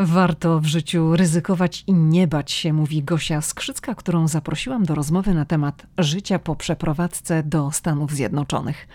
Warto 0.00 0.60
w 0.60 0.66
życiu 0.66 1.16
ryzykować 1.16 1.84
i 1.86 1.92
nie 1.92 2.26
bać 2.26 2.52
się, 2.52 2.72
mówi 2.72 3.02
Gosia 3.02 3.40
Skrzycka, 3.40 3.94
którą 3.94 4.28
zaprosiłam 4.28 4.84
do 4.84 4.94
rozmowy 4.94 5.34
na 5.34 5.44
temat 5.44 5.86
życia 5.98 6.38
po 6.38 6.56
przeprowadzce 6.56 7.42
do 7.42 7.70
Stanów 7.70 8.12
Zjednoczonych. 8.12 8.88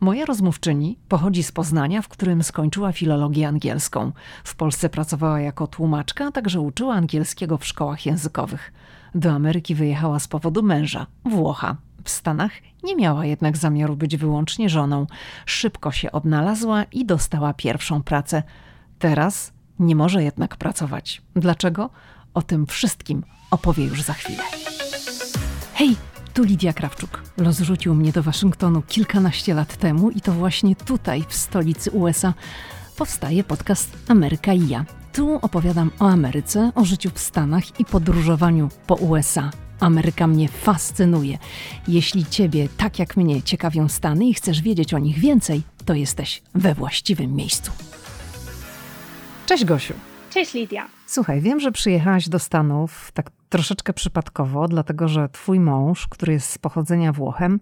Moja 0.00 0.24
rozmówczyni 0.24 0.98
pochodzi 1.08 1.42
z 1.42 1.52
Poznania, 1.52 2.02
w 2.02 2.08
którym 2.08 2.42
skończyła 2.42 2.92
filologię 2.92 3.48
angielską. 3.48 4.12
W 4.44 4.54
Polsce 4.56 4.88
pracowała 4.88 5.40
jako 5.40 5.66
tłumaczka, 5.66 6.26
a 6.26 6.32
także 6.32 6.60
uczyła 6.60 6.94
angielskiego 6.94 7.58
w 7.58 7.66
szkołach 7.66 8.06
językowych. 8.06 8.72
Do 9.14 9.30
Ameryki 9.30 9.74
wyjechała 9.74 10.18
z 10.18 10.28
powodu 10.28 10.62
męża, 10.62 11.06
Włocha. 11.24 11.76
W 12.04 12.10
Stanach 12.10 12.52
nie 12.82 12.96
miała 12.96 13.26
jednak 13.26 13.56
zamiaru 13.56 13.96
być 13.96 14.16
wyłącznie 14.16 14.68
żoną. 14.68 15.06
Szybko 15.46 15.92
się 15.92 16.12
odnalazła 16.12 16.84
i 16.84 17.06
dostała 17.06 17.54
pierwszą 17.54 18.02
pracę. 18.02 18.42
Teraz 18.98 19.52
nie 19.80 19.96
może 19.96 20.22
jednak 20.22 20.56
pracować. 20.56 21.22
Dlaczego? 21.36 21.90
O 22.34 22.42
tym 22.42 22.66
wszystkim 22.66 23.22
opowie 23.50 23.84
już 23.84 24.02
za 24.02 24.12
chwilę. 24.12 24.42
Hej, 25.74 25.96
tu 26.34 26.42
Lidia 26.42 26.72
Krawczuk. 26.72 27.22
Los 27.36 27.58
rzucił 27.58 27.94
mnie 27.94 28.12
do 28.12 28.22
Waszyngtonu 28.22 28.82
kilkanaście 28.82 29.54
lat 29.54 29.76
temu 29.76 30.10
i 30.10 30.20
to 30.20 30.32
właśnie 30.32 30.76
tutaj, 30.76 31.24
w 31.28 31.34
stolicy 31.34 31.90
USA, 31.90 32.34
powstaje 32.96 33.44
podcast 33.44 33.96
Ameryka 34.08 34.52
i 34.52 34.68
ja. 34.68 34.84
Tu 35.12 35.38
opowiadam 35.42 35.90
o 35.98 36.08
Ameryce, 36.08 36.72
o 36.74 36.84
życiu 36.84 37.10
w 37.14 37.18
Stanach 37.18 37.80
i 37.80 37.84
podróżowaniu 37.84 38.68
po 38.86 38.94
USA. 38.94 39.50
Ameryka 39.80 40.26
mnie 40.26 40.48
fascynuje. 40.48 41.38
Jeśli 41.88 42.26
Ciebie, 42.26 42.68
tak 42.76 42.98
jak 42.98 43.16
mnie, 43.16 43.42
ciekawią 43.42 43.88
Stany 43.88 44.26
i 44.26 44.34
chcesz 44.34 44.62
wiedzieć 44.62 44.94
o 44.94 44.98
nich 44.98 45.18
więcej, 45.18 45.62
to 45.84 45.94
jesteś 45.94 46.42
we 46.54 46.74
właściwym 46.74 47.34
miejscu. 47.34 47.72
Cześć 49.50 49.64
Gosiu. 49.64 49.94
Cześć 50.30 50.54
Lidia. 50.54 50.88
Słuchaj, 51.06 51.40
wiem, 51.40 51.60
że 51.60 51.72
przyjechałaś 51.72 52.28
do 52.28 52.38
Stanów 52.38 53.12
tak 53.14 53.30
troszeczkę 53.48 53.92
przypadkowo, 53.92 54.68
dlatego 54.68 55.08
że 55.08 55.28
twój 55.28 55.60
mąż, 55.60 56.08
który 56.08 56.32
jest 56.32 56.50
z 56.50 56.58
pochodzenia 56.58 57.12
Włochem, 57.12 57.60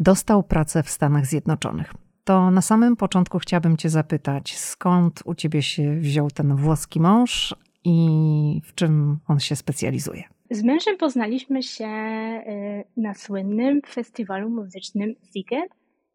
dostał 0.00 0.42
pracę 0.42 0.82
w 0.82 0.90
Stanach 0.90 1.26
Zjednoczonych. 1.26 1.94
To 2.24 2.50
na 2.50 2.62
samym 2.62 2.96
początku 2.96 3.38
chciałabym 3.38 3.76
Cię 3.76 3.88
zapytać, 3.88 4.56
skąd 4.56 5.22
u 5.24 5.34
Ciebie 5.34 5.62
się 5.62 5.96
wziął 5.96 6.30
ten 6.30 6.56
włoski 6.56 7.00
mąż 7.00 7.54
i 7.84 8.60
w 8.64 8.74
czym 8.74 9.18
on 9.28 9.40
się 9.40 9.56
specjalizuje? 9.56 10.22
Z 10.50 10.62
mężem 10.62 10.96
poznaliśmy 10.96 11.62
się 11.62 11.86
y, 11.86 13.00
na 13.00 13.14
słynnym 13.14 13.80
festiwalu 13.88 14.50
muzycznym 14.50 15.14
Ziget, 15.32 15.70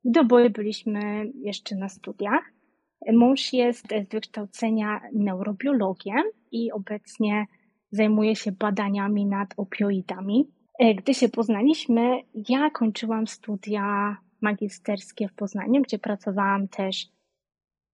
gdy 0.05 0.19
oboje 0.19 0.49
byliśmy 0.49 1.31
jeszcze 1.35 1.75
na 1.75 1.89
studiach. 1.89 2.52
Mąż 3.13 3.53
jest 3.53 3.87
z 3.87 4.09
wykształcenia 4.09 5.01
neurobiologiem 5.13 6.23
i 6.51 6.71
obecnie 6.71 7.45
zajmuje 7.91 8.35
się 8.35 8.51
badaniami 8.51 9.25
nad 9.25 9.49
opioidami. 9.57 10.47
E, 10.79 10.95
gdy 10.95 11.13
się 11.13 11.29
poznaliśmy, 11.29 12.21
ja 12.49 12.69
kończyłam 12.69 13.27
studia 13.27 14.17
magisterskie 14.41 15.27
w 15.27 15.33
Poznaniu, 15.33 15.81
gdzie 15.81 15.99
pracowałam 15.99 16.67
też 16.67 17.07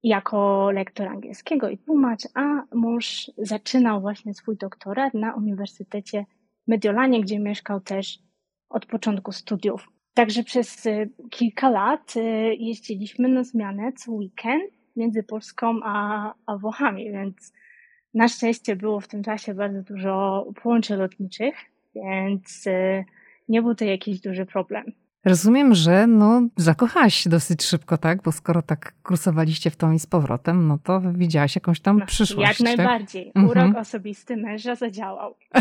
jako 0.03 0.71
lektor 0.71 1.07
angielskiego 1.07 1.69
i 1.69 1.77
tłumacz, 1.77 2.23
a 2.33 2.63
mąż 2.75 3.31
zaczynał 3.38 4.01
właśnie 4.01 4.33
swój 4.33 4.57
doktorat 4.57 5.13
na 5.13 5.35
Uniwersytecie 5.35 6.25
Mediolanie, 6.67 7.21
gdzie 7.21 7.39
mieszkał 7.39 7.81
też 7.81 8.19
od 8.69 8.85
początku 8.85 9.31
studiów. 9.31 9.88
Także 10.13 10.44
przez 10.44 10.85
e, 10.85 11.07
kilka 11.29 11.69
lat 11.69 12.13
e, 12.16 12.21
jeździliśmy 12.55 13.29
na 13.29 13.44
zmianę 13.44 13.94
co 13.94 14.11
weekend 14.11 14.78
między 15.00 15.23
Polską 15.23 15.80
a, 15.83 16.33
a 16.45 16.58
Włochami, 16.58 17.11
więc 17.11 17.53
na 18.14 18.28
szczęście 18.28 18.75
było 18.75 19.00
w 19.00 19.08
tym 19.08 19.23
czasie 19.23 19.53
bardzo 19.53 19.81
dużo 19.81 20.45
połączeń 20.64 20.97
lotniczych, 20.97 21.56
więc 21.95 22.67
y, 22.67 23.06
nie 23.50 23.61
był 23.61 23.75
to 23.75 23.86
jakiś 23.86 24.22
duży 24.22 24.45
problem. 24.45 24.86
Rozumiem, 25.25 25.75
że 25.75 26.07
no, 26.07 26.41
zakochałaś 26.57 27.16
się 27.16 27.29
dosyć 27.29 27.63
szybko, 27.63 27.97
tak? 27.97 28.22
Bo 28.23 28.31
skoro 28.31 28.62
tak 28.62 28.94
kursowaliście 29.03 29.69
w 29.69 29.75
tą 29.75 29.91
i 29.91 30.00
z 30.00 30.06
powrotem, 30.06 30.68
no 30.68 30.78
to 30.84 31.02
widziałaś 31.13 31.56
jakąś 31.56 31.79
tam 31.79 32.00
no, 32.00 32.06
przyszłość. 32.06 32.47
Jak 32.47 32.57
tak? 32.57 32.78
najbardziej. 32.78 33.31
Urok 33.35 33.57
mhm. 33.57 33.75
osobisty 33.75 34.38
męża 34.38 34.75
zadziałał. 34.75 35.35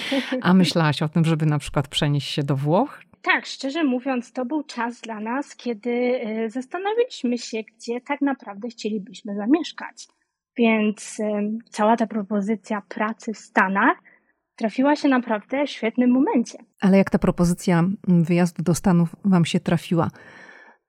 A 0.42 0.54
myślałaś 0.54 1.02
o 1.02 1.08
tym, 1.08 1.24
żeby 1.24 1.46
na 1.46 1.58
przykład 1.58 1.88
przenieść 1.88 2.30
się 2.30 2.42
do 2.42 2.56
Włoch? 2.56 3.02
Tak, 3.22 3.46
szczerze 3.46 3.84
mówiąc, 3.84 4.32
to 4.32 4.44
był 4.44 4.62
czas 4.62 5.00
dla 5.00 5.20
nas, 5.20 5.56
kiedy 5.56 5.90
y, 5.90 6.50
zastanawialiśmy 6.50 7.38
się, 7.38 7.58
gdzie 7.62 8.00
tak 8.00 8.20
naprawdę 8.20 8.68
chcielibyśmy 8.68 9.34
zamieszkać. 9.34 10.08
Więc 10.56 11.18
cała 11.70 11.96
ta 11.96 12.06
propozycja 12.06 12.82
pracy 12.88 13.34
w 13.34 13.38
Stanach 13.38 13.98
trafiła 14.56 14.96
się 14.96 15.08
naprawdę 15.08 15.66
w 15.66 15.70
świetnym 15.70 16.10
momencie. 16.10 16.58
Ale 16.80 16.98
jak 16.98 17.10
ta 17.10 17.18
propozycja 17.18 17.84
wyjazdu 18.08 18.62
do 18.62 18.74
Stanów 18.74 19.16
Wam 19.24 19.44
się 19.44 19.60
trafiła, 19.60 20.10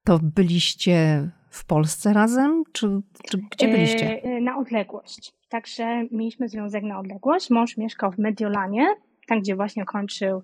to 0.04 0.20
byliście 0.24 1.30
w 1.50 1.66
Polsce 1.66 2.14
razem, 2.14 2.64
czy, 2.72 2.88
czy 3.30 3.38
gdzie 3.38 3.68
byliście? 3.68 4.24
E, 4.24 4.42
na 4.42 4.58
odległość. 4.58 5.34
Także 5.50 6.04
mieliśmy 6.12 6.50
związek 6.50 6.84
na 6.84 7.00
odległość. 7.00 7.50
Mąż 7.50 7.78
mieszkał 7.78 8.12
w 8.12 8.18
Mediolanie, 8.18 8.88
tam 9.28 9.40
gdzie 9.40 9.56
właśnie 9.56 9.86
kończył 9.86 10.44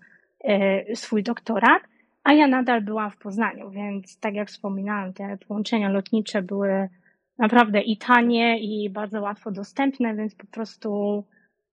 swój 0.93 1.23
doktorat, 1.23 1.83
a 2.23 2.33
ja 2.33 2.47
nadal 2.47 2.81
byłam 2.81 3.11
w 3.11 3.17
Poznaniu, 3.17 3.69
więc 3.69 4.19
tak 4.19 4.35
jak 4.35 4.47
wspominałam, 4.47 5.13
te 5.13 5.37
połączenia 5.47 5.89
lotnicze 5.89 6.41
były 6.41 6.89
naprawdę 7.37 7.81
i 7.81 7.97
tanie, 7.97 8.59
i 8.59 8.89
bardzo 8.89 9.21
łatwo 9.21 9.51
dostępne, 9.51 10.15
więc 10.15 10.35
po 10.35 10.47
prostu 10.47 11.23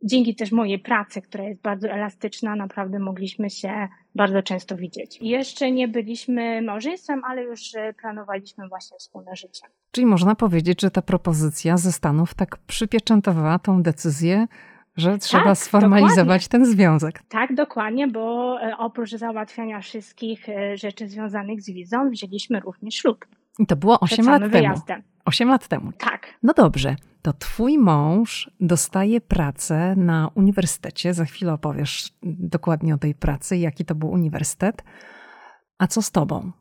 dzięki 0.04 0.34
też 0.34 0.52
mojej 0.52 0.78
pracy, 0.78 1.22
która 1.22 1.44
jest 1.44 1.62
bardzo 1.62 1.88
elastyczna, 1.88 2.56
naprawdę 2.56 2.98
mogliśmy 2.98 3.50
się 3.50 3.88
bardzo 4.14 4.42
często 4.42 4.76
widzieć. 4.76 5.19
Jeszcze 5.22 5.70
nie 5.70 5.88
byliśmy 5.88 6.62
małżeństwem, 6.62 7.22
ale 7.25 7.42
już 7.42 7.75
e, 7.75 7.94
planowaliśmy 8.00 8.69
właśnie 8.69 8.98
wspólne 8.98 9.36
życie. 9.36 9.66
Czyli 9.91 10.06
można 10.06 10.34
powiedzieć, 10.34 10.81
że 10.82 10.91
ta 10.91 11.02
propozycja 11.02 11.76
ze 11.76 11.92
Stanów 11.92 12.34
tak 12.34 12.56
przypieczętowała 12.66 13.58
tą 13.58 13.82
decyzję, 13.82 14.46
że 14.97 15.19
trzeba 15.19 15.44
tak, 15.44 15.59
sformalizować 15.59 16.49
dokładnie. 16.49 16.66
ten 16.66 16.66
związek. 16.66 17.22
Tak, 17.28 17.55
dokładnie, 17.55 18.09
bo 18.09 18.56
e, 18.62 18.77
oprócz 18.78 19.10
załatwiania 19.10 19.81
wszystkich 19.81 20.49
e, 20.49 20.77
rzeczy 20.77 21.09
związanych 21.09 21.62
z 21.62 21.71
wizą, 21.71 22.10
wzięliśmy 22.10 22.60
również 22.60 22.94
ślub. 22.94 23.27
I 23.59 23.66
to 23.66 23.77
było 23.77 24.00
8 24.00 24.27
lat 24.27 24.44
wyjazdem. 24.49 24.97
temu. 24.97 25.09
8 25.25 25.49
lat 25.49 25.69
temu. 25.69 25.93
Tak. 25.93 26.27
No 26.43 26.53
dobrze, 26.53 26.97
to 27.22 27.32
twój 27.32 27.78
mąż 27.78 28.50
dostaje 28.60 29.21
pracę 29.21 29.94
na 29.97 30.31
uniwersytecie. 30.34 31.15
Za 31.15 31.25
chwilę 31.25 31.53
opowiesz 31.53 32.12
dokładnie 32.22 32.94
o 32.94 32.99
tej 32.99 33.15
pracy, 33.15 33.56
jaki 33.56 33.84
to 33.84 33.94
był 33.94 34.11
uniwersytet. 34.11 34.84
A 35.78 35.87
co 35.87 36.03
z 36.03 36.11
tobą? 36.11 36.53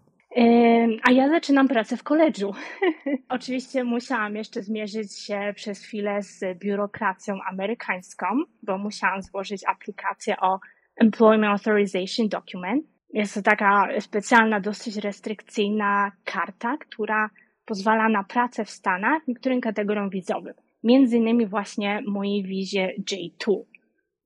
A 1.03 1.11
ja 1.11 1.29
zaczynam 1.29 1.67
pracę 1.67 1.97
w 1.97 2.03
koledżu. 2.03 2.53
Oczywiście 3.29 3.83
musiałam 3.83 4.35
jeszcze 4.35 4.61
zmierzyć 4.61 5.19
się 5.19 5.53
przez 5.55 5.83
chwilę 5.83 6.21
z 6.21 6.59
biurokracją 6.59 7.35
amerykańską, 7.51 8.25
bo 8.63 8.77
musiałam 8.77 9.21
złożyć 9.21 9.61
aplikację 9.67 10.38
o 10.39 10.59
Employment 10.95 11.51
Authorization 11.51 12.27
Document. 12.27 12.85
Jest 13.13 13.33
to 13.33 13.41
taka 13.41 13.88
specjalna, 13.99 14.59
dosyć 14.59 14.97
restrykcyjna 14.97 16.11
karta, 16.23 16.77
która 16.77 17.29
pozwala 17.65 18.09
na 18.09 18.23
pracę 18.23 18.65
w 18.65 18.69
Stanach 18.69 19.27
niektórym 19.27 19.61
kategoriom 19.61 20.09
wizowym. 20.09 20.53
Między 20.83 21.17
innymi 21.17 21.47
właśnie 21.47 22.01
mojej 22.07 22.44
wizie 22.44 22.94
J2. 23.11 23.61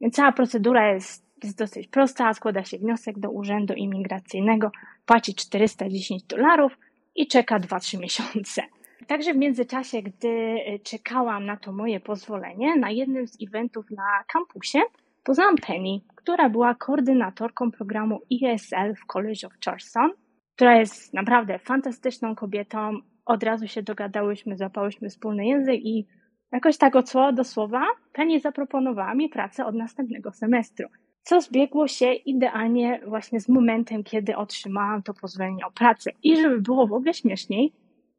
Więc 0.01 0.15
cała 0.15 0.31
procedura 0.31 0.93
jest, 0.93 1.26
jest 1.43 1.57
dosyć 1.57 1.87
prosta. 1.87 2.33
Składa 2.33 2.63
się 2.63 2.77
wniosek 2.77 3.19
do 3.19 3.29
urzędu 3.31 3.73
imigracyjnego, 3.73 4.71
płaci 5.05 5.35
410 5.35 6.23
dolarów 6.23 6.77
i 7.15 7.27
czeka 7.27 7.59
2-3 7.59 7.99
miesiące. 7.99 8.61
Także 9.07 9.33
w 9.33 9.37
międzyczasie, 9.37 10.01
gdy 10.01 10.55
czekałam 10.83 11.45
na 11.45 11.57
to 11.57 11.71
moje 11.71 11.99
pozwolenie, 11.99 12.75
na 12.75 12.91
jednym 12.91 13.27
z 13.27 13.37
eventów 13.41 13.91
na 13.91 14.23
kampusie 14.33 14.79
poznałam 15.23 15.55
Penny, 15.55 15.99
która 16.15 16.49
była 16.49 16.75
koordynatorką 16.75 17.71
programu 17.71 18.21
ESL 18.43 18.95
w 18.95 19.05
College 19.05 19.47
of 19.47 19.53
Charleston, 19.65 20.11
która 20.55 20.79
jest 20.79 21.13
naprawdę 21.13 21.59
fantastyczną 21.59 22.35
kobietą. 22.35 22.99
Od 23.25 23.43
razu 23.43 23.67
się 23.67 23.83
dogadałyśmy, 23.83 24.57
złapałyśmy 24.57 25.09
wspólny 25.09 25.45
język 25.45 25.85
i 25.85 26.07
jakoś 26.51 26.77
tak 26.77 26.95
od 26.95 27.09
słowa 27.09 27.31
do 27.31 27.43
słowa 27.43 27.85
Penny 28.13 28.39
zaproponowała 28.39 29.15
mi 29.15 29.29
pracę 29.29 29.65
od 29.65 29.75
następnego 29.75 30.31
semestru. 30.31 30.87
Co 31.27 31.41
zbiegło 31.41 31.87
się 31.87 32.13
idealnie 32.13 33.01
właśnie 33.07 33.39
z 33.39 33.49
momentem, 33.49 34.03
kiedy 34.03 34.35
otrzymałam 34.35 35.03
to 35.03 35.13
pozwolenie 35.13 35.65
o 35.65 35.71
pracę. 35.71 36.11
I 36.23 36.41
żeby 36.41 36.61
było 36.61 36.87
w 36.87 36.93
ogóle 36.93 37.13
śmieszniej, 37.13 37.73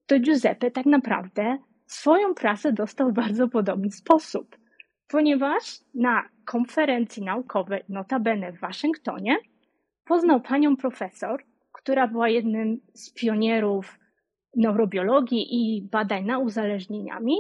to 0.07 0.19
Giuseppe 0.21 0.71
tak 0.71 0.87
naprawdę 0.87 1.59
swoją 1.87 2.35
pracę 2.35 2.73
dostał 2.73 3.11
w 3.11 3.15
bardzo 3.15 3.49
podobny 3.49 3.91
sposób 3.91 4.57
ponieważ 5.09 5.81
na 5.95 6.29
konferencji 6.45 7.23
naukowej, 7.23 7.83
notabene 7.89 8.53
w 8.53 8.61
Waszyngtonie, 8.61 9.37
poznał 10.05 10.41
panią 10.41 10.77
profesor, 10.77 11.45
która 11.73 12.09
była 12.09 12.29
jednym 12.29 12.81
z 12.95 13.13
pionierów 13.13 13.99
neurobiologii 14.57 15.47
i 15.51 15.83
badań 15.83 16.25
nad 16.25 16.43
uzależnieniami 16.43 17.35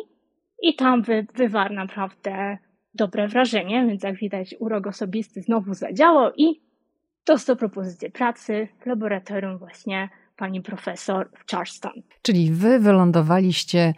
i 0.62 0.74
tam 0.74 1.02
wy, 1.02 1.26
wywarł 1.34 1.74
naprawdę 1.74 2.58
dobre 2.94 3.28
wrażenie, 3.28 3.86
więc 3.86 4.02
jak 4.02 4.16
widać 4.16 4.54
urok 4.58 4.86
osobisty 4.86 5.42
znowu 5.42 5.74
zadziałał 5.74 6.32
i 6.36 6.60
dostał 7.26 7.56
propozycję 7.56 8.10
pracy 8.10 8.68
w 8.80 8.86
laboratorium 8.86 9.58
właśnie 9.58 10.08
pani 10.36 10.62
profesor 10.62 11.30
w 11.38 11.50
Charleston. 11.50 11.92
Czyli 12.22 12.50
wy 12.50 12.78
wylądowaliście 12.78 13.94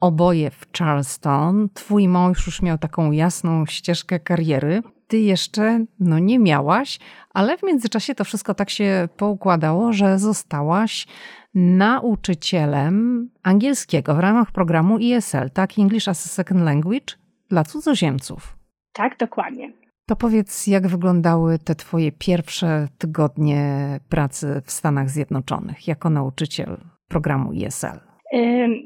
oboje 0.00 0.50
w 0.50 0.66
Charleston. 0.78 1.68
Twój 1.74 2.08
mąż 2.08 2.46
już 2.46 2.62
miał 2.62 2.78
taką 2.78 3.12
jasną 3.12 3.66
ścieżkę 3.66 4.20
kariery. 4.20 4.82
Ty 5.06 5.18
jeszcze 5.18 5.84
no 6.00 6.18
nie 6.18 6.38
miałaś, 6.38 6.98
ale 7.34 7.58
w 7.58 7.62
międzyczasie 7.62 8.14
to 8.14 8.24
wszystko 8.24 8.54
tak 8.54 8.70
się 8.70 9.08
poukładało, 9.16 9.92
że 9.92 10.18
zostałaś 10.18 11.06
nauczycielem 11.54 13.28
angielskiego 13.42 14.14
w 14.14 14.18
ramach 14.18 14.52
programu 14.52 14.98
ESL, 15.02 15.50
tak? 15.50 15.78
English 15.78 16.08
as 16.08 16.26
a 16.26 16.28
Second 16.28 16.60
Language 16.60 17.19
dla 17.50 17.64
cudzoziemców. 17.64 18.56
Tak, 18.92 19.18
dokładnie. 19.18 19.72
To 20.08 20.16
powiedz, 20.16 20.66
jak 20.66 20.86
wyglądały 20.86 21.58
te 21.58 21.74
Twoje 21.74 22.12
pierwsze 22.12 22.88
tygodnie 22.98 23.64
pracy 24.08 24.62
w 24.64 24.70
Stanach 24.70 25.10
Zjednoczonych 25.10 25.88
jako 25.88 26.10
nauczyciel 26.10 26.76
programu 27.08 27.52
ESL? 27.64 28.00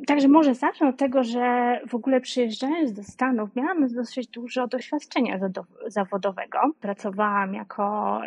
Także 0.07 0.29
może 0.29 0.55
zacznę 0.55 0.89
od 0.89 0.97
tego, 0.97 1.25
że 1.25 1.81
w 1.89 1.95
ogóle 1.95 2.21
przyjeżdżając 2.21 2.93
do 2.93 3.03
Stanów 3.03 3.57
miałam 3.57 3.95
dosyć 3.95 4.27
dużo 4.27 4.67
doświadczenia 4.67 5.41
zawodowego. 5.87 6.59
Pracowałam 6.81 7.55
jako 7.55 8.21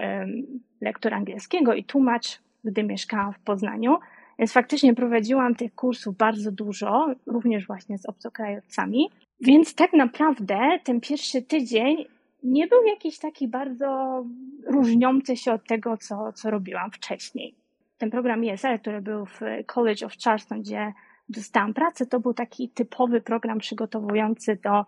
lektor 0.82 1.14
angielskiego 1.14 1.74
i 1.74 1.84
tłumacz, 1.84 2.40
gdy 2.64 2.84
mieszkałam 2.84 3.34
w 3.34 3.40
Poznaniu. 3.40 3.98
Więc 4.40 4.54
faktycznie 4.54 4.94
prowadziłam 4.94 5.56
tych 5.56 5.76
kursów 5.76 6.18
bardzo 6.18 6.52
dużo, 6.52 7.08
również 7.26 7.68
właśnie 7.68 7.98
z 7.98 8.06
obcokrajowcami. 8.06 9.10
Więc 9.42 9.76
tak 9.76 9.94
naprawdę 9.94 10.80
ten 10.84 11.02
pierwszy 11.02 11.42
tydzień 11.42 12.06
nie 12.44 12.68
był 12.68 12.84
jakiś 12.84 13.20
taki 13.20 13.48
bardzo 13.48 14.24
różniący 14.68 15.38
się 15.38 15.54
od 15.54 15.68
tego, 15.68 15.98
co, 15.98 16.34
co 16.34 16.52
robiłam 16.52 16.92
wcześniej. 16.92 17.56
Ten 17.98 18.10
program 18.10 18.44
ESL, 18.44 18.80
który 18.80 19.02
był 19.02 19.26
w 19.26 19.40
College 19.66 20.06
of 20.06 20.14
Charleston, 20.24 20.62
gdzie 20.62 20.94
dostałam 21.30 21.74
pracę, 21.74 22.06
to 22.06 22.20
był 22.20 22.34
taki 22.34 22.70
typowy 22.70 23.22
program 23.22 23.60
przygotowujący 23.60 24.60
do 24.64 24.86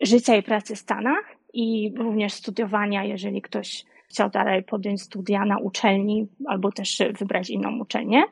życia 0.00 0.36
i 0.36 0.42
pracy 0.42 0.74
w 0.74 0.78
Stanach 0.78 1.36
i 1.52 1.92
również 1.96 2.32
studiowania, 2.32 3.04
jeżeli 3.04 3.42
ktoś 3.42 3.84
chciał 4.08 4.30
dalej 4.30 4.62
podjąć 4.62 5.02
studia 5.02 5.44
na 5.44 5.58
uczelni 5.58 6.28
albo 6.46 6.72
też 6.72 7.02
wybrać 7.18 7.50
inną 7.50 7.78
uczelnię. 7.80 8.24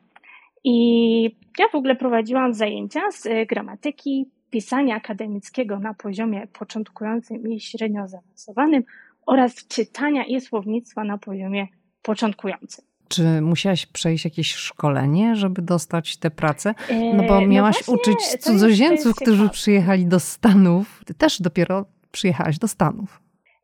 I 0.63 1.23
ja 1.59 1.67
w 1.71 1.75
ogóle 1.75 1.95
prowadziłam 1.95 2.53
zajęcia 2.53 3.11
z 3.11 3.27
gramatyki, 3.47 4.29
pisania 4.49 4.95
akademickiego 4.95 5.79
na 5.79 5.93
poziomie 5.93 6.47
początkującym 6.47 7.51
i 7.51 7.59
średnio 7.59 8.07
zaawansowanym 8.07 8.83
oraz 9.25 9.67
czytania 9.67 10.23
i 10.23 10.41
słownictwa 10.41 11.03
na 11.03 11.17
poziomie 11.17 11.67
początkującym. 12.01 12.85
Czy 13.07 13.41
musiałaś 13.41 13.85
przejść 13.85 14.25
jakieś 14.25 14.53
szkolenie, 14.53 15.35
żeby 15.35 15.61
dostać 15.61 16.17
tę 16.17 16.31
pracę? 16.31 16.73
No 17.13 17.23
bo 17.23 17.37
e, 17.37 17.41
no 17.41 17.47
miałaś 17.47 17.75
no 17.87 17.95
właśnie, 17.95 18.13
uczyć 18.13 18.43
cudzoziemców, 18.43 19.15
którzy 19.15 19.49
przyjechali 19.49 20.05
do 20.05 20.19
Stanów. 20.19 21.01
Ty 21.05 21.13
też 21.13 21.41
dopiero 21.41 21.85
przyjechałaś 22.11 22.59
do 22.59 22.67
Stanów. 22.67 23.21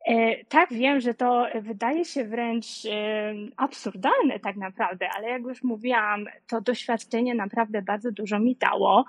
E, 0.08 0.44
tak, 0.44 0.72
wiem, 0.72 1.00
że 1.00 1.14
to 1.14 1.46
wydaje 1.62 2.04
się 2.04 2.24
wręcz 2.24 2.66
e, 2.90 3.34
absurdalne 3.56 4.40
tak 4.40 4.56
naprawdę, 4.56 5.08
ale 5.16 5.28
jak 5.28 5.42
już 5.42 5.62
mówiłam, 5.62 6.24
to 6.46 6.60
doświadczenie 6.60 7.34
naprawdę 7.34 7.82
bardzo 7.82 8.12
dużo 8.12 8.38
mi 8.38 8.56
dało. 8.56 9.04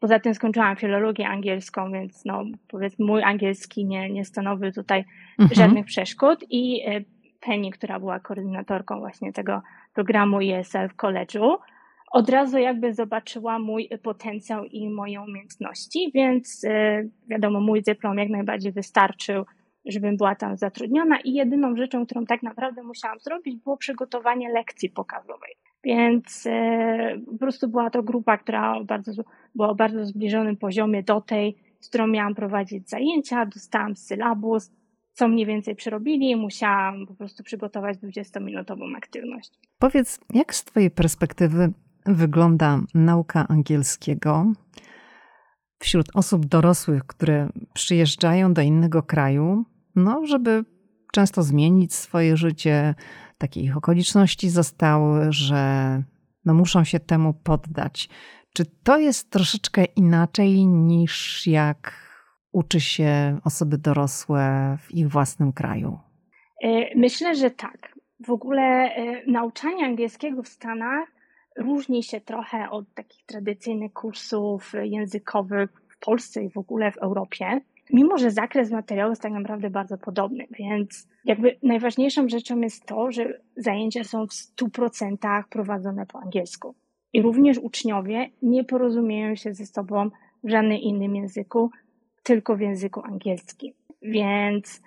Poza 0.00 0.20
tym 0.20 0.34
skończyłam 0.34 0.76
filologię 0.76 1.28
angielską, 1.28 1.92
więc 1.92 2.24
no, 2.24 2.44
powiedzmy 2.68 3.06
mój 3.06 3.22
angielski 3.22 3.84
nie, 3.84 4.10
nie 4.10 4.24
stanowił 4.24 4.72
tutaj 4.72 5.04
mhm. 5.38 5.54
żadnych 5.54 5.86
przeszkód 5.86 6.44
i 6.50 6.82
Penny, 7.40 7.70
która 7.70 8.00
była 8.00 8.20
koordynatorką 8.20 8.98
właśnie 8.98 9.32
tego 9.32 9.62
programu 9.94 10.38
ESL 10.40 10.88
w 10.88 10.96
college'u, 10.96 11.56
od 12.14 12.28
razu 12.28 12.58
jakby 12.58 12.94
zobaczyła 12.94 13.58
mój 13.58 13.88
potencjał 14.02 14.64
i 14.64 14.88
moje 14.90 15.20
umiejętności, 15.20 16.10
więc 16.14 16.64
e, 16.64 17.04
wiadomo, 17.28 17.60
mój 17.60 17.82
dyplom 17.82 18.18
jak 18.18 18.28
najbardziej 18.28 18.72
wystarczył, 18.72 19.44
żebym 19.86 20.16
była 20.16 20.34
tam 20.34 20.56
zatrudniona 20.56 21.20
i 21.20 21.32
jedyną 21.32 21.76
rzeczą, 21.76 22.06
którą 22.06 22.26
tak 22.26 22.42
naprawdę 22.42 22.82
musiałam 22.82 23.20
zrobić, 23.20 23.56
było 23.56 23.76
przygotowanie 23.76 24.52
lekcji 24.52 24.90
pokazowej. 24.90 25.56
Więc 25.84 26.46
e, 26.46 27.18
po 27.26 27.38
prostu 27.38 27.68
była 27.68 27.90
to 27.90 28.02
grupa, 28.02 28.38
która 28.38 28.84
bardzo, 28.84 29.12
była 29.54 29.68
o 29.68 29.74
bardzo 29.74 30.04
zbliżonym 30.04 30.56
poziomie 30.56 31.02
do 31.02 31.20
tej, 31.20 31.56
z 31.80 31.88
którą 31.88 32.06
miałam 32.06 32.34
prowadzić 32.34 32.88
zajęcia, 32.88 33.46
dostałam 33.46 33.96
sylabus, 33.96 34.70
co 35.12 35.28
mniej 35.28 35.46
więcej 35.46 35.74
przerobili, 35.74 36.36
musiałam 36.36 37.06
po 37.06 37.14
prostu 37.14 37.42
przygotować 37.42 37.98
20-minutową 37.98 38.96
aktywność. 38.96 39.50
Powiedz, 39.78 40.20
jak 40.34 40.54
z 40.54 40.64
Twojej 40.64 40.90
perspektywy 40.90 41.72
wygląda 42.06 42.80
nauka 42.94 43.46
angielskiego 43.48 44.52
wśród 45.78 46.06
osób 46.14 46.46
dorosłych, 46.46 47.04
które 47.06 47.48
przyjeżdżają 47.74 48.54
do 48.54 48.62
innego 48.62 49.02
kraju, 49.02 49.64
no, 49.96 50.26
żeby 50.26 50.64
często 51.12 51.42
zmienić 51.42 51.94
swoje 51.94 52.36
życie, 52.36 52.94
takie 53.38 53.60
ich 53.60 53.76
okoliczności 53.76 54.50
zostały, 54.50 55.32
że 55.32 56.02
no, 56.44 56.54
muszą 56.54 56.84
się 56.84 57.00
temu 57.00 57.34
poddać. 57.34 58.08
Czy 58.54 58.64
to 58.84 58.98
jest 58.98 59.30
troszeczkę 59.30 59.84
inaczej 59.84 60.66
niż 60.66 61.46
jak 61.46 61.92
uczy 62.52 62.80
się 62.80 63.38
osoby 63.44 63.78
dorosłe 63.78 64.76
w 64.80 64.94
ich 64.94 65.08
własnym 65.08 65.52
kraju? 65.52 65.98
E, 66.62 66.98
myślę, 66.98 67.34
że 67.34 67.50
tak. 67.50 67.94
W 68.26 68.30
ogóle 68.30 68.62
e, 68.62 69.26
nauczanie 69.26 69.84
angielskiego 69.84 70.42
w 70.42 70.48
Stanach 70.48 71.08
różni 71.56 72.02
się 72.02 72.20
trochę 72.20 72.70
od 72.70 72.94
takich 72.94 73.26
tradycyjnych 73.26 73.92
kursów 73.92 74.72
językowych 74.82 75.70
w 75.88 75.98
Polsce 75.98 76.42
i 76.42 76.50
w 76.50 76.58
ogóle 76.58 76.92
w 76.92 76.96
Europie. 76.96 77.60
Mimo, 77.92 78.18
że 78.18 78.30
zakres 78.30 78.70
materiału 78.70 79.10
jest 79.10 79.22
tak 79.22 79.32
naprawdę 79.32 79.70
bardzo 79.70 79.98
podobny, 79.98 80.46
więc 80.50 81.08
jakby 81.24 81.56
najważniejszą 81.62 82.28
rzeczą 82.28 82.60
jest 82.60 82.86
to, 82.86 83.12
że 83.12 83.40
zajęcia 83.56 84.04
są 84.04 84.26
w 84.26 84.30
100% 84.30 85.44
prowadzone 85.50 86.06
po 86.06 86.18
angielsku. 86.18 86.74
I 87.12 87.22
również 87.22 87.58
uczniowie 87.58 88.30
nie 88.42 88.64
porozumieją 88.64 89.34
się 89.34 89.54
ze 89.54 89.66
sobą 89.66 90.10
w 90.44 90.50
żadnym 90.50 90.78
innym 90.78 91.16
języku, 91.16 91.70
tylko 92.22 92.56
w 92.56 92.60
języku 92.60 93.02
angielskim. 93.04 93.72
Więc 94.02 94.82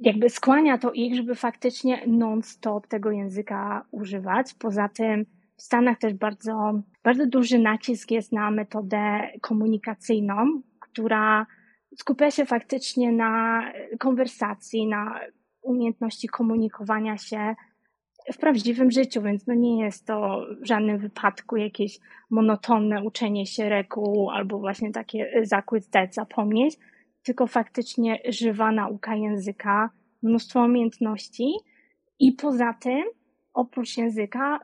jakby 0.00 0.30
skłania 0.30 0.78
to 0.78 0.92
ich, 0.92 1.14
żeby 1.14 1.34
faktycznie 1.34 2.06
non-stop 2.06 2.86
tego 2.86 3.10
języka 3.10 3.84
używać. 3.90 4.54
Poza 4.54 4.88
tym 4.88 5.26
w 5.56 5.62
Stanach 5.62 5.98
też 5.98 6.14
bardzo, 6.14 6.80
bardzo 7.04 7.26
duży 7.26 7.58
nacisk 7.58 8.10
jest 8.10 8.32
na 8.32 8.50
metodę 8.50 9.28
komunikacyjną, 9.40 10.62
która 10.80 11.46
skupia 11.96 12.30
się 12.30 12.46
faktycznie 12.46 13.12
na 13.12 13.62
konwersacji, 13.98 14.86
na 14.86 15.20
umiejętności 15.62 16.28
komunikowania 16.28 17.18
się 17.18 17.54
w 18.32 18.38
prawdziwym 18.38 18.90
życiu, 18.90 19.22
więc 19.22 19.46
no 19.46 19.54
nie 19.54 19.84
jest 19.84 20.06
to 20.06 20.46
w 20.60 20.66
żadnym 20.66 20.98
wypadku 20.98 21.56
jakieś 21.56 21.98
monotonne 22.30 23.02
uczenie 23.02 23.46
się 23.46 23.68
reguł 23.68 24.30
albo 24.30 24.58
właśnie 24.58 24.92
takie 24.92 25.42
zakład 25.42 25.84
zdać, 25.84 26.14
zapomnieć, 26.14 26.76
tylko 27.22 27.46
faktycznie 27.46 28.18
żywa 28.28 28.72
nauka 28.72 29.16
języka, 29.16 29.90
mnóstwo 30.22 30.64
umiejętności 30.64 31.52
i 32.18 32.32
poza 32.32 32.74
tym 32.74 33.04
oprócz 33.54 33.96
języka 33.96 34.60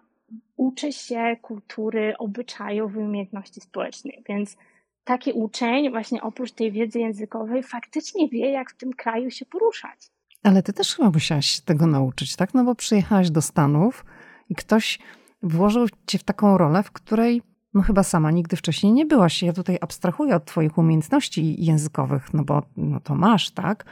uczy 0.56 0.92
się 0.92 1.36
kultury, 1.42 2.14
obyczajów 2.18 2.94
i 2.94 2.98
umiejętności 2.98 3.60
społecznych, 3.60 4.14
więc 4.28 4.56
taki 5.04 5.32
uczeń 5.32 5.90
właśnie 5.90 6.22
oprócz 6.22 6.52
tej 6.52 6.72
wiedzy 6.72 6.98
językowej 6.98 7.62
faktycznie 7.62 8.28
wie, 8.28 8.50
jak 8.50 8.70
w 8.70 8.76
tym 8.76 8.92
kraju 8.92 9.30
się 9.30 9.46
poruszać. 9.46 10.10
Ale 10.42 10.62
ty 10.62 10.72
też 10.72 10.96
chyba 10.96 11.10
musiałaś 11.10 11.60
tego 11.60 11.86
nauczyć, 11.86 12.36
tak? 12.36 12.54
No 12.54 12.64
bo 12.64 12.74
przyjechałaś 12.74 13.30
do 13.30 13.42
Stanów 13.42 14.04
i 14.48 14.54
ktoś 14.54 14.98
włożył 15.42 15.86
cię 16.06 16.18
w 16.18 16.24
taką 16.24 16.58
rolę, 16.58 16.82
w 16.82 16.90
której 16.90 17.42
no 17.74 17.82
chyba 17.82 18.02
sama 18.02 18.30
nigdy 18.30 18.56
wcześniej 18.56 18.92
nie 18.92 19.06
byłaś. 19.06 19.42
Ja 19.42 19.52
tutaj 19.52 19.78
abstrahuję 19.80 20.36
od 20.36 20.44
twoich 20.44 20.78
umiejętności 20.78 21.64
językowych, 21.64 22.34
no 22.34 22.44
bo 22.44 22.62
no 22.76 23.00
to 23.00 23.14
masz, 23.14 23.50
tak? 23.50 23.84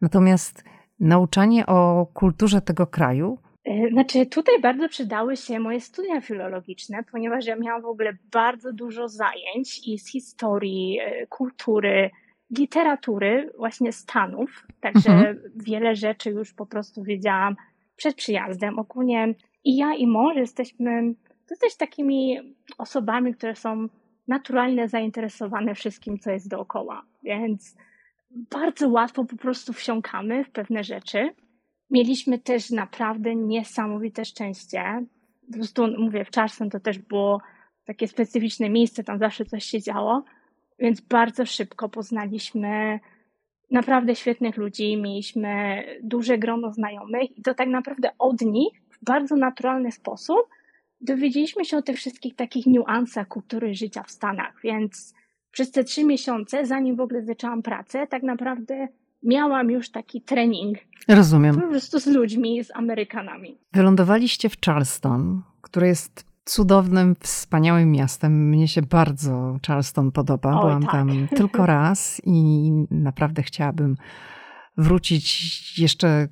Natomiast 0.00 0.64
nauczanie 1.00 1.66
o 1.66 2.06
kulturze 2.14 2.60
tego 2.60 2.86
kraju. 2.86 3.38
E, 3.70 3.90
znaczy, 3.90 4.26
tutaj 4.26 4.60
bardzo 4.60 4.88
przydały 4.88 5.36
się 5.36 5.60
moje 5.60 5.80
studia 5.80 6.20
filologiczne, 6.20 7.04
ponieważ 7.12 7.46
ja 7.46 7.56
miałam 7.56 7.82
w 7.82 7.86
ogóle 7.86 8.16
bardzo 8.32 8.72
dużo 8.72 9.08
zajęć 9.08 9.88
i 9.88 9.98
z 9.98 10.10
historii, 10.10 10.98
e, 11.00 11.26
kultury, 11.26 12.10
literatury 12.58 13.52
właśnie 13.58 13.92
Stanów, 13.92 14.66
także 14.80 15.10
mhm. 15.10 15.38
wiele 15.56 15.96
rzeczy 15.96 16.30
już 16.30 16.54
po 16.54 16.66
prostu 16.66 17.02
wiedziałam 17.02 17.56
przed 17.96 18.16
przyjazdem. 18.16 18.78
Ogólnie 18.78 19.34
i 19.64 19.76
ja 19.76 19.94
i 19.94 20.06
mąż 20.06 20.36
jesteśmy 20.36 21.14
dosyć 21.48 21.76
takimi 21.76 22.38
osobami, 22.78 23.34
które 23.34 23.56
są 23.56 23.88
naturalnie 24.28 24.88
zainteresowane 24.88 25.74
wszystkim, 25.74 26.18
co 26.18 26.30
jest 26.30 26.48
dookoła, 26.48 27.02
więc 27.22 27.76
bardzo 28.30 28.88
łatwo 28.88 29.24
po 29.24 29.36
prostu 29.36 29.72
wsiąkamy 29.72 30.44
w 30.44 30.50
pewne 30.50 30.84
rzeczy. 30.84 31.30
Mieliśmy 31.90 32.38
też 32.38 32.70
naprawdę 32.70 33.36
niesamowite 33.36 34.24
szczęście. 34.24 35.04
Po 35.46 35.52
prostu 35.52 35.86
mówię, 35.98 36.24
w 36.24 36.30
Charleston 36.30 36.70
to 36.70 36.80
też 36.80 36.98
było 36.98 37.40
takie 37.84 38.08
specyficzne 38.08 38.70
miejsce, 38.70 39.04
tam 39.04 39.18
zawsze 39.18 39.44
coś 39.44 39.64
się 39.64 39.82
działo, 39.82 40.24
więc 40.78 41.00
bardzo 41.00 41.46
szybko 41.46 41.88
poznaliśmy 41.88 43.00
naprawdę 43.70 44.16
świetnych 44.16 44.56
ludzi, 44.56 44.96
mieliśmy 44.96 45.84
duże 46.02 46.38
grono 46.38 46.72
znajomych 46.72 47.38
i 47.38 47.42
to 47.42 47.54
tak 47.54 47.68
naprawdę 47.68 48.10
od 48.18 48.40
nich 48.40 48.82
w 48.90 49.04
bardzo 49.04 49.36
naturalny 49.36 49.92
sposób 49.92 50.40
dowiedzieliśmy 51.00 51.64
się 51.64 51.76
o 51.76 51.82
tych 51.82 51.96
wszystkich 51.96 52.34
takich 52.34 52.66
niuansach 52.66 53.28
kultury 53.28 53.74
życia 53.74 54.02
w 54.02 54.10
Stanach, 54.10 54.60
więc 54.62 55.14
przez 55.50 55.70
te 55.70 55.84
trzy 55.84 56.04
miesiące, 56.04 56.66
zanim 56.66 56.96
w 56.96 57.00
ogóle 57.00 57.22
zaczęłam 57.22 57.62
pracę, 57.62 58.06
tak 58.06 58.22
naprawdę 58.22 58.88
miałam 59.22 59.70
już 59.70 59.90
taki 59.90 60.22
trening. 60.22 60.78
Rozumiem. 61.08 61.60
Po 61.60 61.68
prostu 61.68 62.00
z 62.00 62.06
ludźmi, 62.06 62.64
z 62.64 62.70
Amerykanami. 62.74 63.58
Wylądowaliście 63.72 64.48
w 64.48 64.60
Charleston, 64.66 65.42
które 65.60 65.86
jest 65.86 66.30
cudownym, 66.44 67.16
wspaniałym 67.20 67.92
miastem. 67.92 68.48
Mnie 68.48 68.68
się 68.68 68.82
bardzo 68.82 69.58
Charleston 69.66 70.12
podoba. 70.12 70.50
Oj, 70.50 70.60
Byłam 70.60 70.82
tak. 70.82 70.92
tam 70.92 71.28
tylko 71.36 71.66
raz 71.66 72.20
i 72.24 72.70
naprawdę 72.90 73.42
chciałabym 73.42 73.96
wrócić 74.76 75.78
jeszcze 75.78 76.28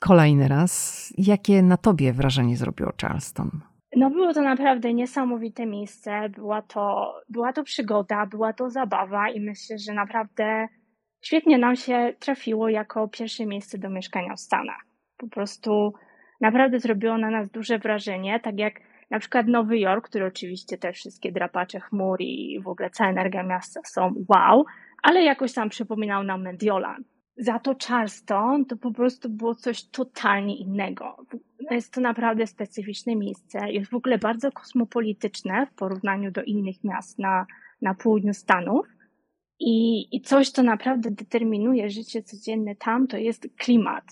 kolejny 0.00 0.48
raz. 0.48 1.12
Jakie 1.18 1.62
na 1.62 1.76
tobie 1.76 2.12
wrażenie 2.12 2.56
zrobiło 2.56 2.92
Charleston? 3.02 3.50
No 3.96 4.10
było 4.10 4.34
to 4.34 4.42
naprawdę 4.42 4.94
niesamowite 4.94 5.66
miejsce, 5.66 6.28
była 6.28 6.62
to, 6.62 7.14
była 7.28 7.52
to 7.52 7.64
przygoda, 7.64 8.26
była 8.26 8.52
to 8.52 8.70
zabawa 8.70 9.30
i 9.30 9.40
myślę, 9.40 9.78
że 9.78 9.92
naprawdę 9.94 10.68
świetnie 11.20 11.58
nam 11.58 11.76
się 11.76 12.14
trafiło 12.18 12.68
jako 12.68 13.08
pierwsze 13.08 13.46
miejsce 13.46 13.78
do 13.78 13.90
mieszkania 13.90 14.36
w 14.36 14.40
Stanach. 14.40 14.80
Po 15.16 15.28
prostu 15.28 15.92
naprawdę 16.40 16.80
zrobiło 16.80 17.18
na 17.18 17.30
nas 17.30 17.50
duże 17.50 17.78
wrażenie, 17.78 18.40
tak 18.40 18.58
jak 18.58 18.80
na 19.10 19.18
przykład 19.18 19.46
Nowy 19.46 19.78
Jork, 19.78 20.08
który 20.08 20.26
oczywiście 20.26 20.78
te 20.78 20.92
wszystkie 20.92 21.32
drapacze 21.32 21.80
chmur 21.80 22.20
i 22.20 22.60
w 22.62 22.68
ogóle 22.68 22.90
cała 22.90 23.10
energia 23.10 23.42
miasta 23.42 23.80
są 23.84 24.24
wow, 24.28 24.64
ale 25.02 25.22
jakoś 25.22 25.52
tam 25.52 25.68
przypominał 25.68 26.24
nam 26.24 26.42
Mediolan. 26.42 27.04
Za 27.36 27.58
to 27.58 27.74
Charleston 27.88 28.64
to 28.64 28.76
po 28.76 28.92
prostu 28.92 29.30
było 29.30 29.54
coś 29.54 29.84
totalnie 29.84 30.56
innego. 30.56 31.16
Jest 31.70 31.94
to 31.94 32.00
naprawdę 32.00 32.46
specyficzne 32.46 33.16
miejsce. 33.16 33.70
Jest 33.70 33.90
w 33.90 33.94
ogóle 33.94 34.18
bardzo 34.18 34.52
kosmopolityczne 34.52 35.66
w 35.66 35.74
porównaniu 35.74 36.30
do 36.30 36.42
innych 36.42 36.84
miast 36.84 37.18
na, 37.18 37.46
na 37.82 37.94
południu 37.94 38.34
Stanów. 38.34 38.86
I, 39.60 40.06
I 40.16 40.20
coś, 40.20 40.50
co 40.50 40.62
naprawdę 40.62 41.10
determinuje 41.10 41.90
życie 41.90 42.22
codzienne 42.22 42.76
tam, 42.76 43.06
to 43.06 43.16
jest 43.16 43.48
klimat. 43.56 44.04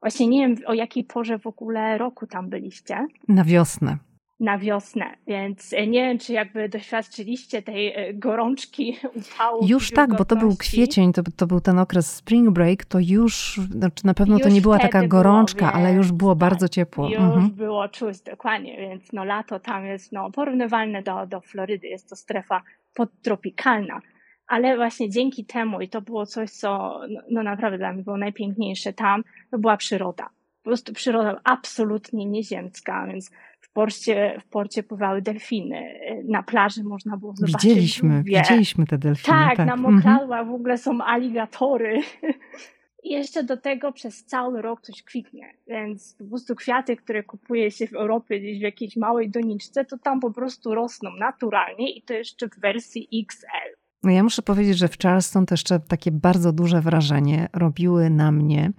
Właśnie 0.00 0.26
nie 0.26 0.48
wiem, 0.48 0.56
o 0.66 0.74
jakiej 0.74 1.04
porze 1.04 1.38
w 1.38 1.46
ogóle 1.46 1.98
roku 1.98 2.26
tam 2.26 2.50
byliście. 2.50 3.06
Na 3.28 3.44
wiosnę 3.44 3.98
na 4.40 4.58
wiosnę, 4.58 5.04
więc 5.26 5.72
e, 5.72 5.86
nie 5.86 6.00
wiem, 6.00 6.18
czy 6.18 6.32
jakby 6.32 6.68
doświadczyliście 6.68 7.62
tej 7.62 7.92
e, 7.94 8.14
gorączki, 8.14 8.96
upału. 9.34 9.66
Już 9.66 9.90
tak, 9.90 10.16
bo 10.16 10.24
to 10.24 10.36
był 10.36 10.56
kwiecień, 10.56 11.12
to, 11.12 11.22
to 11.36 11.46
był 11.46 11.60
ten 11.60 11.78
okres 11.78 12.16
spring 12.16 12.50
break, 12.50 12.84
to 12.84 12.98
już, 13.00 13.60
znaczy 13.70 14.06
na 14.06 14.14
pewno 14.14 14.34
już 14.34 14.42
to 14.42 14.48
nie 14.48 14.60
była 14.60 14.78
taka 14.78 15.06
gorączka, 15.06 15.66
było, 15.66 15.72
ale 15.72 15.94
już 15.94 16.12
było 16.12 16.32
tak, 16.32 16.38
bardzo 16.38 16.68
ciepło. 16.68 17.08
Już 17.08 17.18
mhm. 17.18 17.50
było 17.50 17.88
czuć, 17.88 18.20
dokładnie, 18.20 18.76
więc 18.76 19.12
no 19.12 19.24
lato 19.24 19.60
tam 19.60 19.86
jest 19.86 20.12
no, 20.12 20.30
porównywalne 20.30 21.02
do, 21.02 21.26
do 21.26 21.40
Florydy, 21.40 21.86
jest 21.86 22.08
to 22.08 22.16
strefa 22.16 22.62
podtropikalna. 22.94 24.00
Ale 24.46 24.76
właśnie 24.76 25.10
dzięki 25.10 25.44
temu, 25.44 25.80
i 25.80 25.88
to 25.88 26.02
było 26.02 26.26
coś, 26.26 26.50
co 26.50 27.00
no, 27.08 27.20
no 27.30 27.42
naprawdę 27.42 27.78
dla 27.78 27.92
mnie 27.92 28.02
było 28.02 28.16
najpiękniejsze 28.16 28.92
tam, 28.92 29.24
to 29.50 29.58
była 29.58 29.76
przyroda. 29.76 30.28
Po 30.62 30.70
prostu 30.70 30.92
przyroda 30.92 31.40
absolutnie 31.44 32.26
nieziemska, 32.26 33.06
więc 33.06 33.30
w 33.60 33.72
porcie, 33.72 34.40
w 34.40 34.48
porcie 34.48 34.82
pływały 34.82 35.22
delfiny. 35.22 36.00
Na 36.24 36.42
plaży 36.42 36.84
można 36.84 37.16
było 37.16 37.36
zobaczyć 37.36 37.62
Widzieliśmy, 37.62 38.22
widzieliśmy 38.22 38.86
te 38.86 38.98
delfiny. 38.98 39.38
Tak, 39.38 39.56
tak. 39.56 39.66
na 39.66 39.76
mokradłach 39.76 40.40
mhm. 40.40 40.48
w 40.48 40.54
ogóle 40.54 40.78
są 40.78 41.02
aligatory. 41.04 42.00
I 43.06 43.10
jeszcze 43.10 43.44
do 43.44 43.56
tego 43.56 43.92
przez 43.92 44.24
cały 44.24 44.62
rok 44.62 44.80
coś 44.80 45.02
kwitnie. 45.02 45.54
Więc 45.66 46.14
po 46.18 46.24
prostu 46.24 46.54
kwiaty, 46.54 46.96
które 46.96 47.22
kupuje 47.22 47.70
się 47.70 47.86
w 47.86 47.94
Europie 47.94 48.40
gdzieś 48.40 48.58
w 48.58 48.62
jakiejś 48.62 48.96
małej 48.96 49.30
doniczce, 49.30 49.84
to 49.84 49.98
tam 49.98 50.20
po 50.20 50.30
prostu 50.30 50.74
rosną 50.74 51.10
naturalnie 51.18 51.90
i 51.90 52.02
to 52.02 52.14
jeszcze 52.14 52.48
w 52.48 52.60
wersji 52.60 53.08
XL. 53.12 53.85
No 54.06 54.12
ja 54.12 54.22
muszę 54.22 54.42
powiedzieć, 54.42 54.78
że 54.78 54.88
w 54.88 54.98
Charleston 54.98 55.46
też 55.46 55.60
jeszcze 55.60 55.80
takie 55.80 56.10
bardzo 56.10 56.52
duże 56.52 56.80
wrażenie 56.80 57.48
robiły 57.52 58.10
na 58.10 58.32
mnie 58.32 58.72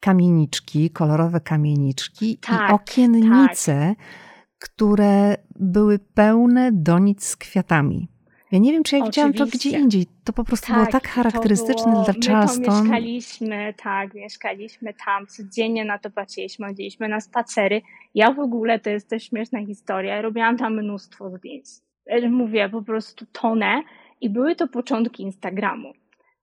kamieniczki, 0.00 0.90
kolorowe 0.90 1.40
kamieniczki 1.40 2.38
tak, 2.38 2.70
i 2.70 2.74
okiennice, 2.74 3.94
tak. 3.98 4.06
które 4.58 5.36
były 5.60 5.98
pełne 5.98 6.70
donic 6.72 7.24
z 7.24 7.36
kwiatami. 7.36 8.08
Ja 8.52 8.58
nie 8.58 8.72
wiem, 8.72 8.82
czy 8.82 8.96
ja 8.96 9.02
Oczywiście. 9.04 9.28
widziałam 9.28 9.50
to 9.50 9.56
gdzie 9.56 9.70
indziej. 9.70 10.06
To 10.24 10.32
po 10.32 10.44
prostu 10.44 10.66
tak, 10.66 10.76
było 10.76 10.86
tak 10.86 11.08
charakterystyczne 11.08 11.92
było, 11.92 12.04
dla 12.04 12.14
Charleston. 12.26 12.60
My 12.60 12.66
to 12.66 12.82
mieszkaliśmy, 12.82 13.74
tak, 13.82 14.14
mieszkaliśmy 14.14 14.94
tam, 15.04 15.26
codziennie 15.26 15.84
na 15.84 15.98
to 15.98 16.10
patrzyliśmy, 16.10 16.66
chodziliśmy 16.66 17.08
na 17.08 17.20
spacery. 17.20 17.82
Ja 18.14 18.32
w 18.32 18.40
ogóle, 18.40 18.78
to 18.78 18.90
jest 18.90 19.08
też 19.08 19.22
śmieszna 19.28 19.66
historia, 19.66 20.22
robiłam 20.22 20.56
tam 20.56 20.82
mnóstwo 20.82 21.30
zdjęć. 21.30 21.64
Mówię, 22.30 22.68
po 22.68 22.82
prostu 22.82 23.26
tonę 23.32 23.82
i 24.22 24.30
były 24.30 24.56
to 24.56 24.68
początki 24.68 25.22
Instagramu. 25.22 25.92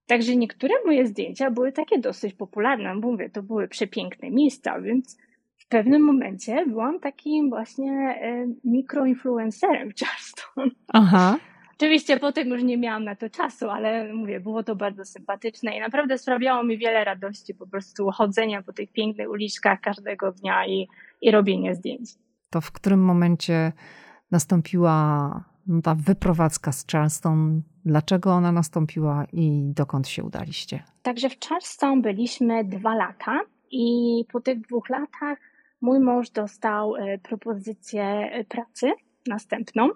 Także 0.08 0.36
niektóre 0.36 0.74
moje 0.86 1.08
zdjęcia 1.08 1.52
były 1.52 1.72
takie 1.72 2.00
dosyć 2.00 2.34
popularne. 2.34 2.96
Mówię, 2.96 3.30
to 3.30 3.44
były 3.44 3.68
przepiękne 3.68 4.32
miejsca, 4.32 4.82
więc 4.82 5.18
w 5.58 5.68
pewnym 5.68 6.02
momencie 6.02 6.66
byłam 6.66 7.00
takim 7.00 7.50
właśnie 7.50 7.92
e, 7.92 8.48
mikroinfluencerem 8.64 9.90
w 9.92 10.00
Charleston. 10.00 10.72
Aha. 10.88 11.38
Oczywiście 11.76 12.20
potem 12.20 12.48
już 12.48 12.64
nie 12.64 12.78
miałam 12.78 13.04
na 13.04 13.16
to 13.16 13.30
czasu, 13.30 13.70
ale 13.70 14.14
mówię, 14.14 14.40
było 14.40 14.64
to 14.64 14.76
bardzo 14.76 15.06
sympatyczne 15.06 15.78
i 15.78 15.80
naprawdę 15.80 16.18
sprawiało 16.18 16.64
mi 16.64 16.78
wiele 16.78 17.04
radości 17.04 17.54
po 17.54 17.68
prostu 17.68 18.12
chodzenia 18.12 18.62
po 18.64 18.74
tych 18.74 18.92
pięknych 18.92 19.30
uliczkach 19.30 19.82
każdego 19.82 20.32
dnia 20.32 20.68
i, 20.68 20.88
i 21.22 21.32
robienie 21.32 21.76
zdjęć. 21.76 22.10
To 22.50 22.62
w 22.62 22.72
którym 22.72 23.04
momencie 23.04 23.72
nastąpiła 24.32 25.50
ta 25.84 25.96
wyprowadzka 25.96 26.72
z 26.72 26.88
Charleston? 26.92 27.62
Dlaczego 27.86 28.34
ona 28.34 28.52
nastąpiła 28.52 29.26
i 29.34 29.72
dokąd 29.76 30.08
się 30.08 30.24
udaliście? 30.24 30.84
Także 31.02 31.30
w 31.30 31.40
Charleston 31.40 32.02
byliśmy 32.02 32.64
dwa 32.64 32.96
lata 32.96 33.40
i 33.72 34.26
po 34.32 34.42
tych 34.42 34.62
dwóch 34.62 34.90
latach 34.90 35.38
mój 35.82 36.00
mąż 36.00 36.30
dostał 36.30 36.94
propozycję 37.24 38.30
pracy 38.50 38.92
następną, 39.28 39.90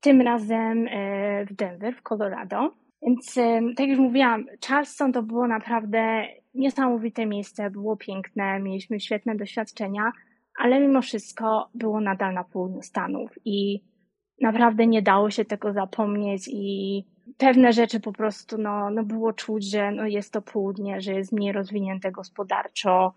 tym 0.00 0.20
razem 0.20 0.86
w 1.50 1.54
Denver, 1.54 1.94
w 1.94 2.02
Colorado. 2.02 2.74
Więc 3.02 3.34
tak 3.76 3.88
już 3.88 3.98
mówiłam, 3.98 4.46
Charleston 4.68 5.12
to 5.12 5.22
było 5.22 5.48
naprawdę 5.48 6.26
niesamowite 6.54 7.26
miejsce, 7.26 7.70
było 7.70 7.96
piękne, 7.96 8.60
mieliśmy 8.60 9.00
świetne 9.00 9.36
doświadczenia, 9.36 10.12
ale 10.58 10.80
mimo 10.80 11.02
wszystko 11.02 11.68
było 11.74 12.00
nadal 12.00 12.34
na 12.34 12.44
południu 12.44 12.82
Stanów 12.82 13.30
i 13.44 13.80
naprawdę 14.40 14.86
nie 14.86 15.02
dało 15.02 15.30
się 15.30 15.44
tego 15.44 15.72
zapomnieć 15.72 16.48
i 16.52 17.04
pewne 17.38 17.72
rzeczy 17.72 18.00
po 18.00 18.12
prostu 18.12 18.58
no, 18.58 18.90
no 18.90 19.02
było 19.02 19.32
czuć, 19.32 19.70
że 19.70 19.92
no 19.92 20.06
jest 20.06 20.32
to 20.32 20.42
południe, 20.42 21.00
że 21.00 21.12
jest 21.12 21.32
mniej 21.32 21.52
rozwinięte 21.52 22.12
gospodarczo, 22.12 23.14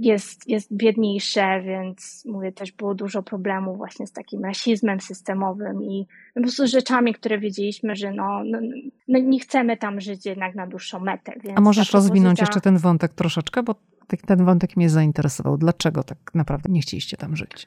jest, 0.00 0.48
jest 0.48 0.76
biedniejsze, 0.76 1.62
więc 1.62 2.24
mówię, 2.26 2.52
też 2.52 2.72
było 2.72 2.94
dużo 2.94 3.22
problemów 3.22 3.76
właśnie 3.76 4.06
z 4.06 4.12
takim 4.12 4.44
rasizmem 4.44 5.00
systemowym 5.00 5.82
i 5.82 6.06
po 6.34 6.40
prostu 6.40 6.66
rzeczami, 6.66 7.14
które 7.14 7.38
wiedzieliśmy, 7.38 7.96
że 7.96 8.12
no, 8.12 8.42
no, 8.44 8.58
no 9.08 9.18
nie 9.18 9.40
chcemy 9.40 9.76
tam 9.76 10.00
żyć 10.00 10.26
jednak 10.26 10.54
na 10.54 10.66
dłuższą 10.66 11.00
metę. 11.00 11.32
A 11.54 11.60
możesz 11.60 11.92
rozwinąć 11.92 12.40
jeszcze 12.40 12.60
ten 12.60 12.78
wątek 12.78 13.14
troszeczkę, 13.14 13.62
bo 13.62 13.74
ten 14.26 14.44
wątek 14.44 14.76
mnie 14.76 14.88
zainteresował. 14.88 15.56
Dlaczego 15.58 16.02
tak 16.02 16.18
naprawdę 16.34 16.72
nie 16.72 16.80
chcieliście 16.80 17.16
tam 17.16 17.36
żyć? 17.36 17.66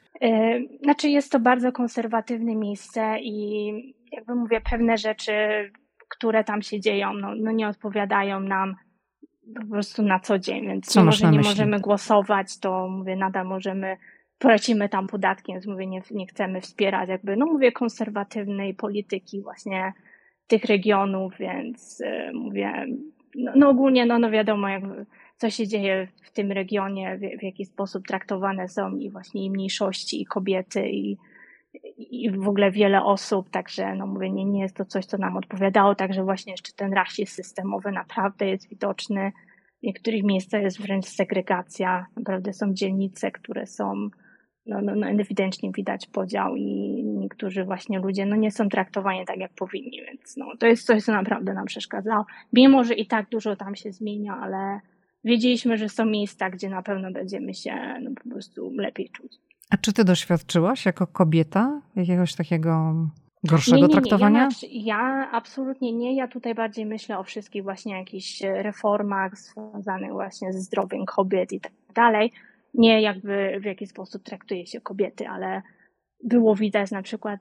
Znaczy 0.82 1.08
jest 1.08 1.32
to 1.32 1.40
bardzo 1.40 1.72
konserwatywne 1.72 2.56
miejsce 2.56 3.16
i 3.20 3.68
jakby 4.12 4.34
mówię, 4.34 4.60
pewne 4.70 4.98
rzeczy, 4.98 5.32
które 6.08 6.44
tam 6.44 6.62
się 6.62 6.80
dzieją, 6.80 7.14
no, 7.14 7.34
no 7.34 7.52
nie 7.52 7.68
odpowiadają 7.68 8.40
nam 8.40 8.74
po 9.60 9.66
prostu 9.66 10.02
na 10.02 10.20
co 10.20 10.38
dzień, 10.38 10.66
więc 10.66 10.86
Co 10.86 11.00
mimo, 11.00 11.12
że 11.12 11.30
nie 11.30 11.38
możemy 11.38 11.80
głosować, 11.80 12.58
to 12.60 12.88
mówię, 12.88 13.16
nadal 13.16 13.46
możemy, 13.46 13.96
płacimy 14.38 14.88
tam 14.88 15.06
podatki, 15.06 15.52
więc 15.52 15.66
mówię, 15.66 15.86
nie, 15.86 16.02
nie 16.10 16.26
chcemy 16.26 16.60
wspierać 16.60 17.08
jakby, 17.08 17.36
no 17.36 17.46
mówię, 17.46 17.72
konserwatywnej 17.72 18.74
polityki 18.74 19.42
właśnie 19.42 19.92
tych 20.46 20.64
regionów, 20.64 21.32
więc 21.38 22.00
y, 22.00 22.32
mówię, 22.34 22.86
no, 23.34 23.52
no 23.56 23.68
ogólnie, 23.68 24.06
no, 24.06 24.18
no 24.18 24.30
wiadomo, 24.30 24.68
jakby, 24.68 25.06
co 25.38 25.50
się 25.50 25.68
dzieje 25.68 26.08
w 26.22 26.30
tym 26.32 26.52
regionie, 26.52 27.18
w, 27.18 27.40
w 27.40 27.42
jaki 27.42 27.64
sposób 27.64 28.06
traktowane 28.06 28.68
są 28.68 28.96
i 28.96 29.10
właśnie 29.10 29.44
i 29.44 29.50
mniejszości, 29.50 30.22
i 30.22 30.26
kobiety, 30.26 30.88
i, 30.90 31.16
i 31.98 32.30
w 32.30 32.48
ogóle 32.48 32.70
wiele 32.70 33.04
osób, 33.04 33.50
także 33.50 33.94
no 33.94 34.06
mówię, 34.06 34.30
nie, 34.30 34.44
nie 34.44 34.60
jest 34.60 34.76
to 34.76 34.84
coś, 34.84 35.06
co 35.06 35.18
nam 35.18 35.36
odpowiadało, 35.36 35.94
także 35.94 36.24
właśnie 36.24 36.52
jeszcze 36.52 36.72
ten 36.72 36.92
rasizm 36.92 37.32
systemowy 37.32 37.92
naprawdę 37.92 38.46
jest 38.46 38.68
widoczny. 38.68 39.32
W 39.82 39.82
niektórych 39.82 40.24
miejscach 40.24 40.62
jest 40.62 40.82
wręcz 40.82 41.06
segregacja, 41.06 42.06
naprawdę 42.16 42.52
są 42.52 42.74
dzielnice, 42.74 43.30
które 43.30 43.66
są, 43.66 44.08
no, 44.66 44.80
no, 44.82 44.94
no 44.96 45.08
ewidentnie 45.08 45.72
widać 45.72 46.06
podział 46.06 46.56
i 46.56 46.64
niektórzy 47.04 47.64
właśnie 47.64 47.98
ludzie 47.98 48.26
no, 48.26 48.36
nie 48.36 48.50
są 48.50 48.68
traktowani 48.68 49.26
tak, 49.26 49.36
jak 49.36 49.52
powinni, 49.54 50.02
więc 50.06 50.36
no, 50.36 50.46
to 50.58 50.66
jest 50.66 50.86
coś, 50.86 51.04
co 51.04 51.12
naprawdę 51.12 51.54
nam 51.54 51.66
przeszkadzało. 51.66 52.26
Mimo, 52.52 52.84
że 52.84 52.94
i 52.94 53.06
tak 53.06 53.28
dużo 53.28 53.56
tam 53.56 53.76
się 53.76 53.92
zmienia, 53.92 54.38
ale 54.42 54.80
wiedzieliśmy, 55.24 55.76
że 55.76 55.88
są 55.88 56.04
miejsca, 56.04 56.50
gdzie 56.50 56.70
na 56.70 56.82
pewno 56.82 57.12
będziemy 57.12 57.54
się 57.54 57.74
no, 58.02 58.10
po 58.24 58.30
prostu 58.30 58.70
lepiej 58.70 59.10
czuć. 59.10 59.32
A 59.70 59.76
czy 59.76 59.92
ty 59.92 60.04
doświadczyłaś 60.04 60.86
jako 60.86 61.06
kobieta 61.06 61.82
jakiegoś 61.96 62.34
takiego 62.34 62.94
gorszego 63.44 63.76
nie, 63.76 63.82
nie, 63.82 63.88
nie. 63.88 63.92
traktowania? 63.92 64.48
Ja, 64.62 64.68
ja, 64.70 65.30
absolutnie 65.32 65.92
nie. 65.92 66.16
Ja 66.16 66.28
tutaj 66.28 66.54
bardziej 66.54 66.86
myślę 66.86 67.18
o 67.18 67.22
wszystkich 67.22 67.62
właśnie 67.62 67.98
jakichś 67.98 68.40
reformach 68.40 69.38
związanych 69.38 70.12
właśnie 70.12 70.52
ze 70.52 70.60
zdrowiem 70.60 71.06
kobiet 71.06 71.52
i 71.52 71.60
tak 71.60 71.72
dalej. 71.94 72.32
Nie 72.74 73.02
jakby 73.02 73.58
w 73.60 73.64
jaki 73.64 73.86
sposób 73.86 74.22
traktuje 74.22 74.66
się 74.66 74.80
kobiety, 74.80 75.28
ale 75.28 75.62
było 76.24 76.56
widać 76.56 76.90
na 76.90 77.02
przykład 77.02 77.40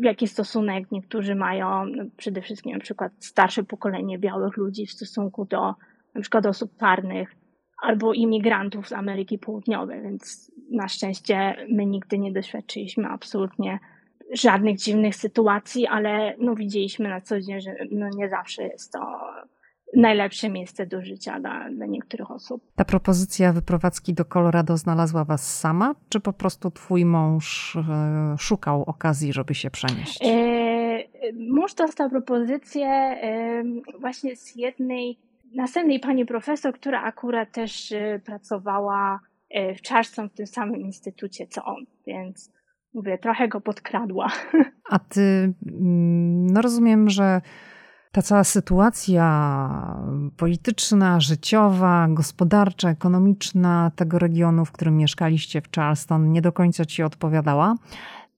jaki 0.00 0.28
stosunek 0.28 0.90
niektórzy 0.92 1.34
mają, 1.34 1.86
przede 2.16 2.42
wszystkim 2.42 2.72
na 2.72 2.80
przykład 2.80 3.12
starsze 3.18 3.64
pokolenie 3.64 4.18
białych 4.18 4.56
ludzi 4.56 4.86
w 4.86 4.92
stosunku 4.92 5.44
do 5.44 5.74
na 6.16 6.22
przykład 6.22 6.46
osób 6.46 6.78
czarnych 6.80 7.34
albo 7.82 8.12
imigrantów 8.12 8.88
z 8.88 8.92
Ameryki 8.92 9.38
Południowej, 9.38 10.02
więc 10.02 10.52
na 10.70 10.88
szczęście 10.88 11.56
my 11.68 11.86
nigdy 11.86 12.18
nie 12.18 12.32
doświadczyliśmy 12.32 13.08
absolutnie 13.08 13.78
żadnych 14.32 14.76
dziwnych 14.76 15.16
sytuacji, 15.16 15.86
ale 15.86 16.34
no 16.38 16.54
widzieliśmy 16.54 17.08
na 17.08 17.20
co 17.20 17.40
dzień, 17.40 17.60
że 17.60 17.74
no 17.90 18.08
nie 18.16 18.28
zawsze 18.28 18.62
jest 18.62 18.92
to 18.92 18.98
najlepsze 19.96 20.48
miejsce 20.50 20.86
do 20.86 21.02
życia 21.02 21.40
dla, 21.40 21.70
dla 21.70 21.86
niektórych 21.86 22.30
osób. 22.30 22.62
Ta 22.76 22.84
propozycja 22.84 23.52
wyprowadzki 23.52 24.14
do 24.14 24.24
Colorado 24.24 24.76
znalazła 24.76 25.24
was 25.24 25.58
sama, 25.60 25.94
czy 26.08 26.20
po 26.20 26.32
prostu 26.32 26.70
twój 26.70 27.04
mąż 27.04 27.76
e, 27.76 28.36
szukał 28.38 28.82
okazji, 28.82 29.32
żeby 29.32 29.54
się 29.54 29.70
przenieść? 29.70 30.18
E, 30.24 30.98
mąż 31.50 31.74
dostał 31.74 32.10
propozycję 32.10 32.86
e, 32.86 33.64
właśnie 34.00 34.36
z 34.36 34.56
jednej 34.56 35.18
następnej 35.54 36.00
pani 36.00 36.26
profesor, 36.26 36.74
która 36.74 37.02
akurat 37.02 37.52
też 37.52 37.92
e, 37.92 38.20
pracowała 38.24 39.20
e, 39.50 39.74
w 39.74 39.82
Charleston 39.82 40.28
w 40.28 40.34
tym 40.34 40.46
samym 40.46 40.80
instytucie 40.80 41.46
co 41.46 41.64
on, 41.64 41.84
więc 42.06 42.52
mówię, 42.94 43.18
trochę 43.18 43.48
go 43.48 43.60
podkradła. 43.60 44.32
A 44.90 44.98
ty, 44.98 45.54
mm, 45.66 46.46
no 46.46 46.62
rozumiem, 46.62 47.10
że 47.10 47.40
ta 48.12 48.22
cała 48.22 48.44
sytuacja 48.44 49.26
polityczna, 50.36 51.20
życiowa, 51.20 52.06
gospodarcza, 52.10 52.90
ekonomiczna 52.90 53.92
tego 53.96 54.18
regionu, 54.18 54.64
w 54.64 54.72
którym 54.72 54.96
mieszkaliście 54.96 55.60
w 55.60 55.70
Charleston, 55.76 56.32
nie 56.32 56.42
do 56.42 56.52
końca 56.52 56.84
ci 56.84 57.02
odpowiadała. 57.02 57.74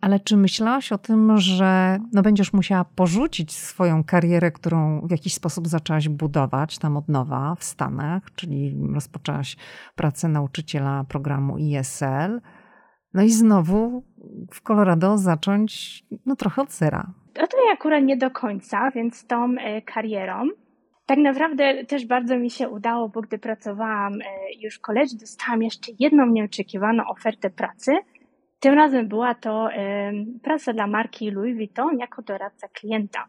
Ale 0.00 0.20
czy 0.20 0.36
myślałaś 0.36 0.92
o 0.92 0.98
tym, 0.98 1.38
że 1.38 1.98
no 2.12 2.22
będziesz 2.22 2.52
musiała 2.52 2.84
porzucić 2.84 3.52
swoją 3.52 4.04
karierę, 4.04 4.52
którą 4.52 5.00
w 5.06 5.10
jakiś 5.10 5.34
sposób 5.34 5.68
zaczęłaś 5.68 6.08
budować 6.08 6.78
tam 6.78 6.96
od 6.96 7.08
nowa 7.08 7.54
w 7.58 7.64
Stanach, 7.64 8.22
czyli 8.34 8.76
rozpoczęłaś 8.94 9.56
pracę 9.96 10.28
nauczyciela 10.28 11.04
programu 11.08 11.56
ESL, 11.74 12.40
no 13.14 13.22
i 13.22 13.30
znowu 13.30 14.04
w 14.52 14.62
Colorado 14.62 15.18
zacząć 15.18 16.04
no 16.26 16.36
trochę 16.36 16.62
od 16.62 16.72
zera? 16.72 17.12
No 17.36 17.46
to 17.46 17.56
ja 17.66 17.72
akurat 17.72 18.04
nie 18.04 18.16
do 18.16 18.30
końca, 18.30 18.90
więc 18.90 19.26
tą 19.26 19.54
e, 19.54 19.82
karierą 19.82 20.48
tak 21.06 21.18
naprawdę 21.18 21.84
też 21.84 22.06
bardzo 22.06 22.38
mi 22.38 22.50
się 22.50 22.68
udało, 22.68 23.08
bo 23.08 23.20
gdy 23.20 23.38
pracowałam 23.38 24.12
e, 24.14 24.24
już 24.60 24.76
w 24.78 24.80
college, 24.80 25.16
dostałam 25.20 25.62
jeszcze 25.62 25.92
jedną 25.98 26.26
nieoczekiwaną 26.26 27.02
ofertę 27.06 27.50
pracy– 27.50 27.92
tym 28.60 28.74
razem 28.74 29.08
była 29.08 29.34
to 29.34 29.68
praca 30.42 30.72
dla 30.72 30.86
marki 30.86 31.30
Louis 31.30 31.56
Vuitton 31.56 31.98
jako 31.98 32.22
doradca 32.22 32.68
klienta. 32.68 33.26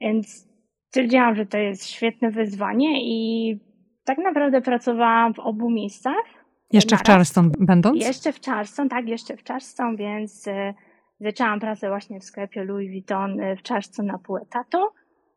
Więc 0.00 0.48
stwierdziłam, 0.88 1.34
że 1.34 1.46
to 1.46 1.58
jest 1.58 1.86
świetne 1.86 2.30
wyzwanie 2.30 3.04
i 3.04 3.58
tak 4.04 4.18
naprawdę 4.18 4.60
pracowałam 4.60 5.34
w 5.34 5.38
obu 5.38 5.70
miejscach. 5.70 6.24
Jeszcze 6.72 6.96
w 6.96 7.02
Charleston 7.02 7.52
będąc? 7.60 8.04
Jeszcze 8.06 8.32
w 8.32 8.40
Charleston, 8.40 8.88
tak, 8.88 9.08
jeszcze 9.08 9.36
w 9.36 9.44
Charleston, 9.44 9.96
więc 9.96 10.48
e, 10.48 10.74
zaczęłam 11.20 11.60
pracę 11.60 11.88
właśnie 11.88 12.20
w 12.20 12.24
sklepie 12.24 12.64
Louis 12.64 12.90
Vuitton 12.90 13.40
e, 13.40 13.56
w 13.56 13.62
Charleston 13.62 14.06
na 14.06 14.18
pół 14.18 14.36
etatu. 14.36 14.78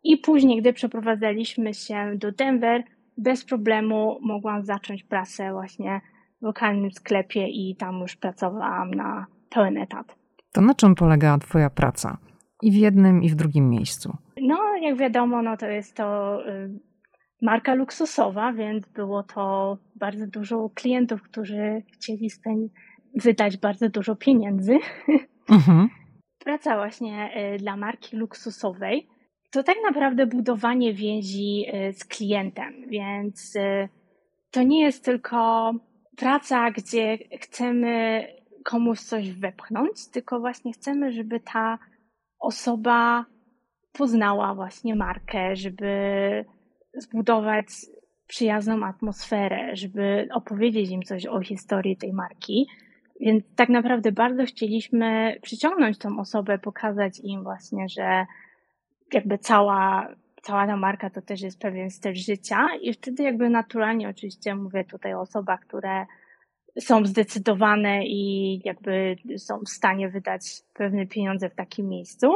I 0.04 0.18
później, 0.18 0.62
gdy 0.62 0.74
przeprowadzaliśmy 0.74 1.74
się 1.74 2.12
do 2.16 2.32
Denver, 2.32 2.84
bez 3.18 3.46
problemu 3.46 4.18
mogłam 4.22 4.64
zacząć 4.64 5.04
pracę 5.04 5.52
właśnie 5.52 6.02
lokalnym 6.46 6.92
sklepie 6.92 7.48
i 7.48 7.76
tam 7.76 8.00
już 8.00 8.16
pracowałam 8.16 8.94
na 8.94 9.26
pełen 9.50 9.78
etat. 9.78 10.16
To 10.52 10.62
na 10.62 10.74
czym 10.74 10.96
polegała 10.96 11.38
Twoja 11.38 11.70
praca? 11.70 12.18
I 12.62 12.72
w 12.72 12.76
jednym, 12.76 13.24
i 13.24 13.30
w 13.30 13.36
drugim 13.36 13.70
miejscu? 13.70 14.18
No, 14.42 14.58
jak 14.82 14.98
wiadomo, 14.98 15.42
no 15.42 15.58
to 15.58 15.68
jest 15.68 15.96
to 15.96 16.40
y, 16.50 16.80
marka 17.42 17.74
luksusowa, 17.74 18.54
więc 18.54 18.88
było 18.88 19.24
to 19.24 19.78
bardzo 19.96 20.28
dużo 20.28 20.70
klientów, 20.76 21.22
którzy 21.22 21.84
chcieli 21.94 22.30
spędzić, 22.30 22.74
wydać 23.16 23.58
bardzo 23.58 23.90
dużo 23.90 24.16
pieniędzy. 24.16 24.78
Mhm. 25.50 25.90
Praca 26.40 26.76
właśnie 26.76 27.30
y, 27.56 27.58
dla 27.58 27.78
marki 27.78 28.18
luksusowej 28.18 29.08
to 29.52 29.64
tak 29.64 29.76
naprawdę 29.84 30.28
budowanie 30.28 30.94
więzi 30.94 31.66
y, 31.90 31.94
z 31.94 32.06
klientem, 32.06 32.74
więc 32.88 33.54
to 34.52 34.64
nie 34.64 34.82
jest 34.82 35.06
tylko 35.06 35.74
praca, 36.18 36.72
gdzie 36.72 37.18
chcemy 37.42 38.26
komuś 38.64 39.00
coś 39.00 39.32
wepchnąć, 39.32 40.08
tylko 40.12 40.40
właśnie 40.40 40.74
chcemy, 40.74 41.12
żeby 41.12 41.40
ta 41.40 41.80
osoba 42.40 43.26
poznała 43.92 44.56
właśnie 44.56 44.96
markę, 44.96 45.56
żeby 45.56 45.90
zbudować 46.94 47.66
przyjazną 48.28 48.86
atmosferę, 48.86 49.76
żeby 49.76 50.28
opowiedzieć 50.34 50.90
im 50.90 51.02
coś 51.02 51.26
o 51.26 51.42
historii 51.42 51.98
tej 51.98 52.14
marki. 52.14 52.68
Więc 53.20 53.44
tak 53.56 53.70
naprawdę 53.70 54.12
bardzo 54.12 54.46
chcieliśmy 54.46 55.38
przyciągnąć 55.42 55.98
tą 55.98 56.20
osobę, 56.20 56.60
pokazać 56.60 57.20
im 57.24 57.44
właśnie, 57.44 57.90
że 57.90 58.26
jakby 59.14 59.38
cała 59.38 60.08
cała 60.46 60.68
ta 60.68 60.78
marka 60.78 61.10
to 61.10 61.22
też 61.22 61.42
jest 61.42 61.60
pewien 61.60 61.90
styl 61.90 62.16
życia 62.16 62.68
i 62.82 62.94
wtedy 62.94 63.24
jakby 63.24 63.50
naturalnie 63.50 64.10
oczywiście 64.10 64.56
mówię 64.56 64.84
tutaj 64.84 65.14
o 65.14 65.20
osobach, 65.20 65.60
które 65.60 66.06
są 66.80 67.06
zdecydowane 67.06 68.06
i 68.06 68.62
jakby 68.66 69.16
są 69.38 69.60
w 69.60 69.70
stanie 69.70 70.10
wydać 70.10 70.42
pewne 70.74 71.08
pieniądze 71.08 71.50
w 71.50 71.56
takim 71.56 71.88
miejscu, 71.88 72.28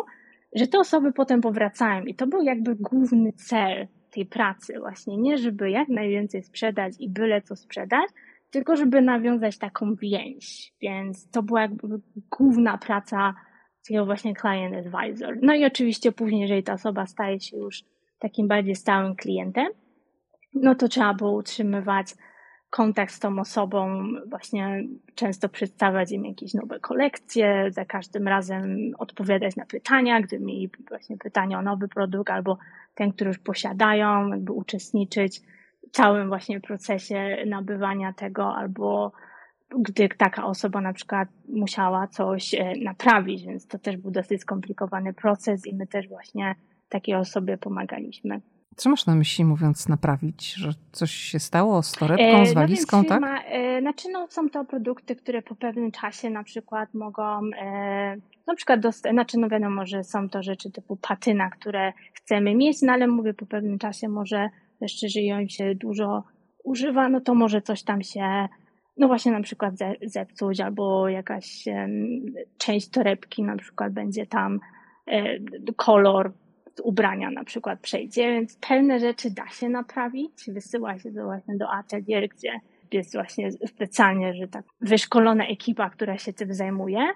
że 0.55 0.67
te 0.67 0.79
osoby 0.79 1.13
potem 1.13 1.41
powracają. 1.41 2.03
I 2.03 2.15
to 2.15 2.27
był 2.27 2.41
jakby 2.41 2.75
główny 2.75 3.33
cel 3.33 3.87
tej 4.11 4.25
pracy 4.25 4.79
właśnie, 4.79 5.17
nie 5.17 5.37
żeby 5.37 5.71
jak 5.71 5.87
najwięcej 5.87 6.43
sprzedać 6.43 6.93
i 6.99 7.09
byle 7.09 7.41
co 7.41 7.55
sprzedać, 7.55 8.09
tylko 8.51 8.75
żeby 8.75 9.01
nawiązać 9.01 9.57
taką 9.57 9.95
więź, 9.95 10.73
więc 10.81 11.29
to 11.29 11.43
była 11.43 11.61
jakby 11.61 11.87
główna 12.37 12.77
praca 12.77 13.33
takiego 13.83 14.05
właśnie 14.05 14.33
client 14.35 14.75
advisor. 14.75 15.37
No 15.41 15.53
i 15.53 15.65
oczywiście 15.65 16.11
później, 16.11 16.41
jeżeli 16.41 16.63
ta 16.63 16.73
osoba 16.73 17.05
staje 17.05 17.39
się 17.39 17.57
już 17.57 17.83
takim 18.19 18.47
bardziej 18.47 18.75
stałym 18.75 19.15
klientem, 19.15 19.67
no 20.53 20.75
to 20.75 20.87
trzeba 20.87 21.13
było 21.13 21.31
utrzymywać 21.31 22.15
kontakt 22.69 23.13
z 23.13 23.19
tą 23.19 23.39
osobą, 23.39 24.03
właśnie 24.27 24.83
często 25.15 25.49
przedstawiać 25.49 26.11
im 26.11 26.25
jakieś 26.25 26.53
nowe 26.53 26.79
kolekcje, 26.79 27.65
za 27.71 27.85
każdym 27.85 28.27
razem 28.27 28.91
odpowiadać 28.97 29.55
na 29.55 29.65
pytania, 29.65 30.21
gdy 30.21 30.39
mieli 30.39 30.69
właśnie 30.89 31.17
pytania 31.17 31.59
o 31.59 31.61
nowy 31.61 31.87
produkt 31.87 32.29
albo 32.29 32.57
ten, 32.95 33.11
który 33.11 33.27
już 33.27 33.39
posiadają, 33.39 34.27
jakby 34.27 34.51
uczestniczyć 34.51 35.41
w 35.87 35.91
całym 35.91 36.27
właśnie 36.27 36.61
procesie 36.61 37.37
nabywania 37.45 38.13
tego 38.13 38.55
albo 38.55 39.11
gdy 39.79 40.09
taka 40.09 40.45
osoba 40.45 40.81
na 40.81 40.93
przykład 40.93 41.29
musiała 41.47 42.07
coś 42.07 42.53
e, 42.53 42.73
naprawić, 42.83 43.45
więc 43.45 43.67
to 43.67 43.79
też 43.79 43.97
był 43.97 44.11
dosyć 44.11 44.41
skomplikowany 44.41 45.13
proces 45.13 45.67
i 45.67 45.75
my 45.75 45.87
też 45.87 46.07
właśnie 46.07 46.55
takiej 46.89 47.15
osobie 47.15 47.57
pomagaliśmy. 47.57 48.41
Co 48.75 48.89
masz 48.89 49.05
na 49.05 49.15
myśli 49.15 49.45
mówiąc 49.45 49.87
naprawić? 49.89 50.53
Że 50.53 50.71
coś 50.91 51.11
się 51.11 51.39
stało 51.39 51.83
z 51.83 51.91
torebką, 51.91 52.45
z 52.45 52.51
e, 52.51 52.53
walizką, 52.53 52.97
no 52.97 53.03
tak? 53.03 53.23
E, 53.45 53.81
znaczy 53.81 54.09
no, 54.11 54.27
są 54.29 54.49
to 54.49 54.65
produkty, 54.65 55.15
które 55.15 55.41
po 55.41 55.55
pewnym 55.55 55.91
czasie 55.91 56.29
na 56.29 56.43
przykład 56.43 56.93
mogą, 56.93 57.39
e, 57.61 58.15
na 58.47 58.55
przykład, 58.55 58.79
dost- 58.79 59.11
znaczy 59.11 59.37
no 59.39 59.49
wiadomo, 59.49 59.85
że 59.85 60.03
są 60.03 60.29
to 60.29 60.43
rzeczy 60.43 60.71
typu 60.71 60.95
patyna, 60.95 61.49
które 61.49 61.93
chcemy 62.13 62.55
mieć, 62.55 62.81
no 62.81 62.93
ale 62.93 63.07
mówię 63.07 63.33
po 63.33 63.45
pewnym 63.45 63.79
czasie 63.79 64.09
może 64.09 64.49
jeszcze, 64.81 65.05
jeżeli 65.05 65.25
ją 65.25 65.47
się 65.47 65.75
dużo 65.75 66.23
używa, 66.63 67.09
no 67.09 67.21
to 67.21 67.35
może 67.35 67.61
coś 67.61 67.83
tam 67.83 68.03
się 68.03 68.47
no 68.97 69.07
właśnie 69.07 69.31
na 69.31 69.41
przykład 69.41 69.73
zepsuć 70.01 70.59
albo 70.59 71.09
jakaś 71.09 71.65
część 72.57 72.89
torebki 72.89 73.43
na 73.43 73.57
przykład 73.57 73.93
będzie 73.93 74.25
tam 74.25 74.59
e, 75.07 75.39
kolor 75.75 76.33
ubrania 76.83 77.31
na 77.31 77.43
przykład 77.43 77.79
przejdzie, 77.79 78.31
więc 78.31 78.57
pewne 78.57 78.99
rzeczy 78.99 79.31
da 79.31 79.47
się 79.47 79.69
naprawić, 79.69 80.31
wysyła 80.47 80.99
się 80.99 81.11
to 81.11 81.23
właśnie 81.23 81.57
do 81.57 81.71
atelier, 81.71 82.27
gdzie 82.29 82.59
jest 82.91 83.13
właśnie 83.13 83.51
specjalnie, 83.51 84.33
że 84.33 84.47
tak 84.47 84.65
wyszkolona 84.81 85.47
ekipa, 85.47 85.89
która 85.89 86.17
się 86.17 86.33
tym 86.33 86.53
zajmuje 86.53 87.07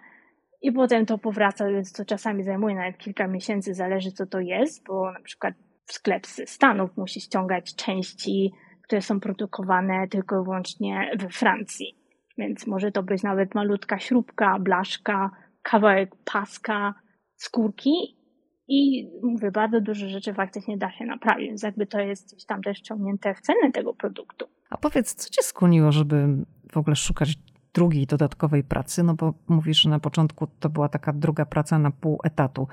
i 0.62 0.72
potem 0.72 1.06
to 1.06 1.18
powraca, 1.18 1.68
więc 1.70 1.94
to 1.94 2.06
czasami 2.06 2.44
zajmuje 2.44 2.76
nawet 2.76 2.98
kilka 2.98 3.28
miesięcy, 3.28 3.74
zależy 3.74 4.12
co 4.12 4.26
to 4.26 4.40
jest, 4.40 4.86
bo 4.88 5.12
na 5.12 5.20
przykład 5.20 5.54
sklep 5.86 6.28
z 6.28 6.50
Stanów 6.50 6.98
musi 6.98 7.22
ściągać 7.22 7.76
części, 7.76 8.54
które 8.82 9.02
są 9.02 9.20
produkowane 9.20 10.08
tylko 10.08 10.42
i 10.42 10.44
wyłącznie 10.44 11.12
we 11.20 11.30
Francji. 11.30 11.98
Więc 12.38 12.68
może 12.68 12.92
to 12.92 13.04
być 13.04 13.24
nawet 13.24 13.56
malutka 13.56 14.00
śrubka, 14.00 14.60
blaszka, 14.60 15.32
kawałek 15.62 16.16
paska, 16.26 16.94
skórki 17.36 18.23
i 18.68 19.10
mówię, 19.24 19.52
bardzo 19.52 19.82
dużo 19.82 20.10
rzeczy 20.10 20.34
faktycznie 20.34 20.78
da 20.78 20.92
się 20.92 21.06
naprawić, 21.06 21.48
więc 21.48 21.64
jakby 21.64 21.88
to 21.88 22.00
jest 22.00 22.28
gdzieś 22.28 22.46
tam 22.46 22.62
też 22.62 22.80
wciągnięte 22.80 23.34
w 23.34 23.42
cenę 23.42 23.72
tego 23.72 23.94
produktu. 23.94 24.46
A 24.70 24.78
powiedz, 24.78 25.16
co 25.16 25.30
cię 25.30 25.44
skłoniło, 25.44 25.92
żeby 25.92 26.28
w 26.72 26.78
ogóle 26.78 26.96
szukać 26.96 27.34
drugiej 27.74 28.06
dodatkowej 28.06 28.64
pracy? 28.64 29.04
No 29.04 29.14
bo 29.14 29.34
mówisz, 29.48 29.82
że 29.82 29.90
na 29.90 30.00
początku 30.00 30.48
to 30.60 30.70
była 30.70 30.90
taka 30.90 31.14
druga 31.14 31.46
praca 31.46 31.80
na 31.80 31.92
pół 31.92 32.20
etatu 32.24 32.68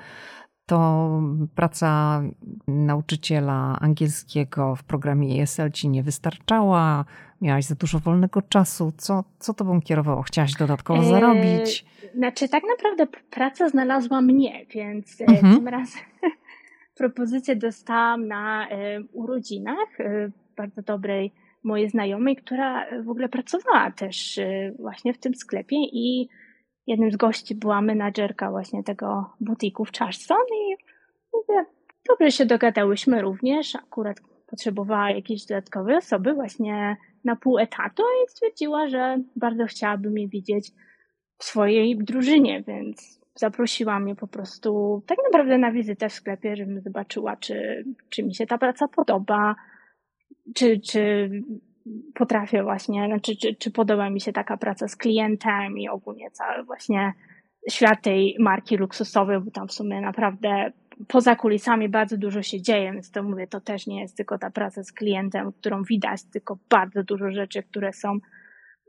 to 0.70 1.20
praca 1.55 2.22
nauczyciela 2.68 3.79
angielskiego 3.81 4.76
w 4.76 4.85
programie 4.85 5.42
ESL 5.42 5.70
ci 5.70 5.88
nie 5.88 6.03
wystarczała, 6.03 7.05
miałaś 7.40 7.64
za 7.64 7.74
dużo 7.74 7.98
wolnego 7.98 8.42
czasu. 8.42 8.92
Co, 8.96 9.24
co 9.38 9.55
tobą 9.55 9.81
kierowało? 9.81 10.22
Chciałaś 10.22 10.55
dodatkowo 10.55 11.03
zarobić? 11.05 11.85
Znaczy, 12.14 12.49
tak 12.49 12.62
naprawdę 12.68 13.18
praca 13.31 13.68
znalazła 13.68 14.20
mnie, 14.20 14.66
więc 14.75 15.20
e, 15.20 15.25
mhm. 15.25 15.57
tym 15.57 15.68
razem 15.68 16.03
propozycję 16.99 17.57
dostałam 17.57 18.29
na 18.29 18.68
e, 18.68 19.01
urodzinach 19.12 20.01
e, 20.01 20.31
bardzo 20.57 20.83
dobrej 20.83 21.33
mojej 21.64 21.88
znajomej, 21.88 22.37
która 22.37 22.87
w 23.03 23.09
ogóle 23.09 23.29
pracowała 23.29 23.90
też 23.90 24.40
właśnie 24.79 25.14
w 25.14 25.18
tym 25.18 25.35
sklepie 25.35 25.77
i 25.77 26.29
jednym 26.87 27.11
z 27.11 27.16
gości 27.16 27.55
była 27.55 27.81
menadżerka 27.81 28.51
właśnie 28.51 28.85
tego 28.85 29.31
butiku 29.40 29.85
w 29.85 29.92
Charleston 29.92 30.37
i 30.37 30.77
mówię, 31.33 31.64
dobrze 32.09 32.31
się 32.31 32.46
dogadałyśmy 32.46 33.23
również, 33.23 33.77
akurat 33.77 34.20
potrzebowała 34.46 35.11
jakiejś 35.11 35.46
dodatkowej 35.46 35.96
osoby 35.96 36.35
właśnie 36.35 36.96
na 37.25 37.37
pół 37.37 37.59
etatu 37.59 38.03
i 38.03 38.31
stwierdziła, 38.31 38.88
że 38.88 39.18
bardzo 39.37 39.66
chciałaby 39.66 40.11
mnie 40.11 40.29
widzieć 40.29 40.73
w 41.40 41.44
swojej 41.44 41.98
drużynie, 41.98 42.62
więc 42.62 43.20
zaprosiła 43.35 44.00
mnie 44.00 44.16
po 44.16 44.26
prostu 44.26 45.03
tak 45.07 45.18
naprawdę 45.24 45.59
na 45.59 45.72
wizytę 45.72 46.09
w 46.09 46.12
sklepie, 46.12 46.57
żebym 46.57 46.81
zobaczyła, 46.81 47.37
czy, 47.37 47.85
czy 48.11 48.22
mi 48.22 48.35
się 48.35 48.46
ta 48.46 48.59
praca 48.59 48.88
podoba, 48.88 49.55
czy, 50.55 50.81
czy 50.81 51.31
potrafię 52.14 52.62
właśnie, 52.62 53.07
znaczy, 53.07 53.37
czy, 53.37 53.55
czy 53.55 53.70
podoba 53.70 54.11
mi 54.11 54.20
się 54.20 54.33
taka 54.33 54.57
praca 54.57 54.88
z 54.88 54.96
klientem 54.96 55.79
i 55.79 55.88
ogólnie 55.88 56.31
cały 56.31 56.64
właśnie 56.64 57.12
świat 57.70 58.03
tej 58.03 58.37
marki 58.38 58.76
luksusowej, 58.76 59.40
bo 59.40 59.50
tam 59.50 59.68
w 59.68 59.72
sumie 59.72 60.00
naprawdę 60.00 60.72
poza 61.09 61.37
kulisami 61.37 61.88
bardzo 61.88 62.16
dużo 62.16 62.42
się 62.42 62.62
dzieje, 62.62 62.92
więc 62.92 63.11
to 63.11 63.22
mówię, 63.22 63.46
to 63.46 63.61
też 63.61 63.87
nie 63.87 64.00
jest 64.00 64.16
tylko 64.16 64.38
ta 64.38 64.50
praca 64.50 64.83
z 64.83 64.92
klientem, 64.92 65.53
którą 65.53 65.83
widać, 65.83 66.24
tylko 66.33 66.59
bardzo 66.70 67.03
dużo 67.03 67.31
rzeczy, 67.31 67.62
które 67.62 67.92
są 67.92 68.18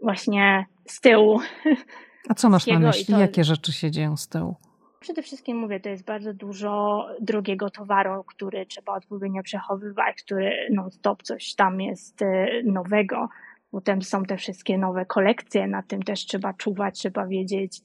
właśnie 0.02 0.66
z 0.88 1.02
tyłu. 1.02 1.40
A 2.30 2.34
co 2.34 2.50
masz 2.50 2.68
na 2.68 2.80
myśli? 2.80 3.14
To... 3.14 3.20
Jakie 3.20 3.44
rzeczy 3.44 3.72
się 3.72 3.92
dzieją 3.92 4.18
z 4.18 4.28
tyłu? 4.28 4.56
Przede 5.00 5.22
wszystkim 5.22 5.58
mówię, 5.58 5.80
to 5.80 5.90
jest 5.90 6.06
bardzo 6.06 6.34
dużo 6.34 7.06
drogiego 7.22 7.70
towaru, 7.70 8.24
który 8.24 8.66
trzeba 8.66 8.94
odpowiednio 8.94 9.44
przechowywać, 9.44 10.22
który 10.24 10.68
non-stop 10.72 11.24
coś 11.24 11.56
tam 11.56 11.82
jest 11.82 12.22
e, 12.22 12.48
nowego. 12.64 13.30
Potem 13.72 14.02
są 14.02 14.24
te 14.26 14.38
wszystkie 14.38 14.78
nowe 14.78 15.06
kolekcje, 15.06 15.68
na 15.68 15.84
tym 15.84 16.04
też 16.04 16.26
trzeba 16.26 16.54
czuwać, 16.54 17.00
trzeba 17.00 17.28
wiedzieć, 17.28 17.82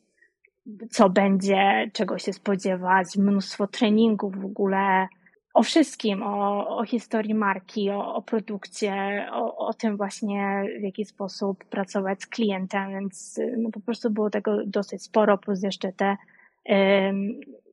co 0.90 1.11
będzie, 1.11 1.90
czego 1.92 2.18
się 2.18 2.33
spodziewać, 2.33 3.16
mnóstwo 3.16 3.66
treningów 3.66 4.40
w 4.40 4.44
ogóle, 4.44 5.09
o 5.57 5.62
wszystkim, 5.62 6.23
o, 6.23 6.69
o 6.79 6.85
historii 6.85 7.35
marki, 7.35 7.90
o, 7.90 8.14
o 8.14 8.23
produkcie, 8.23 9.27
o, 9.33 9.66
o 9.69 9.75
tym 9.75 9.97
właśnie, 9.97 10.64
w 10.81 10.83
jaki 10.83 11.05
sposób 11.05 11.64
pracować 11.64 12.23
z 12.23 12.27
klientem, 12.27 12.90
więc 12.90 13.40
no, 13.59 13.71
po 13.71 13.81
prostu 13.81 14.11
było 14.11 14.31
tego 14.31 14.66
dosyć 14.66 15.03
sporo, 15.03 15.38
plus 15.38 15.62
jeszcze 15.62 15.92
te 15.92 16.16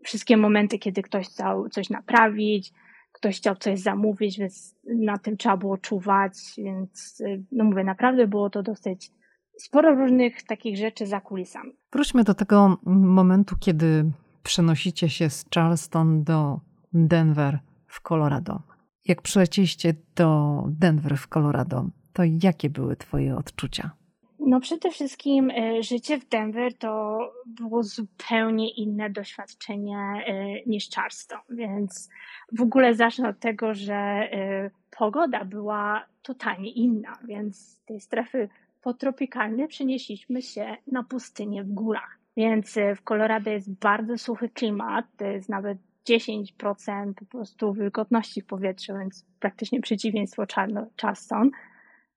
wszystkie 0.04 0.38
momenty, 0.38 0.80
kiedy 0.80 1.02
ktoś 1.02 1.28
chciał 1.28 1.70
coś 1.70 1.90
naprawić, 1.90 2.74
ktoś 3.12 3.38
chciał 3.38 3.56
coś 3.56 3.80
zamówić, 3.80 4.40
więc 4.40 4.76
na 4.84 5.18
tym 5.18 5.38
trzeba 5.38 5.58
było 5.58 5.78
czuwać, 5.78 6.34
więc 6.58 7.22
y, 7.22 7.44
no 7.52 7.64
mówię, 7.64 7.84
naprawdę 7.84 8.28
było 8.28 8.50
to 8.50 8.64
dosyć 8.64 9.12
sporo 9.58 9.96
różnych 9.96 10.44
takich 10.44 10.78
rzeczy 10.78 11.08
za 11.08 11.22
kulisami. 11.22 11.72
Wróćmy 11.94 12.24
do 12.24 12.34
tego 12.34 12.78
momentu, 12.86 13.56
kiedy 13.60 14.12
przenosicie 14.44 15.10
się 15.10 15.30
z 15.30 15.46
Charleston 15.56 16.24
do 16.24 16.60
Denver 16.94 17.60
w 17.94 18.02
Colorado. 18.02 18.62
Jak 19.06 19.22
przylecieliście 19.22 19.94
do 20.16 20.64
Denver 20.68 21.18
w 21.18 21.28
Colorado, 21.28 21.86
to 22.14 22.24
jakie 22.44 22.70
były 22.70 22.96
Twoje 22.96 23.36
odczucia? 23.36 23.92
No 24.40 24.60
przede 24.60 24.92
wszystkim 24.92 25.50
e, 25.50 25.84
życie 25.84 26.20
w 26.20 26.30
Denver 26.30 26.78
to 26.78 27.20
było 27.46 27.84
zupełnie 27.84 28.72
inne 28.72 29.10
doświadczenie 29.10 29.98
e, 29.98 30.46
niż 30.66 30.90
Charleston, 30.90 31.40
więc 31.50 32.10
w 32.52 32.62
ogóle 32.62 32.96
zacznę 32.96 33.30
od 33.30 33.40
tego, 33.40 33.74
że 33.74 33.96
e, 33.96 34.72
pogoda 34.98 35.46
była 35.46 36.06
totalnie 36.22 36.72
inna, 36.72 37.18
więc 37.28 37.58
z 37.58 37.84
tej 37.86 38.00
strefy 38.00 38.50
potropikalnej 38.82 39.68
przenieśliśmy 39.68 40.42
się 40.42 40.78
na 40.92 41.04
pustynię 41.04 41.64
w 41.64 41.74
górach. 41.74 42.20
Więc 42.38 42.76
w 42.96 43.04
Colorado 43.04 43.50
jest 43.50 43.74
bardzo 43.74 44.18
suchy 44.18 44.50
klimat, 44.50 45.06
to 45.18 45.26
jest 45.26 45.50
nawet 45.50 45.78
10% 46.10 47.14
po 47.14 47.26
prostu 47.26 47.74
wilgotności 47.74 48.42
w 48.42 48.46
powietrzu, 48.46 48.94
więc 49.00 49.26
praktycznie 49.40 49.82
przeciwieństwo 49.82 50.44
Charleston. 51.02 51.52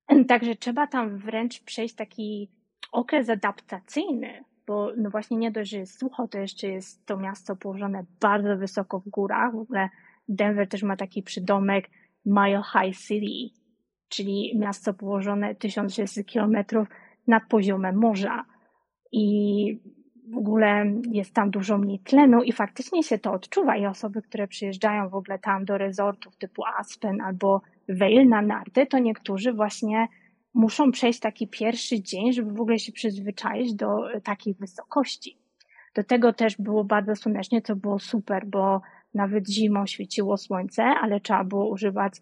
Także 0.28 0.56
trzeba 0.56 0.86
tam 0.86 1.18
wręcz 1.18 1.62
przejść 1.62 1.94
taki 1.94 2.50
okres 2.92 3.28
adaptacyjny, 3.28 4.44
bo 4.66 4.92
no 4.96 5.10
właśnie 5.10 5.36
nie 5.36 5.50
dość, 5.50 5.70
że 5.70 5.78
jest 5.78 5.98
sucho, 5.98 6.28
to 6.28 6.38
jeszcze 6.38 6.68
jest 6.68 7.06
to 7.06 7.16
miasto 7.16 7.56
położone 7.56 8.04
bardzo 8.20 8.56
wysoko 8.56 9.00
w 9.00 9.08
górach. 9.08 9.52
W 9.52 9.58
ogóle 9.58 9.88
Denver 10.28 10.68
też 10.68 10.82
ma 10.82 10.96
taki 10.96 11.22
przydomek 11.22 11.90
Mile 12.26 12.62
High 12.72 12.96
City, 12.96 13.60
czyli 14.08 14.58
miasto 14.58 14.94
położone 14.94 15.54
1600 15.54 16.26
kilometrów 16.26 16.88
nad 17.26 17.42
poziomem 17.48 17.96
morza. 17.96 18.44
I 19.12 19.80
w 20.26 20.36
ogóle 20.36 20.92
jest 21.10 21.34
tam 21.34 21.50
dużo 21.50 21.78
mniej 21.78 21.98
tlenu 21.98 22.42
i 22.42 22.52
faktycznie 22.52 23.02
się 23.02 23.18
to 23.18 23.32
odczuwa. 23.32 23.76
I 23.76 23.86
osoby, 23.86 24.22
które 24.22 24.48
przyjeżdżają 24.48 25.08
w 25.08 25.14
ogóle 25.14 25.38
tam 25.38 25.64
do 25.64 25.78
rezortów 25.78 26.36
typu 26.36 26.62
Aspen 26.78 27.20
albo 27.20 27.60
Vail 27.88 28.28
na 28.28 28.42
narty, 28.42 28.86
to 28.86 28.98
niektórzy 28.98 29.52
właśnie 29.52 30.08
muszą 30.54 30.92
przejść 30.92 31.20
taki 31.20 31.48
pierwszy 31.48 32.02
dzień, 32.02 32.32
żeby 32.32 32.52
w 32.52 32.60
ogóle 32.60 32.78
się 32.78 32.92
przyzwyczaić 32.92 33.74
do 33.74 33.86
takiej 34.24 34.54
wysokości. 34.54 35.38
Do 35.94 36.04
tego 36.04 36.32
też 36.32 36.56
było 36.58 36.84
bardzo 36.84 37.16
słonecznie, 37.16 37.62
co 37.62 37.76
było 37.76 37.98
super, 37.98 38.46
bo 38.46 38.80
nawet 39.14 39.48
zimą 39.48 39.86
świeciło 39.86 40.36
słońce, 40.36 40.84
ale 40.84 41.20
trzeba 41.20 41.44
było 41.44 41.68
używać 41.68 42.12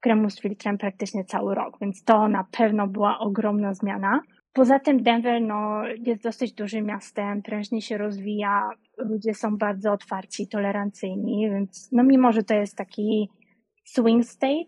kremu 0.00 0.30
z 0.30 0.40
filtrem 0.40 0.78
praktycznie 0.78 1.24
cały 1.24 1.54
rok, 1.54 1.78
więc 1.80 2.04
to 2.04 2.28
na 2.28 2.44
pewno 2.44 2.86
była 2.86 3.18
ogromna 3.18 3.74
zmiana. 3.74 4.20
Poza 4.54 4.78
tym 4.78 5.02
Denver 5.02 5.42
no, 5.42 5.82
jest 6.06 6.22
dosyć 6.22 6.52
dużym 6.52 6.84
miastem, 6.84 7.42
prężnie 7.42 7.82
się 7.82 7.98
rozwija, 7.98 8.70
ludzie 8.98 9.34
są 9.34 9.56
bardzo 9.56 9.92
otwarci, 9.92 10.48
tolerancyjni, 10.48 11.50
więc 11.50 11.92
no 11.92 12.02
mimo, 12.02 12.32
że 12.32 12.42
to 12.42 12.54
jest 12.54 12.76
taki 12.76 13.30
swing 13.84 14.24
state, 14.24 14.64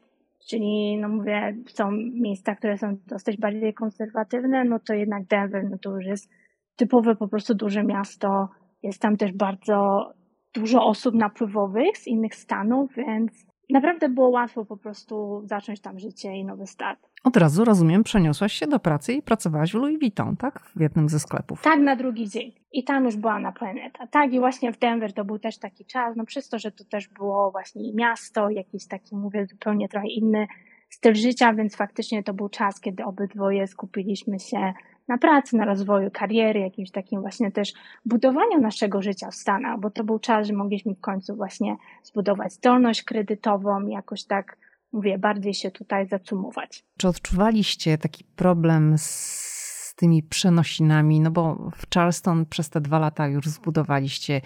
czyli 0.51 0.99
no 1.01 1.09
mówię, 1.09 1.57
są 1.67 1.91
miejsca, 2.21 2.55
które 2.55 2.79
są 2.79 2.97
dosyć 3.07 3.37
bardziej 3.37 3.75
konserwatywne, 3.75 4.65
no 4.65 4.79
to 4.79 4.95
jednak 4.95 5.25
Denver, 5.25 5.71
no 5.71 5.79
to 5.79 5.97
już 5.97 6.07
jest 6.07 6.31
typowe 6.77 7.17
po 7.17 7.29
prostu 7.29 7.55
duże 7.55 7.85
miasto, 7.85 8.49
jest 8.83 9.03
tam 9.03 9.17
też 9.17 9.33
bardzo 9.33 10.11
dużo 10.55 10.87
osób 10.87 11.15
napływowych 11.15 11.99
z 11.99 12.07
innych 12.07 12.35
stanów, 12.35 12.95
więc 12.97 13.47
naprawdę 13.71 14.09
było 14.09 14.29
łatwo 14.29 14.65
po 14.65 14.77
prostu 14.77 15.43
zacząć 15.45 15.81
tam 15.81 15.99
życie 15.99 16.37
i 16.37 16.45
nowy 16.45 16.67
start. 16.67 17.09
Od 17.25 17.37
razu, 17.37 17.65
rozumiem, 17.65 18.03
przeniosłaś 18.03 18.53
się 18.53 18.67
do 18.67 18.79
pracy 18.79 19.13
i 19.13 19.23
pracowałaś 19.23 19.73
w 19.73 19.75
Louis 19.75 19.99
Vuitton, 19.99 20.37
tak? 20.37 20.61
W 20.77 20.81
jednym 20.81 21.09
ze 21.09 21.21
sklepów. 21.21 21.63
Tak, 21.63 21.81
na 21.81 21.97
drugi 21.97 22.29
dzień. 22.29 22.53
I 22.73 22.85
tam 22.85 23.05
już 23.05 23.17
była 23.17 23.39
na 23.39 23.53
planeta. 23.53 24.07
Tak, 24.07 24.33
i 24.33 24.41
właśnie 24.41 24.73
w 24.73 24.79
Denver 24.79 25.13
to 25.13 25.25
był 25.25 25.39
też 25.39 25.59
taki 25.59 25.85
czas, 25.85 26.17
no 26.17 26.25
przez 26.25 26.49
to, 26.49 26.59
że 26.59 26.73
to 26.73 26.85
też 26.85 27.09
było 27.09 27.51
właśnie 27.51 27.93
miasto, 27.95 28.51
jakiś 28.51 28.87
taki, 28.87 29.17
mówię, 29.17 29.47
zupełnie 29.47 29.89
trochę 29.89 30.09
inny 30.09 30.47
styl 30.91 31.15
życia, 31.15 31.53
więc 31.53 31.77
faktycznie 31.77 32.23
to 32.23 32.35
był 32.35 32.49
czas, 32.49 32.81
kiedy 32.81 33.05
obydwoje 33.05 33.67
skupiliśmy 33.67 34.39
się 34.39 34.73
na 35.09 35.19
pracy, 35.19 35.57
na 35.57 35.65
rozwoju 35.65 36.11
kariery, 36.13 36.61
jakimś 36.61 36.91
takim 36.91 37.21
właśnie 37.21 37.53
też 37.53 37.73
budowaniu 38.05 38.61
naszego 38.61 39.03
życia 39.03 39.31
w 39.31 39.35
Stanach, 39.35 39.81
bo 39.81 39.91
to 39.91 40.05
był 40.05 40.19
czas, 40.19 40.47
że 40.47 40.53
mogliśmy 40.53 40.95
w 40.95 41.01
końcu 41.01 41.37
właśnie 41.37 41.77
zbudować 42.03 42.53
zdolność 42.53 43.03
kredytową, 43.03 43.87
jakoś 43.87 44.25
tak, 44.25 44.59
mówię, 44.93 45.19
bardziej 45.19 45.55
się 45.55 45.71
tutaj 45.71 46.07
zacumować. 46.07 46.85
Czy 46.99 47.09
odczuwaliście 47.09 47.99
taki 47.99 48.25
problem 48.25 48.95
z 48.99 49.95
tymi 49.97 50.23
przenosinami? 50.23 51.21
No 51.21 51.31
bo 51.31 51.71
w 51.77 51.95
Charleston 51.95 52.47
przez 52.47 52.71
te 52.71 52.81
dwa 52.81 52.99
lata 52.99 53.29
już 53.29 53.47
zbudowaliście 53.47 54.41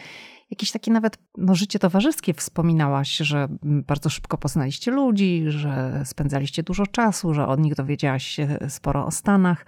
jakieś 0.51 0.71
takie 0.71 0.91
nawet 0.91 1.19
no, 1.37 1.55
życie 1.55 1.79
towarzyskie 1.79 2.35
wspominałaś, 2.35 3.17
że 3.17 3.49
bardzo 3.63 4.11
szybko 4.11 4.39
poznaliście 4.39 4.91
ludzi, 4.91 5.45
że 5.47 6.03
spędzaliście 6.05 6.63
dużo 6.63 6.87
czasu, 6.87 7.35
że 7.35 7.47
od 7.47 7.61
nich 7.61 7.75
dowiedziałaś 7.75 8.25
się 8.27 8.59
sporo 8.69 9.07
o 9.07 9.11
Stanach. 9.11 9.67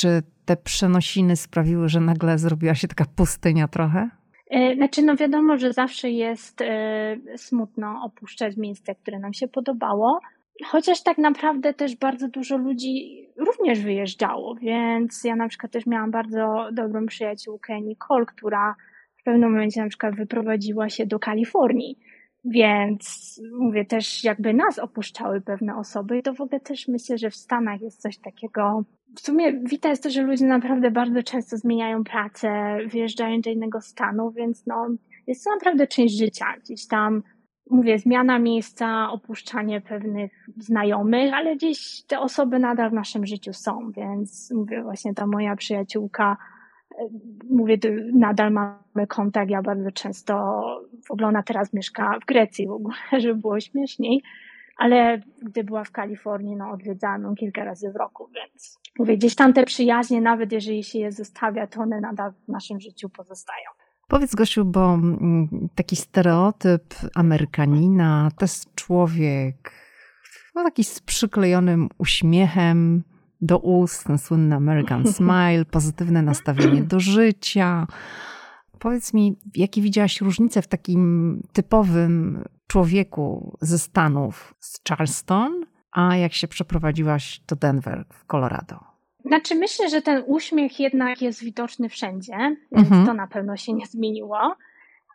Czy 0.00 0.22
te 0.44 0.56
przenosiny 0.56 1.36
sprawiły, 1.36 1.88
że 1.88 2.00
nagle 2.00 2.38
zrobiła 2.38 2.74
się 2.74 2.88
taka 2.88 3.04
pustynia 3.16 3.68
trochę? 3.68 4.10
E, 4.50 4.74
znaczy, 4.74 5.02
no 5.02 5.16
wiadomo, 5.16 5.58
że 5.58 5.72
zawsze 5.72 6.10
jest 6.10 6.60
e, 6.60 7.16
smutno 7.36 8.02
opuszczać 8.04 8.56
miejsce, 8.56 8.94
które 8.94 9.18
nam 9.18 9.32
się 9.32 9.48
podobało, 9.48 10.20
chociaż 10.64 11.02
tak 11.02 11.18
naprawdę 11.18 11.74
też 11.74 11.96
bardzo 11.96 12.28
dużo 12.28 12.56
ludzi 12.56 13.26
również 13.36 13.80
wyjeżdżało, 13.80 14.54
więc 14.54 15.24
ja 15.24 15.36
na 15.36 15.48
przykład 15.48 15.72
też 15.72 15.86
miałam 15.86 16.10
bardzo 16.10 16.68
dobrą 16.72 17.06
przyjaciółkę 17.06 17.80
Nicole, 17.80 18.26
która 18.26 18.74
w 19.20 19.22
pewnym 19.24 19.52
momencie 19.52 19.82
na 19.82 19.88
przykład 19.88 20.16
wyprowadziła 20.16 20.88
się 20.88 21.06
do 21.06 21.18
Kalifornii. 21.18 21.98
Więc 22.44 23.36
mówię, 23.58 23.84
też 23.84 24.24
jakby 24.24 24.54
nas 24.54 24.78
opuszczały 24.78 25.40
pewne 25.40 25.76
osoby 25.76 26.18
i 26.18 26.22
to 26.22 26.34
w 26.34 26.40
ogóle 26.40 26.60
też 26.60 26.88
myślę, 26.88 27.18
że 27.18 27.30
w 27.30 27.36
Stanach 27.36 27.80
jest 27.80 28.00
coś 28.00 28.18
takiego. 28.18 28.84
W 29.16 29.20
sumie 29.20 29.52
wita 29.52 29.88
jest 29.88 30.02
to, 30.02 30.10
że 30.10 30.22
ludzie 30.22 30.46
naprawdę 30.46 30.90
bardzo 30.90 31.22
często 31.22 31.56
zmieniają 31.56 32.04
pracę, 32.04 32.78
wyjeżdżają 32.86 33.40
do 33.40 33.50
innego 33.50 33.80
stanu, 33.80 34.30
więc 34.30 34.66
no, 34.66 34.88
jest 35.26 35.44
to 35.44 35.50
naprawdę 35.50 35.86
część 35.86 36.18
życia. 36.18 36.46
Gdzieś 36.64 36.86
tam, 36.86 37.22
mówię, 37.70 37.98
zmiana 37.98 38.38
miejsca, 38.38 39.10
opuszczanie 39.10 39.80
pewnych 39.80 40.32
znajomych, 40.56 41.34
ale 41.34 41.56
gdzieś 41.56 42.04
te 42.06 42.20
osoby 42.20 42.58
nadal 42.58 42.90
w 42.90 42.94
naszym 42.94 43.26
życiu 43.26 43.52
są, 43.52 43.90
więc 43.96 44.52
mówię, 44.54 44.82
właśnie 44.82 45.14
ta 45.14 45.26
moja 45.26 45.56
przyjaciółka 45.56 46.36
mówię, 47.50 47.78
nadal 48.14 48.52
mamy 48.52 49.06
kontakt, 49.08 49.50
ja 49.50 49.62
bardzo 49.62 49.90
często, 49.90 50.34
w 51.06 51.10
ogóle 51.10 51.28
ona 51.28 51.42
teraz 51.42 51.72
mieszka 51.72 52.18
w 52.22 52.26
Grecji 52.26 52.66
w 52.66 52.70
ogóle, 52.70 52.96
żeby 53.22 53.34
było 53.34 53.60
śmieszniej, 53.60 54.22
ale 54.76 55.20
gdy 55.42 55.64
była 55.64 55.84
w 55.84 55.92
Kalifornii, 55.92 56.56
no 56.56 56.70
odwiedzałam 56.70 57.22
ją 57.22 57.34
kilka 57.34 57.64
razy 57.64 57.92
w 57.92 57.96
roku, 57.96 58.28
więc 58.34 58.79
mówię, 58.98 59.16
gdzieś 59.16 59.34
tam 59.34 59.52
te 59.52 59.64
przyjaźnie, 59.64 60.20
nawet 60.20 60.52
jeżeli 60.52 60.84
się 60.84 60.98
je 60.98 61.12
zostawia, 61.12 61.66
to 61.66 61.80
one 61.80 62.00
nadal 62.00 62.32
w 62.32 62.48
naszym 62.48 62.80
życiu 62.80 63.08
pozostają. 63.08 63.64
Powiedz 64.08 64.34
Gosiu, 64.34 64.64
bo 64.64 64.94
mm, 64.94 65.68
taki 65.74 65.96
stereotyp 65.96 66.94
Amerykanina 67.14 68.30
to 68.38 68.44
jest 68.44 68.74
człowiek 68.74 69.72
no, 70.54 70.64
taki 70.64 70.84
z 70.84 71.00
przyklejonym 71.00 71.88
uśmiechem, 71.98 73.02
do 73.40 73.58
ust, 73.58 74.04
ten 74.04 74.18
słynny 74.18 74.56
American 74.56 75.06
Smile, 75.14 75.64
pozytywne 75.70 76.22
nastawienie 76.22 76.82
do 76.82 77.00
życia. 77.00 77.86
Powiedz 78.78 79.14
mi, 79.14 79.36
jakie 79.54 79.82
widziałaś 79.82 80.20
różnice 80.20 80.62
w 80.62 80.66
takim 80.66 81.42
typowym 81.52 82.44
człowieku 82.66 83.56
ze 83.60 83.78
Stanów, 83.78 84.54
z 84.60 84.80
Charleston, 84.88 85.66
a 85.92 86.16
jak 86.16 86.32
się 86.32 86.48
przeprowadziłaś 86.48 87.40
do 87.48 87.56
Denver 87.56 88.04
w 88.12 88.26
Colorado? 88.26 88.90
Znaczy, 89.24 89.54
myślę, 89.54 89.88
że 89.88 90.02
ten 90.02 90.22
uśmiech 90.26 90.80
jednak 90.80 91.22
jest 91.22 91.44
widoczny 91.44 91.88
wszędzie, 91.88 92.36
więc 92.72 92.88
mhm. 92.88 93.06
to 93.06 93.14
na 93.14 93.26
pewno 93.26 93.56
się 93.56 93.72
nie 93.72 93.86
zmieniło, 93.86 94.56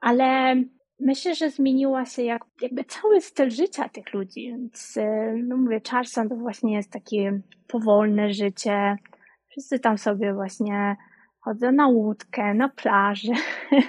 ale 0.01 0.55
myślę, 0.99 1.35
że 1.35 1.49
zmieniła 1.49 2.05
się 2.05 2.23
jak, 2.23 2.45
jakby 2.61 2.83
cały 2.83 3.21
styl 3.21 3.49
życia 3.49 3.89
tych 3.89 4.13
ludzi. 4.13 4.47
Więc, 4.47 4.97
e, 4.97 5.33
no 5.43 5.57
mówię, 5.57 5.81
Charleston 5.89 6.29
to 6.29 6.35
właśnie 6.35 6.73
jest 6.73 6.91
takie 6.91 7.41
powolne 7.67 8.33
życie. 8.33 8.97
Wszyscy 9.49 9.79
tam 9.79 9.97
sobie 9.97 10.33
właśnie 10.33 10.95
chodzą 11.39 11.71
na 11.71 11.87
łódkę, 11.87 12.53
na 12.53 12.69
plażę. 12.69 13.33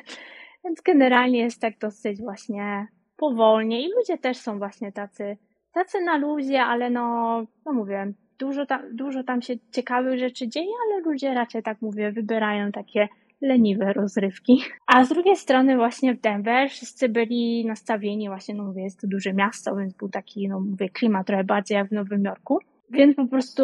Więc 0.65 0.81
generalnie 0.81 1.39
jest 1.39 1.61
tak 1.61 1.79
dosyć 1.79 2.21
właśnie 2.21 2.87
powolnie 3.17 3.83
i 3.83 3.93
ludzie 3.93 4.19
też 4.19 4.37
są 4.37 4.59
właśnie 4.59 4.93
tacy, 4.93 5.37
tacy 5.77 6.01
na 6.01 6.17
luzie, 6.17 6.63
ale 6.63 6.91
no, 6.91 7.47
no 7.67 7.73
mówię, 7.73 8.13
dużo 8.39 8.67
tam, 8.67 8.97
dużo 8.97 9.25
tam 9.25 9.43
się 9.43 9.55
ciekawych 9.73 10.19
rzeczy 10.19 10.49
dzieje, 10.49 10.73
ale 10.87 11.03
ludzie 11.03 11.35
raczej 11.35 11.63
tak 11.63 11.83
mówię, 11.83 12.13
wybierają 12.13 12.73
takie 12.73 13.09
leniwe 13.41 13.93
rozrywki. 13.93 14.63
A 14.87 15.05
z 15.05 15.09
drugiej 15.09 15.37
strony 15.37 15.77
właśnie 15.77 16.15
w 16.15 16.21
Denver 16.21 16.71
wszyscy 16.71 17.09
byli 17.09 17.67
nastawieni 17.67 18.29
właśnie, 18.29 18.55
no 18.55 18.65
mówię, 18.65 18.83
jest 18.83 19.01
to 19.01 19.07
duże 19.07 19.33
miasto, 19.33 19.77
więc 19.77 19.95
był 19.95 20.09
taki, 20.09 20.49
no 20.49 20.61
mówię, 20.61 20.89
klimat 20.89 21.27
trochę 21.27 21.45
bardziej 21.45 21.75
jak 21.75 21.89
w 21.89 21.93
Nowym 21.93 22.25
Jorku. 22.25 22.59
Więc 22.91 23.17
po 23.17 23.27
prostu, 23.27 23.63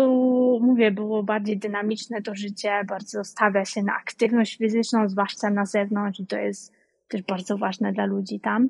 mówię, 0.62 0.90
było 0.90 1.22
bardziej 1.22 1.59
dynamiczne 1.59 2.22
to 2.22 2.35
życie, 2.35 2.85
bardzo 2.88 3.25
stawia 3.25 3.64
się 3.64 3.83
na 3.83 3.92
aktywność 3.92 4.59
fizyczną, 4.59 5.09
zwłaszcza 5.09 5.51
na 5.51 5.66
zewnątrz 5.66 6.20
i 6.20 6.27
to 6.27 6.37
jest 6.37 6.72
też 7.09 7.22
bardzo 7.22 7.59
ważne 7.59 7.92
dla 7.92 8.07
ludzi 8.07 8.40
tam. 8.40 8.68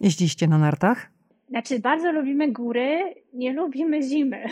Jeździliście 0.00 0.48
na 0.48 0.58
nartach? 0.58 1.13
Znaczy, 1.54 1.80
bardzo 1.80 2.12
lubimy 2.12 2.52
góry, 2.52 3.14
nie 3.32 3.52
lubimy 3.52 4.02
zimy. 4.02 4.44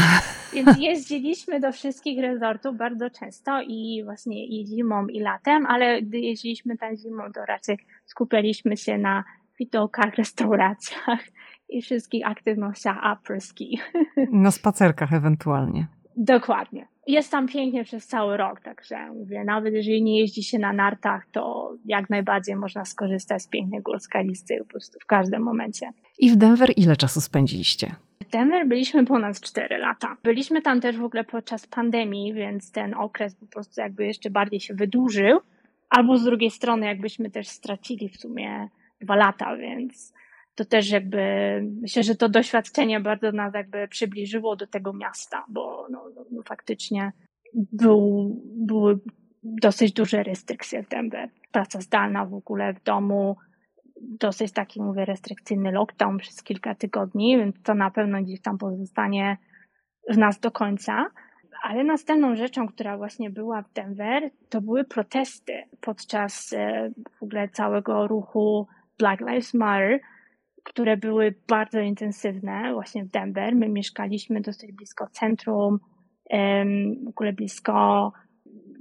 Więc 0.54 0.78
jeździliśmy 0.78 1.60
do 1.60 1.72
wszystkich 1.72 2.20
resortów 2.20 2.76
bardzo 2.76 3.10
często 3.10 3.62
i 3.62 4.02
właśnie 4.04 4.46
i 4.46 4.66
zimą, 4.66 5.06
i 5.06 5.20
latem, 5.20 5.66
ale 5.66 6.02
gdy 6.02 6.18
jeździliśmy 6.18 6.76
tam 6.76 6.96
zimą, 6.96 7.22
to 7.34 7.44
raczej 7.46 7.78
skupialiśmy 8.04 8.76
się 8.76 8.98
na 8.98 9.24
widokach, 9.58 10.14
restauracjach 10.14 11.20
i 11.68 11.82
wszystkich 11.82 12.26
aktywnościach 12.26 12.98
apryski. 13.02 13.80
Na 14.32 14.50
spacerkach 14.50 15.12
ewentualnie. 15.12 15.86
Dokładnie. 16.16 16.86
Jest 17.06 17.30
tam 17.30 17.48
pięknie 17.48 17.84
przez 17.84 18.06
cały 18.06 18.36
rok, 18.36 18.60
także 18.60 19.12
mówię, 19.14 19.44
nawet 19.44 19.74
jeżeli 19.74 20.02
nie 20.02 20.20
jeździ 20.20 20.42
się 20.42 20.58
na 20.58 20.72
nartach, 20.72 21.26
to 21.32 21.72
jak 21.84 22.10
najbardziej 22.10 22.56
można 22.56 22.84
skorzystać 22.84 23.42
z 23.42 23.48
pięknej 23.48 23.82
górskiej 23.82 24.24
listy 24.24 24.56
po 24.58 24.64
prostu 24.64 24.98
w 25.02 25.06
każdym 25.06 25.42
momencie. 25.42 25.90
I 26.18 26.30
w 26.30 26.36
Denver 26.36 26.72
ile 26.76 26.96
czasu 26.96 27.20
spędziliście? 27.20 27.94
W 28.22 28.30
Denver 28.30 28.68
byliśmy 28.68 29.06
ponad 29.06 29.40
4 29.40 29.78
lata. 29.78 30.16
Byliśmy 30.22 30.62
tam 30.62 30.80
też 30.80 30.96
w 30.96 31.04
ogóle 31.04 31.24
podczas 31.24 31.66
pandemii, 31.66 32.34
więc 32.34 32.72
ten 32.72 32.94
okres 32.94 33.34
po 33.34 33.46
prostu 33.46 33.80
jakby 33.80 34.06
jeszcze 34.06 34.30
bardziej 34.30 34.60
się 34.60 34.74
wydłużył. 34.74 35.40
Albo 35.88 36.18
z 36.18 36.24
drugiej 36.24 36.50
strony, 36.50 36.86
jakbyśmy 36.86 37.30
też 37.30 37.48
stracili 37.48 38.08
w 38.08 38.16
sumie 38.16 38.68
dwa 39.00 39.16
lata, 39.16 39.56
więc 39.56 40.12
to 40.60 40.64
też 40.64 40.90
jakby 40.90 41.20
myślę, 41.80 42.02
że 42.02 42.14
to 42.14 42.28
doświadczenie 42.28 43.00
bardzo 43.00 43.32
nas 43.32 43.54
jakby 43.54 43.88
przybliżyło 43.88 44.56
do 44.56 44.66
tego 44.66 44.92
miasta, 44.92 45.44
bo 45.48 45.86
no, 45.90 46.04
no, 46.14 46.24
no 46.30 46.42
faktycznie 46.42 47.12
był, 47.54 48.36
były 48.44 48.98
dosyć 49.42 49.92
duże 49.92 50.22
restrykcje 50.22 50.82
w 50.82 50.88
Denver. 50.88 51.28
Praca 51.52 51.80
zdalna 51.80 52.26
w 52.26 52.34
ogóle 52.34 52.74
w 52.74 52.82
domu, 52.82 53.36
dosyć 54.00 54.52
taki, 54.52 54.82
mówię, 54.82 55.04
restrykcyjny 55.04 55.72
lockdown 55.72 56.18
przez 56.18 56.42
kilka 56.42 56.74
tygodni, 56.74 57.38
więc 57.38 57.62
to 57.62 57.74
na 57.74 57.90
pewno 57.90 58.22
gdzieś 58.22 58.40
tam 58.40 58.58
pozostanie 58.58 59.36
w 60.10 60.18
nas 60.18 60.40
do 60.40 60.50
końca. 60.50 61.06
Ale 61.62 61.84
następną 61.84 62.36
rzeczą, 62.36 62.68
która 62.68 62.96
właśnie 62.96 63.30
była 63.30 63.62
w 63.62 63.72
Denver, 63.72 64.30
to 64.48 64.60
były 64.60 64.84
protesty 64.84 65.52
podczas 65.80 66.52
e, 66.52 66.90
w 67.18 67.22
ogóle 67.22 67.48
całego 67.48 68.06
ruchu 68.06 68.66
Black 68.98 69.20
Lives 69.20 69.54
Matter, 69.54 70.00
które 70.64 70.96
były 70.96 71.34
bardzo 71.48 71.80
intensywne 71.80 72.72
właśnie 72.72 73.04
w 73.04 73.08
Denver. 73.08 73.56
My 73.56 73.68
mieszkaliśmy 73.68 74.40
dosyć 74.40 74.72
blisko 74.72 75.06
centrum, 75.06 75.78
w 77.04 77.08
ogóle 77.08 77.32
blisko 77.32 78.12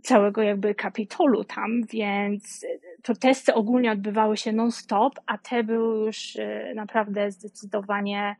całego 0.03 0.41
jakby 0.41 0.75
kapitolu 0.75 1.43
tam, 1.43 1.81
więc 1.93 2.65
protesty 3.03 3.53
ogólnie 3.53 3.91
odbywały 3.91 4.37
się 4.37 4.51
non-stop, 4.51 5.13
a 5.25 5.37
te 5.37 5.63
były 5.63 6.05
już 6.05 6.35
e, 6.35 6.73
naprawdę 6.75 7.31
zdecydowanie 7.31 8.19
e, 8.19 8.35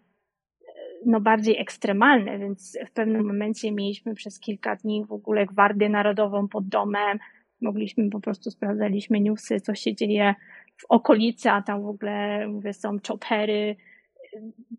no 1.05 1.21
bardziej 1.21 1.61
ekstremalne, 1.61 2.39
więc 2.39 2.77
w 2.87 2.91
pewnym 2.91 3.27
momencie 3.27 3.71
mieliśmy 3.71 4.15
przez 4.15 4.39
kilka 4.39 4.75
dni 4.75 5.05
w 5.05 5.11
ogóle 5.11 5.45
gwardię 5.45 5.89
narodową 5.89 6.47
pod 6.47 6.67
domem, 6.67 7.19
mogliśmy 7.61 8.09
po 8.09 8.19
prostu 8.19 8.51
sprawdzaliśmy 8.51 9.19
newsy, 9.19 9.59
co 9.59 9.75
się 9.75 9.95
dzieje 9.95 10.35
w 10.81 10.85
okolicy, 10.89 11.49
a 11.49 11.61
tam 11.61 11.83
w 11.83 11.87
ogóle 11.87 12.47
mówię, 12.47 12.73
są 12.73 12.99
czopery, 12.99 13.75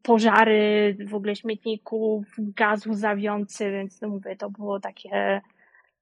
pożary 0.02 0.96
w 1.08 1.14
ogóle 1.14 1.36
śmietników, 1.36 2.26
gazu 2.38 2.94
zawiący, 2.94 3.70
więc 3.70 4.00
no 4.00 4.08
mówię, 4.08 4.36
to 4.36 4.50
było 4.50 4.80
takie 4.80 5.40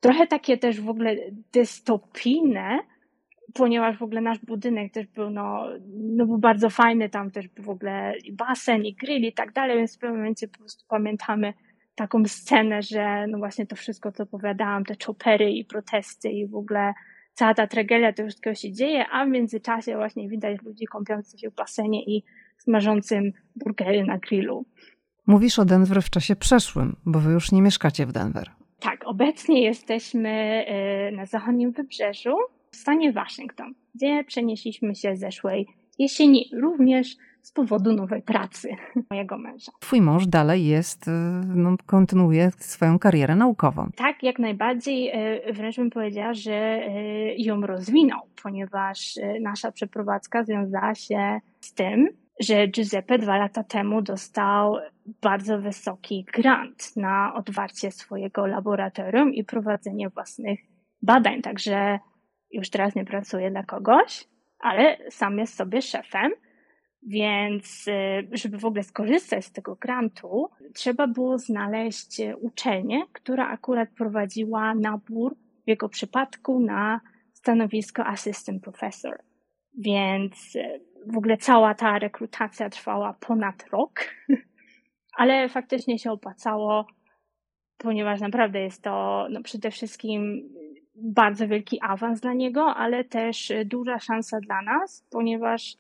trochę 0.01 0.27
takie 0.27 0.59
też 0.59 0.81
w 0.81 0.89
ogóle 0.89 1.17
dystopijne, 1.53 2.79
ponieważ 3.55 3.99
w 3.99 4.03
ogóle 4.03 4.21
nasz 4.21 4.39
budynek 4.39 4.93
też 4.93 5.07
był, 5.07 5.31
no, 5.31 5.65
no 5.95 6.27
był 6.27 6.39
bardzo 6.39 6.71
fajny, 6.71 7.09
tam 7.09 7.31
też 7.31 7.49
był 7.49 7.65
w 7.65 7.71
ogóle 7.71 8.13
i 8.25 8.33
basen, 8.33 8.85
i 8.85 8.95
grill 8.95 9.25
i 9.25 9.33
tak 9.33 9.53
dalej, 9.53 9.77
więc 9.77 9.97
w 9.97 9.99
pewnym 9.99 10.19
momencie 10.19 10.49
po 10.49 10.59
prostu 10.59 10.85
pamiętamy 10.89 11.55
taką 11.95 12.25
scenę, 12.25 12.83
że 12.83 13.27
no 13.29 13.39
właśnie 13.39 13.67
to 13.67 13.77
wszystko, 13.77 14.13
co 14.13 14.23
opowiadałam, 14.23 14.85
te 14.85 14.95
chopery 15.07 15.51
i 15.51 15.65
protesty 15.65 16.31
i 16.31 16.47
w 16.47 16.55
ogóle 16.55 16.95
cała 17.39 17.55
ta 17.55 17.67
tragedia, 17.67 18.13
to 18.13 18.23
wszystko 18.23 18.55
się 18.55 18.73
dzieje, 18.73 19.09
a 19.09 19.25
w 19.25 19.29
międzyczasie 19.29 19.97
właśnie 19.97 20.29
widać 20.29 20.63
ludzi 20.63 20.87
kąpiących 20.87 21.41
się 21.41 21.51
w 21.51 21.55
basenie 21.55 22.05
i 22.05 22.25
smażącym 22.57 23.33
burgery 23.57 24.05
na 24.05 24.19
grillu. 24.19 24.65
Mówisz 25.27 25.59
o 25.59 25.65
Denver 25.65 26.03
w 26.03 26.11
czasie 26.11 26.37
przeszłym, 26.37 26.97
bo 27.07 27.19
wy 27.19 27.33
już 27.33 27.53
nie 27.53 27.63
mieszkacie 27.63 28.07
w 28.07 28.13
Denver. 28.13 28.51
Tak, 28.81 29.01
obecnie 29.05 29.63
jesteśmy 29.63 30.65
y, 31.09 31.17
na 31.17 31.27
zachodnim 31.27 31.73
wybrzeżu 31.73 32.37
w 32.71 32.77
stanie 32.77 33.13
Waszyngton, 33.13 33.75
gdzie 33.95 34.25
przenieśliśmy 34.25 34.95
się 34.95 35.17
zeszłej 35.17 35.67
jesieni, 35.99 36.51
również 36.53 37.17
z 37.49 37.53
powodu 37.53 37.93
nowej 37.93 38.23
pracy 38.23 38.69
mojego 39.11 39.39
męża. 39.39 39.73
Twój 39.81 40.01
mąż 40.01 40.27
dalej 40.27 40.67
jest, 40.67 41.09
y, 41.09 41.11
no, 41.47 41.77
kontynuuje 41.87 42.51
swoją 42.51 42.99
karierę 42.99 43.37
naukową. 43.37 43.91
Tak, 43.97 44.23
jak 44.23 44.39
najbardziej. 44.39 45.11
Y, 45.49 45.53
wręcz 45.53 45.77
bym 45.77 45.91
powiedziała, 45.91 46.35
że 46.35 46.81
ją 47.37 47.61
rozwinął, 47.61 48.21
ponieważ 48.43 49.19
nasza 49.41 49.73
przeprowadzka 49.73 50.45
związała 50.45 50.95
się 50.95 51.41
z 51.61 51.75
tym, 51.75 52.09
że 52.41 52.67
Giuseppe 52.67 53.19
dwa 53.19 53.37
lata 53.37 53.65
temu 53.65 54.03
dostał 54.03 54.77
bardzo 55.23 55.59
wysoki 55.59 56.27
grant 56.35 56.97
na 56.97 57.35
otwarcie 57.35 57.91
swojego 57.91 58.47
laboratorium 58.47 59.35
i 59.35 59.45
prowadzenie 59.45 60.09
własnych 60.09 60.61
badań. 61.03 61.43
Także 61.43 61.99
już 62.51 62.71
teraz 62.71 62.95
nie 62.95 63.05
pracuje 63.05 63.51
dla 63.51 63.63
kogoś, 63.63 64.25
ale 64.61 64.99
sam 65.11 65.39
jest 65.39 65.55
sobie 65.55 65.83
szefem. 65.83 66.33
Więc, 67.09 67.89
y, 67.89 68.29
żeby 68.33 68.59
w 68.59 68.65
ogóle 68.65 68.83
skorzystać 68.83 69.45
z 69.45 69.53
tego 69.53 69.75
grantu, 69.75 70.51
trzeba 70.75 71.07
było 71.07 71.39
znaleźć 71.39 72.21
uczelnię, 72.41 73.03
która 73.13 73.49
akurat 73.49 73.89
prowadziła 73.91 74.75
nabór 74.75 75.37
w 75.65 75.69
jego 75.69 75.89
przypadku 75.89 76.61
na 76.61 77.01
stanowisko 77.33 78.07
assistant 78.07 78.63
professor. 78.63 79.19
Więc 79.79 80.57
y, 80.57 80.81
w 81.07 81.17
ogóle 81.17 81.37
cała 81.37 81.75
ta 81.75 81.99
rekrutacja 81.99 82.71
trwała 82.71 83.13
ponad 83.13 83.65
rok, 83.73 84.01
ale 85.19 85.49
faktycznie 85.49 85.99
się 85.99 86.13
opłacało, 86.13 86.87
ponieważ 87.79 88.21
naprawdę 88.21 88.61
jest 88.61 88.83
to 88.83 89.27
no, 89.31 89.43
przede 89.43 89.71
wszystkim 89.71 90.49
bardzo 90.95 91.49
wielki 91.49 91.79
awans 91.83 92.21
dla 92.21 92.33
niego, 92.33 92.75
ale 92.75 93.05
też 93.05 93.53
duża 93.65 93.99
szansa 93.99 94.41
dla 94.41 94.63
nas, 94.63 95.07
ponieważ 95.11 95.77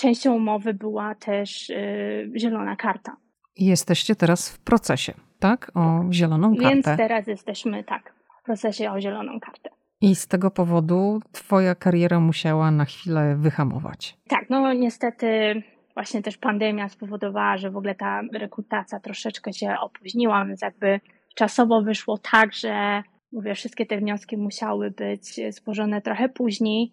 częścią 0.00 0.34
umowy 0.34 0.74
była 0.74 1.14
też 1.14 1.68
yy, 1.68 2.32
zielona 2.38 2.76
karta. 2.76 3.16
Jesteście 3.56 4.16
teraz 4.16 4.50
w 4.50 4.58
procesie, 4.58 5.14
tak? 5.38 5.70
O 5.74 6.04
zieloną 6.12 6.56
kartę. 6.56 6.74
Więc 6.74 6.84
teraz 6.84 7.26
jesteśmy, 7.26 7.84
tak, 7.84 8.14
w 8.40 8.44
procesie 8.44 8.90
o 8.90 9.00
zieloną 9.00 9.40
kartę. 9.40 9.70
I 10.00 10.14
z 10.14 10.26
tego 10.26 10.50
powodu 10.50 11.20
twoja 11.32 11.74
kariera 11.74 12.20
musiała 12.20 12.70
na 12.70 12.84
chwilę 12.84 13.36
wyhamować. 13.36 14.16
Tak, 14.28 14.50
no 14.50 14.72
niestety 14.72 15.62
właśnie 15.94 16.22
też 16.22 16.38
pandemia 16.38 16.88
spowodowała, 16.88 17.56
że 17.56 17.70
w 17.70 17.76
ogóle 17.76 17.94
ta 17.94 18.22
rekrutacja 18.32 19.00
troszeczkę 19.00 19.52
się 19.52 19.74
opóźniła, 19.80 20.44
więc 20.44 20.62
jakby 20.62 21.00
czasowo 21.34 21.82
wyszło 21.82 22.18
tak, 22.18 22.52
że 22.52 23.02
mówię, 23.32 23.54
wszystkie 23.54 23.86
te 23.86 23.98
wnioski 23.98 24.36
musiały 24.36 24.90
być 24.90 25.40
złożone 25.50 26.02
trochę 26.02 26.28
później. 26.28 26.92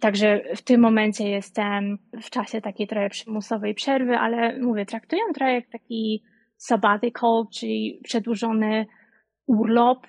Także 0.00 0.40
w 0.56 0.62
tym 0.62 0.80
momencie 0.80 1.28
jestem 1.28 1.98
w 2.22 2.30
czasie 2.30 2.60
takiej 2.60 2.86
trochę 2.86 3.10
przymusowej 3.10 3.74
przerwy, 3.74 4.16
ale 4.16 4.58
mówię, 4.58 4.86
traktuję 4.86 5.22
trochę 5.34 5.52
jak 5.52 5.66
taki 5.66 6.22
sabbatical, 6.56 7.46
czyli 7.52 8.00
przedłużony 8.04 8.86
urlop, 9.46 10.06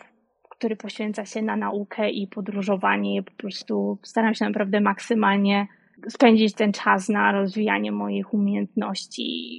który 0.50 0.76
poświęca 0.76 1.26
się 1.26 1.42
na 1.42 1.56
naukę 1.56 2.10
i 2.10 2.28
podróżowanie. 2.28 3.24
Po 3.24 3.32
prostu 3.32 4.00
staram 4.04 4.34
się 4.34 4.46
naprawdę 4.46 4.82
maksymalnie 4.82 5.68
spędzić 6.10 6.54
ten 6.54 6.74
czas 6.74 7.10
na 7.10 7.32
rozwijanie 7.32 7.92
moich 7.92 8.34
umiejętności 8.34 9.58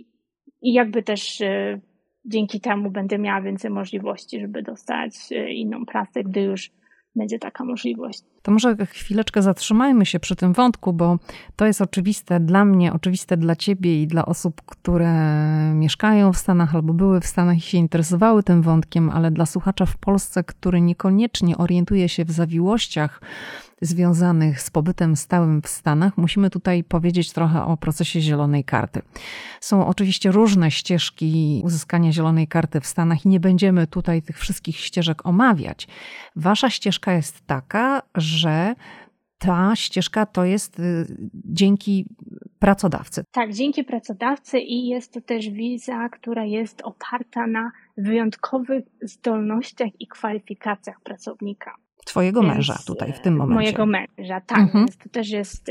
i 0.63 0.73
jakby 0.73 1.03
też 1.03 1.41
y, 1.41 1.81
dzięki 2.25 2.61
temu 2.61 2.91
będę 2.91 3.19
miała 3.19 3.41
więcej 3.41 3.71
możliwości, 3.71 4.41
żeby 4.41 4.63
dostać 4.63 5.15
y, 5.33 5.51
inną 5.51 5.87
pracę, 5.87 6.25
gdy 6.25 6.41
już 6.41 6.71
będzie 7.17 7.39
taka 7.39 7.65
możliwość. 7.65 8.23
To 8.43 8.53
może 8.53 8.77
chwileczkę 8.87 9.43
zatrzymajmy 9.43 10.07
się 10.07 10.21
przy 10.21 10.37
tym 10.37 10.53
wątku, 10.53 10.93
bo 10.93 11.19
to 11.57 11.67
jest 11.67 11.81
oczywiste 11.81 12.41
dla 12.41 12.65
mnie, 12.65 12.93
oczywiste 12.93 13.37
dla 13.37 13.57
ciebie 13.57 14.03
i 14.03 14.07
dla 14.07 14.27
osób, 14.27 14.63
które 14.67 15.13
mieszkają 15.75 16.33
w 16.33 16.39
Stanach 16.39 16.75
albo 16.75 16.95
były 16.95 17.21
w 17.21 17.27
Stanach 17.27 17.57
i 17.57 17.61
się 17.61 17.79
interesowały 17.79 18.43
tym 18.43 18.63
wątkiem, 18.63 19.11
ale 19.11 19.31
dla 19.31 19.47
słuchacza 19.47 19.87
w 19.87 19.97
Polsce, 19.97 20.45
który 20.45 20.81
niekoniecznie 20.81 21.59
orientuje 21.59 22.09
się 22.09 22.25
w 22.25 22.31
zawiłościach 22.31 23.21
związanych 23.83 24.63
z 24.63 24.71
pobytem 24.71 25.17
stałym 25.17 25.63
w 25.63 25.69
Stanach, 25.69 26.19
musimy 26.19 26.51
tutaj 26.51 26.85
powiedzieć 26.85 27.33
trochę 27.33 27.65
o 27.65 27.77
procesie 27.77 28.21
zielonej 28.21 28.65
karty. 28.65 29.03
Są 29.61 29.87
oczywiście 29.87 30.33
różne 30.33 30.71
ścieżki 30.71 31.63
uzyskania 31.65 32.13
zielonej 32.13 32.49
karty 32.49 32.81
w 32.81 32.87
Stanach 32.87 33.25
i 33.25 33.29
nie 33.29 33.41
będziemy 33.41 33.87
tutaj 33.87 34.23
tych 34.23 34.39
wszystkich 34.39 34.77
ścieżek 34.77 35.27
omawiać. 35.27 35.89
Wasza 36.37 36.71
ścieżka 36.71 37.13
jest 37.13 37.47
taka, 37.47 38.03
że 38.15 38.75
ta 39.39 39.77
ścieżka 39.77 40.27
to 40.27 40.45
jest 40.45 40.79
y, 40.79 41.07
dzięki 41.35 42.07
pracodawcy. 42.59 43.25
Tak, 43.33 43.53
dzięki 43.53 43.85
pracodawcy 43.85 44.59
i 44.59 44.87
jest 44.87 45.13
to 45.13 45.21
też 45.21 45.51
wiza, 45.51 46.09
która 46.09 46.45
jest 46.45 46.83
oparta 46.83 47.47
na 47.47 47.73
wyjątkowych 47.97 48.85
zdolnościach 49.03 49.89
i 50.01 50.07
kwalifikacjach 50.07 51.01
pracownika. 51.01 51.75
Twojego 52.05 52.43
męża 52.43 52.79
tutaj 52.87 53.13
w 53.13 53.21
tym 53.21 53.37
momencie. 53.37 53.55
Mojego 53.55 53.87
męża, 53.87 54.41
tak. 54.41 54.59
Mhm. 54.59 54.87
To 55.03 55.09
też 55.09 55.31
jest 55.31 55.71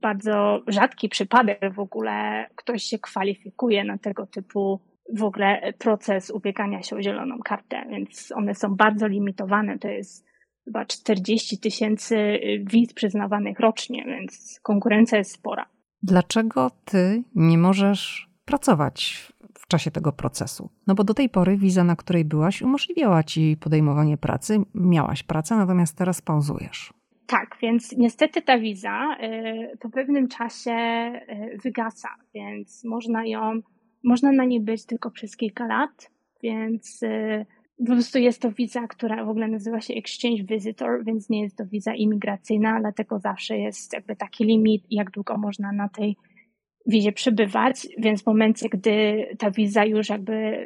bardzo 0.00 0.62
rzadki 0.66 1.08
przypadek 1.08 1.74
w 1.74 1.80
ogóle. 1.80 2.46
Ktoś 2.54 2.82
się 2.82 2.98
kwalifikuje 2.98 3.84
na 3.84 3.98
tego 3.98 4.26
typu 4.26 4.80
w 5.14 5.22
ogóle 5.22 5.72
proces 5.78 6.30
ubiegania 6.30 6.82
się 6.82 6.96
o 6.96 7.02
zieloną 7.02 7.38
kartę, 7.44 7.84
więc 7.90 8.32
one 8.36 8.54
są 8.54 8.76
bardzo 8.76 9.06
limitowane. 9.06 9.78
To 9.78 9.88
jest 9.88 10.26
chyba 10.64 10.84
40 10.84 11.58
tysięcy 11.58 12.38
wiz 12.64 12.92
przyznawanych 12.92 13.60
rocznie, 13.60 14.04
więc 14.04 14.60
konkurencja 14.62 15.18
jest 15.18 15.32
spora. 15.32 15.66
Dlaczego 16.02 16.70
ty 16.84 17.22
nie 17.34 17.58
możesz 17.58 18.28
pracować 18.44 19.32
w 19.68 19.70
czasie 19.70 19.90
tego 19.90 20.12
procesu? 20.12 20.70
No 20.86 20.94
bo 20.94 21.04
do 21.04 21.14
tej 21.14 21.28
pory 21.28 21.56
wiza, 21.56 21.84
na 21.84 21.96
której 21.96 22.24
byłaś, 22.24 22.62
umożliwiała 22.62 23.22
ci 23.22 23.56
podejmowanie 23.60 24.16
pracy, 24.16 24.58
miałaś 24.74 25.22
pracę, 25.22 25.56
natomiast 25.56 25.96
teraz 25.96 26.22
pauzujesz. 26.22 26.92
Tak, 27.26 27.56
więc 27.62 27.92
niestety 27.92 28.42
ta 28.42 28.58
wiza 28.58 29.16
y, 29.22 29.76
po 29.78 29.90
pewnym 29.90 30.28
czasie 30.28 30.72
y, 30.72 31.58
wygasa, 31.64 32.08
więc 32.34 32.84
można 32.84 33.26
ją, 33.26 33.60
można 34.04 34.32
na 34.32 34.44
niej 34.44 34.60
być 34.60 34.84
tylko 34.84 35.10
przez 35.10 35.36
kilka 35.36 35.66
lat, 35.66 36.10
więc 36.42 37.02
y, 37.02 37.46
po 37.78 37.84
prostu 37.84 38.18
jest 38.18 38.42
to 38.42 38.52
wiza, 38.52 38.86
która 38.86 39.24
w 39.24 39.28
ogóle 39.28 39.48
nazywa 39.48 39.80
się 39.80 39.94
Exchange 39.94 40.44
Visitor, 40.44 41.04
więc 41.04 41.30
nie 41.30 41.42
jest 41.42 41.56
to 41.56 41.66
wiza 41.66 41.94
imigracyjna, 41.94 42.80
dlatego 42.80 43.18
zawsze 43.18 43.58
jest 43.58 43.92
jakby 43.92 44.16
taki 44.16 44.44
limit, 44.44 44.84
jak 44.90 45.10
długo 45.10 45.38
można 45.38 45.72
na 45.72 45.88
tej 45.88 46.16
wizie 46.88 47.12
przebywać, 47.12 47.88
więc 47.98 48.22
w 48.22 48.26
momencie, 48.26 48.68
gdy 48.68 49.26
ta 49.38 49.50
wiza 49.50 49.84
już 49.84 50.08
jakby 50.08 50.58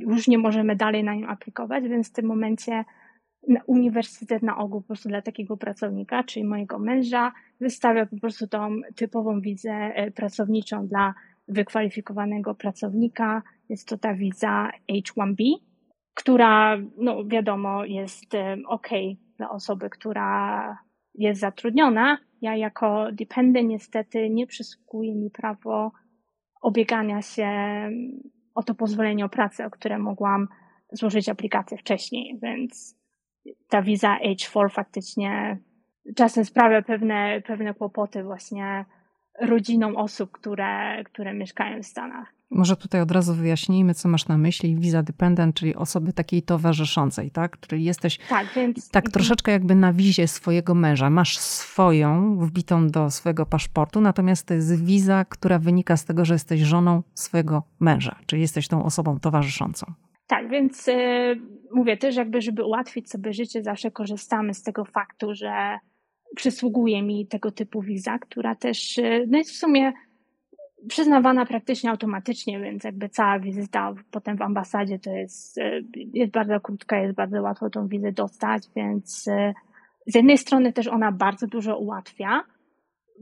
już 0.00 0.28
nie 0.28 0.38
możemy 0.38 0.76
dalej 0.76 1.04
na 1.04 1.14
nią 1.14 1.26
aplikować, 1.26 1.88
więc 1.88 2.10
w 2.10 2.12
tym 2.12 2.26
momencie 2.26 2.84
uniwersytet 3.66 4.42
na 4.42 4.58
ogół 4.58 4.80
po 4.80 4.86
prostu 4.86 5.08
dla 5.08 5.22
takiego 5.22 5.56
pracownika, 5.56 6.24
czyli 6.24 6.44
mojego 6.44 6.78
męża, 6.78 7.32
wystawia 7.60 8.06
po 8.06 8.16
prostu 8.16 8.46
tą 8.46 8.80
typową 8.96 9.40
wizę 9.40 9.72
e, 9.72 10.10
pracowniczą 10.10 10.86
dla 10.86 11.14
wykwalifikowanego 11.48 12.54
pracownika. 12.54 13.42
Jest 13.68 13.88
to 13.88 13.98
ta 13.98 14.14
wiza 14.14 14.70
H1B, 14.90 15.42
która, 16.14 16.78
no 16.98 17.24
wiadomo, 17.24 17.84
jest 17.84 18.24
ok 18.66 18.88
dla 19.36 19.50
osoby, 19.50 19.90
która 19.90 20.78
jest 21.18 21.40
zatrudniona. 21.40 22.18
Ja 22.42 22.56
jako 22.56 23.12
dependent 23.12 23.68
niestety 23.68 24.30
nie 24.30 24.46
przysługuje 24.46 25.14
mi 25.14 25.30
prawo 25.30 25.92
obiegania 26.60 27.22
się 27.22 27.50
o 28.54 28.62
to 28.62 28.74
pozwolenie 28.74 29.24
o 29.24 29.28
pracę, 29.28 29.66
o 29.66 29.70
które 29.70 29.98
mogłam 29.98 30.48
złożyć 30.92 31.28
aplikację 31.28 31.78
wcześniej, 31.78 32.38
więc 32.42 32.98
ta 33.68 33.82
wiza 33.82 34.18
H4 34.24 34.70
faktycznie 34.70 35.58
czasem 36.16 36.44
sprawia 36.44 36.82
pewne, 36.82 37.42
pewne 37.46 37.74
kłopoty 37.74 38.22
właśnie 38.22 38.84
rodzinom 39.40 39.96
osób, 39.96 40.30
które, 40.32 41.04
które 41.04 41.34
mieszkają 41.34 41.82
w 41.82 41.86
Stanach. 41.86 42.35
Może 42.50 42.76
tutaj 42.76 43.00
od 43.00 43.10
razu 43.10 43.34
wyjaśnijmy, 43.34 43.94
co 43.94 44.08
masz 44.08 44.28
na 44.28 44.38
myśli. 44.38 44.76
Visa 44.76 45.02
dependent, 45.02 45.56
czyli 45.56 45.74
osoby 45.74 46.12
takiej 46.12 46.42
towarzyszącej, 46.42 47.30
tak? 47.30 47.60
Czyli 47.60 47.84
jesteś 47.84 48.18
tak, 48.28 48.46
więc... 48.56 48.90
tak 48.90 49.10
troszeczkę 49.10 49.52
jakby 49.52 49.74
na 49.74 49.92
wizie 49.92 50.28
swojego 50.28 50.74
męża. 50.74 51.10
Masz 51.10 51.38
swoją 51.38 52.36
wbitą 52.38 52.88
do 52.88 53.10
swojego 53.10 53.46
paszportu, 53.46 54.00
natomiast 54.00 54.46
to 54.46 54.54
jest 54.54 54.84
wiza, 54.84 55.24
która 55.24 55.58
wynika 55.58 55.96
z 55.96 56.04
tego, 56.04 56.24
że 56.24 56.34
jesteś 56.34 56.60
żoną 56.60 57.02
swojego 57.14 57.62
męża, 57.80 58.16
czyli 58.26 58.42
jesteś 58.42 58.68
tą 58.68 58.84
osobą 58.84 59.20
towarzyszącą. 59.20 59.92
Tak, 60.26 60.50
więc 60.50 60.88
y, 60.88 60.92
mówię 61.72 61.96
też 61.96 62.16
jakby, 62.16 62.40
żeby 62.40 62.64
ułatwić 62.64 63.10
sobie 63.10 63.32
życie, 63.32 63.62
zawsze 63.62 63.90
korzystamy 63.90 64.54
z 64.54 64.62
tego 64.62 64.84
faktu, 64.84 65.34
że 65.34 65.78
przysługuje 66.36 67.02
mi 67.02 67.26
tego 67.26 67.50
typu 67.50 67.82
wiza, 67.82 68.18
która 68.18 68.54
też 68.54 68.98
y, 68.98 69.26
no 69.28 69.38
jest 69.38 69.50
w 69.50 69.56
sumie 69.56 69.92
przyznawana 70.88 71.46
praktycznie 71.46 71.90
automatycznie, 71.90 72.60
więc 72.60 72.84
jakby 72.84 73.08
cała 73.08 73.38
wizyta 73.38 73.94
potem 74.10 74.36
w 74.36 74.42
ambasadzie 74.42 74.98
to 74.98 75.10
jest, 75.10 75.58
y, 75.58 75.84
jest 76.14 76.32
bardzo 76.32 76.60
krótka, 76.60 76.98
jest 76.98 77.14
bardzo 77.14 77.42
łatwo 77.42 77.70
tą 77.70 77.88
wizę 77.88 78.12
dostać, 78.12 78.62
więc 78.76 79.26
y, 79.26 79.54
z 80.06 80.14
jednej 80.14 80.38
strony 80.38 80.72
też 80.72 80.86
ona 80.86 81.12
bardzo 81.12 81.46
dużo 81.46 81.78
ułatwia. 81.78 82.44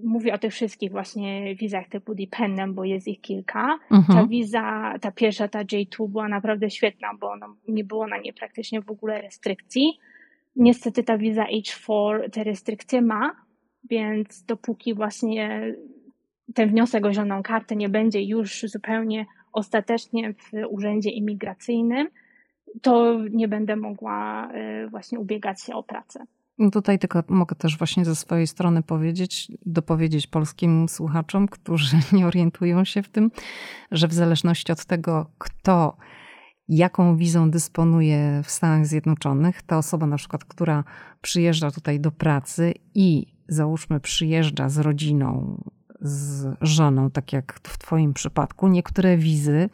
Mówię 0.04 0.34
o 0.34 0.38
tych 0.38 0.52
wszystkich 0.52 0.90
właśnie 0.90 1.56
wizach 1.56 1.88
typu 1.88 2.14
dependent, 2.14 2.74
bo 2.74 2.84
jest 2.84 3.08
ich 3.08 3.20
kilka. 3.20 3.78
Mhm. 3.90 4.18
Ta 4.18 4.26
wiza, 4.26 4.94
ta 5.00 5.10
pierwsza, 5.10 5.48
ta 5.48 5.64
J2 5.64 6.08
była 6.08 6.28
naprawdę 6.28 6.70
świetna, 6.70 7.08
bo 7.20 7.34
nie 7.68 7.84
było 7.84 8.06
na 8.06 8.18
niej 8.18 8.32
praktycznie 8.32 8.80
w 8.80 8.90
ogóle 8.90 9.22
restrykcji. 9.22 9.98
Niestety 10.56 11.02
ta 11.02 11.18
wiza 11.18 11.44
H4 11.44 12.30
te 12.30 12.44
restrykcje 12.44 13.02
ma, 13.02 13.36
więc 13.90 14.44
dopóki 14.44 14.94
właśnie 14.94 15.74
ten 16.54 16.70
wniosek 16.70 17.06
o 17.06 17.12
zieloną 17.12 17.42
kartę 17.42 17.76
nie 17.76 17.88
będzie 17.88 18.22
już 18.22 18.62
zupełnie 18.62 19.26
ostatecznie 19.52 20.34
w 20.34 20.52
urzędzie 20.68 21.10
imigracyjnym, 21.10 22.08
to 22.82 23.20
nie 23.30 23.48
będę 23.48 23.76
mogła 23.76 24.48
y, 24.84 24.88
właśnie 24.88 25.18
ubiegać 25.18 25.62
się 25.62 25.74
o 25.74 25.82
pracę. 25.82 26.24
No 26.58 26.70
tutaj 26.70 26.98
tylko 26.98 27.22
mogę 27.28 27.56
też 27.56 27.78
właśnie 27.78 28.04
ze 28.04 28.16
swojej 28.16 28.46
strony 28.46 28.82
powiedzieć, 28.82 29.52
dopowiedzieć 29.66 30.26
polskim 30.26 30.88
słuchaczom, 30.88 31.48
którzy 31.48 31.96
nie 32.12 32.26
orientują 32.26 32.84
się 32.84 33.02
w 33.02 33.08
tym, 33.08 33.30
że 33.90 34.08
w 34.08 34.12
zależności 34.12 34.72
od 34.72 34.84
tego, 34.84 35.30
kto 35.38 35.96
jaką 36.68 37.16
wizą 37.16 37.50
dysponuje 37.50 38.40
w 38.44 38.50
Stanach 38.50 38.86
Zjednoczonych, 38.86 39.62
ta 39.62 39.78
osoba 39.78 40.06
na 40.06 40.16
przykład, 40.16 40.44
która 40.44 40.84
przyjeżdża 41.20 41.70
tutaj 41.70 42.00
do 42.00 42.10
pracy 42.10 42.74
i 42.94 43.26
załóżmy 43.48 44.00
przyjeżdża 44.00 44.68
z 44.68 44.78
rodziną 44.78 45.58
z 46.00 46.56
żoną, 46.60 47.10
tak 47.10 47.32
jak 47.32 47.60
w 47.62 47.78
Twoim 47.78 48.14
przypadku. 48.14 48.68
Niektóre 48.68 49.16
wizy 49.16 49.68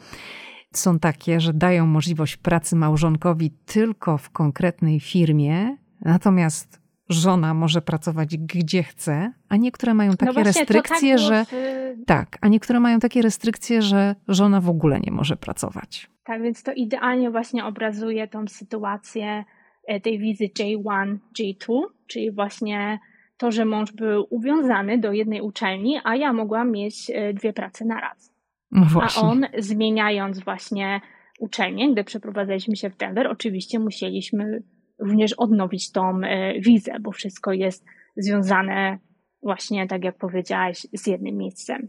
są 0.72 0.98
takie, 0.98 1.40
że 1.40 1.52
dają 1.52 1.86
możliwość 1.86 2.36
pracy 2.36 2.76
małżonkowi 2.76 3.50
tylko 3.50 4.18
w 4.18 4.30
konkretnej 4.30 5.00
firmie, 5.00 5.76
natomiast 6.00 6.80
żona 7.08 7.54
może 7.54 7.82
pracować 7.82 8.36
gdzie 8.36 8.82
chce, 8.82 9.32
a 9.48 9.56
niektóre 9.56 9.94
mają 9.94 10.10
no 10.10 10.16
takie 10.16 10.26
no 10.26 10.32
właśnie, 10.32 10.60
restrykcje, 10.60 11.10
tak 11.10 11.18
że 11.18 11.44
w... 11.44 12.04
tak, 12.06 12.38
a 12.40 12.48
niektóre 12.48 12.80
mają 12.80 12.98
takie 12.98 13.22
restrykcje, 13.22 13.82
że 13.82 14.14
żona 14.28 14.60
w 14.60 14.68
ogóle 14.68 15.00
nie 15.00 15.12
może 15.12 15.36
pracować. 15.36 16.10
Tak, 16.24 16.42
więc 16.42 16.62
to 16.62 16.72
idealnie 16.72 17.30
właśnie 17.30 17.64
obrazuje 17.64 18.28
tą 18.28 18.48
sytuację 18.48 19.44
e, 19.86 20.00
tej 20.00 20.18
wizy 20.18 20.44
J1, 20.58 21.18
J2, 21.38 21.82
czyli 22.06 22.32
właśnie 22.32 22.98
to, 23.40 23.50
że 23.50 23.64
mąż 23.64 23.92
był 23.92 24.26
uwiązany 24.30 24.98
do 24.98 25.12
jednej 25.12 25.40
uczelni, 25.40 26.00
a 26.04 26.16
ja 26.16 26.32
mogłam 26.32 26.70
mieć 26.70 27.10
e, 27.14 27.34
dwie 27.34 27.52
prace 27.52 27.84
na 27.84 28.00
raz. 28.00 28.34
No 28.72 28.86
a 29.02 29.20
on 29.20 29.46
zmieniając 29.58 30.44
właśnie 30.44 31.00
uczelnię, 31.38 31.92
gdy 31.92 32.04
przeprowadzaliśmy 32.04 32.76
się 32.76 32.90
w 32.90 32.96
Denver, 32.96 33.26
oczywiście 33.26 33.78
musieliśmy 33.78 34.62
również 34.98 35.32
odnowić 35.32 35.92
tą 35.92 36.20
e, 36.22 36.60
wizę, 36.60 36.92
bo 37.00 37.12
wszystko 37.12 37.52
jest 37.52 37.84
związane 38.16 38.98
właśnie, 39.42 39.86
tak 39.86 40.04
jak 40.04 40.18
powiedziałaś, 40.18 40.86
z 40.92 41.06
jednym 41.06 41.36
miejscem 41.36 41.88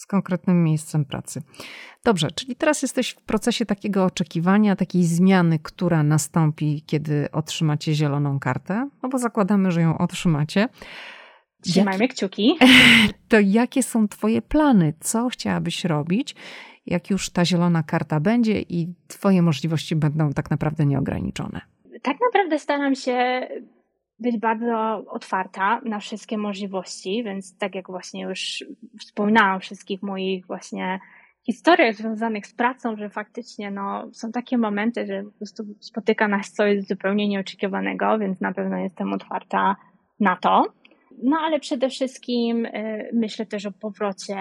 z 0.00 0.06
konkretnym 0.06 0.64
miejscem 0.64 1.04
pracy. 1.04 1.42
Dobrze, 2.04 2.30
czyli 2.30 2.56
teraz 2.56 2.82
jesteś 2.82 3.10
w 3.10 3.22
procesie 3.22 3.66
takiego 3.66 4.04
oczekiwania, 4.04 4.76
takiej 4.76 5.04
zmiany, 5.04 5.58
która 5.58 6.02
nastąpi, 6.02 6.82
kiedy 6.86 7.30
otrzymacie 7.32 7.94
zieloną 7.94 8.38
kartę, 8.38 8.88
no 9.02 9.08
bo 9.08 9.18
zakładamy, 9.18 9.72
że 9.72 9.80
ją 9.80 9.98
otrzymacie. 9.98 10.68
Trzymajmy 11.62 12.04
Jak... 12.04 12.14
kciuki. 12.14 12.58
To 13.28 13.40
jakie 13.40 13.82
są 13.82 14.08
Twoje 14.08 14.42
plany? 14.42 14.94
Co 15.00 15.28
chciałabyś 15.28 15.84
robić, 15.84 16.34
jak 16.86 17.10
już 17.10 17.30
ta 17.30 17.44
zielona 17.44 17.82
karta 17.82 18.20
będzie 18.20 18.60
i 18.60 18.94
Twoje 19.08 19.42
możliwości 19.42 19.96
będą 19.96 20.32
tak 20.32 20.50
naprawdę 20.50 20.86
nieograniczone? 20.86 21.60
Tak 22.02 22.16
naprawdę 22.20 22.58
staram 22.58 22.94
się 22.94 23.48
być 24.20 24.38
bardzo 24.38 25.04
otwarta 25.06 25.80
na 25.84 25.98
wszystkie 25.98 26.38
możliwości, 26.38 27.24
więc 27.24 27.58
tak 27.58 27.74
jak 27.74 27.86
właśnie 27.86 28.22
już 28.22 28.64
wspominałam 28.98 29.60
wszystkich 29.60 30.02
moich 30.02 30.46
właśnie 30.46 31.00
historiach 31.46 31.94
związanych 31.94 32.46
z 32.46 32.54
pracą, 32.54 32.96
że 32.96 33.10
faktycznie 33.10 33.70
no, 33.70 34.08
są 34.12 34.32
takie 34.32 34.58
momenty, 34.58 35.06
że 35.06 35.22
po 35.22 35.30
prostu 35.30 35.64
spotyka 35.80 36.28
nas 36.28 36.52
coś 36.52 36.82
zupełnie 36.82 37.28
nieoczekiwanego, 37.28 38.18
więc 38.18 38.40
na 38.40 38.52
pewno 38.52 38.76
jestem 38.78 39.12
otwarta 39.12 39.76
na 40.20 40.36
to. 40.36 40.64
No 41.22 41.36
ale 41.38 41.60
przede 41.60 41.88
wszystkim 41.88 42.66
y, 42.66 43.10
myślę 43.12 43.46
też 43.46 43.66
o 43.66 43.72
powrocie 43.72 44.36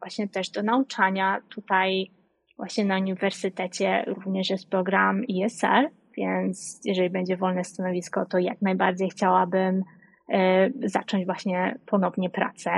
właśnie 0.00 0.28
też 0.28 0.50
do 0.50 0.62
nauczania. 0.62 1.40
Tutaj 1.48 2.10
właśnie 2.56 2.84
na 2.84 2.96
uniwersytecie 2.96 4.04
również 4.06 4.50
jest 4.50 4.70
program 4.70 5.22
ESL, 5.44 5.88
więc 6.18 6.80
jeżeli 6.84 7.10
będzie 7.10 7.36
wolne 7.36 7.64
stanowisko, 7.64 8.26
to 8.26 8.38
jak 8.38 8.62
najbardziej 8.62 9.10
chciałabym 9.10 9.84
e, 10.28 10.70
zacząć 10.84 11.26
właśnie 11.26 11.78
ponownie 11.86 12.30
pracę. 12.30 12.70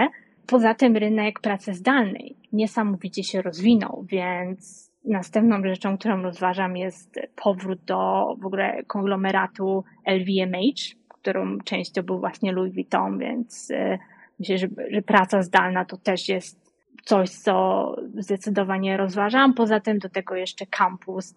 Poza 0.47 0.74
tym 0.74 0.97
rynek 0.97 1.41
pracy 1.41 1.74
zdalnej 1.74 2.36
niesamowicie 2.53 3.24
się 3.24 3.43
rozwinął, 3.43 4.05
więc 4.09 4.91
następną 5.05 5.62
rzeczą, 5.62 5.99
którą 5.99 6.22
rozważam 6.22 6.76
jest 6.76 7.20
powrót 7.36 7.84
do 7.84 8.34
w 8.41 8.47
ogóle 8.47 8.82
konglomeratu 8.86 9.84
LVMH, 10.07 10.97
którą 11.09 11.59
częścią 11.59 12.03
był 12.03 12.20
właśnie 12.20 12.53
Louis 12.53 12.74
Vuitton, 12.74 13.18
więc 13.18 13.70
e, 13.70 13.99
myślę, 14.38 14.59
że, 14.59 14.68
że 14.91 15.03
praca 15.03 15.43
zdalna 15.43 15.84
to 15.84 15.97
też 15.97 16.28
jest 16.28 16.70
coś, 17.05 17.30
co 17.30 17.97
zdecydowanie 18.18 18.97
rozważam. 18.97 19.55
Poza 19.55 19.80
tym 19.80 19.99
do 19.99 20.09
tego 20.09 20.34
jeszcze 20.34 20.66
kampus, 20.66 21.34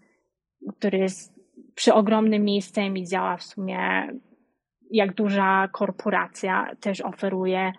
który 0.77 0.97
jest 0.97 1.32
przy 1.75 1.93
ogromnym 1.93 2.43
miejscem 2.43 2.97
i 2.97 3.07
działa 3.07 3.37
w 3.37 3.43
sumie 3.43 4.07
jak 4.91 5.13
duża 5.13 5.67
korporacja, 5.71 6.75
też 6.79 7.01
oferuje 7.01 7.73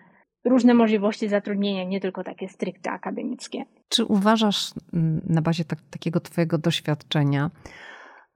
różne 0.45 0.73
możliwości 0.73 1.29
zatrudnienia, 1.29 1.83
nie 1.83 2.01
tylko 2.01 2.23
takie 2.23 2.49
stricte 2.49 2.91
akademickie. 2.91 3.65
Czy 3.89 4.05
uważasz 4.05 4.71
mm, 4.93 5.21
na 5.29 5.41
bazie 5.41 5.65
tak, 5.65 5.79
takiego 5.89 6.19
Twojego 6.19 6.57
doświadczenia, 6.57 7.51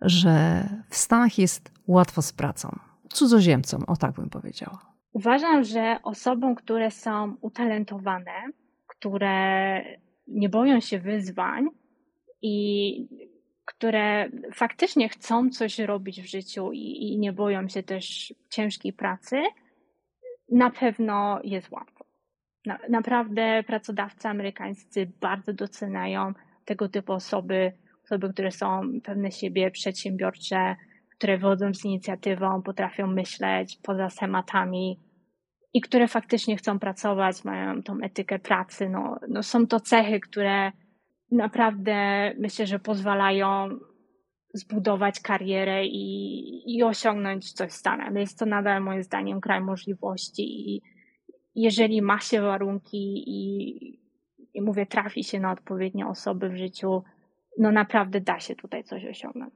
że 0.02 0.64
w 0.90 0.96
Stanach 0.96 1.38
jest 1.38 1.72
łatwo 1.88 2.22
z 2.22 2.34
pracą? 2.34 2.80
Cudzoziemcom, 3.10 3.84
o 3.88 3.96
tak 3.96 4.12
bym 4.12 4.30
powiedziała. 4.30 4.80
Uważam, 5.14 5.64
że 5.64 6.00
osobom, 6.04 6.56
które 6.56 6.92
są 6.92 7.36
utalentowane, 7.42 8.32
które 8.88 9.82
nie 10.28 10.50
boją 10.50 10.80
się 10.80 11.00
wyzwań 11.00 11.70
i 12.42 13.29
które 13.70 14.30
faktycznie 14.54 15.10
chcą 15.10 15.50
coś 15.50 15.80
robić 15.80 16.22
w 16.22 16.26
życiu 16.26 16.72
i, 16.72 17.14
i 17.14 17.18
nie 17.18 17.34
boją 17.34 17.68
się 17.68 17.84
też 17.84 18.34
ciężkiej 18.50 18.94
pracy, 18.94 19.42
na 20.52 20.70
pewno 20.70 21.40
jest 21.44 21.72
łatwo. 21.72 22.06
Na, 22.66 22.80
naprawdę 22.90 23.64
pracodawcy 23.68 24.28
amerykańscy 24.28 25.12
bardzo 25.22 25.54
doceniają 25.54 26.34
tego 26.66 26.90
typu 26.90 27.14
osoby, 27.14 27.72
osoby, 28.06 28.34
które 28.34 28.52
są 28.52 28.82
pewne 29.04 29.32
siebie, 29.32 29.72
przedsiębiorcze, 29.72 30.76
które 31.16 31.38
wodzą 31.38 31.74
z 31.74 31.86
inicjatywą, 31.86 32.62
potrafią 32.62 33.08
myśleć 33.08 33.80
poza 33.84 34.10
schematami 34.10 35.00
i 35.74 35.82
które 35.82 36.08
faktycznie 36.08 36.58
chcą 36.58 36.80
pracować, 36.80 37.44
mają 37.44 37.84
tą 37.84 38.00
etykę 38.02 38.40
pracy. 38.40 38.90
No, 38.90 39.20
no 39.28 39.44
są 39.44 39.68
to 39.68 39.80
cechy, 39.80 40.20
które 40.20 40.72
naprawdę 41.32 42.32
myślę, 42.38 42.68
że 42.68 42.80
pozwalają 42.80 43.70
zbudować 44.54 45.20
karierę 45.20 45.86
i, 45.86 46.78
i 46.78 46.84
osiągnąć 46.84 47.54
coś 47.54 47.72
w 47.72 47.76
Stanach. 47.76 48.16
Jest 48.16 48.40
to 48.40 48.46
nadal 48.46 48.82
moim 48.82 49.04
zdaniem 49.04 49.42
kraj 49.42 49.62
możliwości 49.62 50.44
i 50.44 50.82
jeżeli 51.56 52.02
ma 52.02 52.20
się 52.20 52.42
warunki 52.42 53.24
i, 53.28 54.00
i 54.54 54.62
mówię, 54.62 54.86
trafi 54.86 55.24
się 55.24 55.40
na 55.40 55.52
odpowiednie 55.52 56.08
osoby 56.08 56.50
w 56.50 56.58
życiu, 56.58 57.04
no 57.58 57.72
naprawdę 57.72 58.22
da 58.22 58.40
się 58.40 58.56
tutaj 58.56 58.84
coś 58.84 59.06
osiągnąć. 59.06 59.54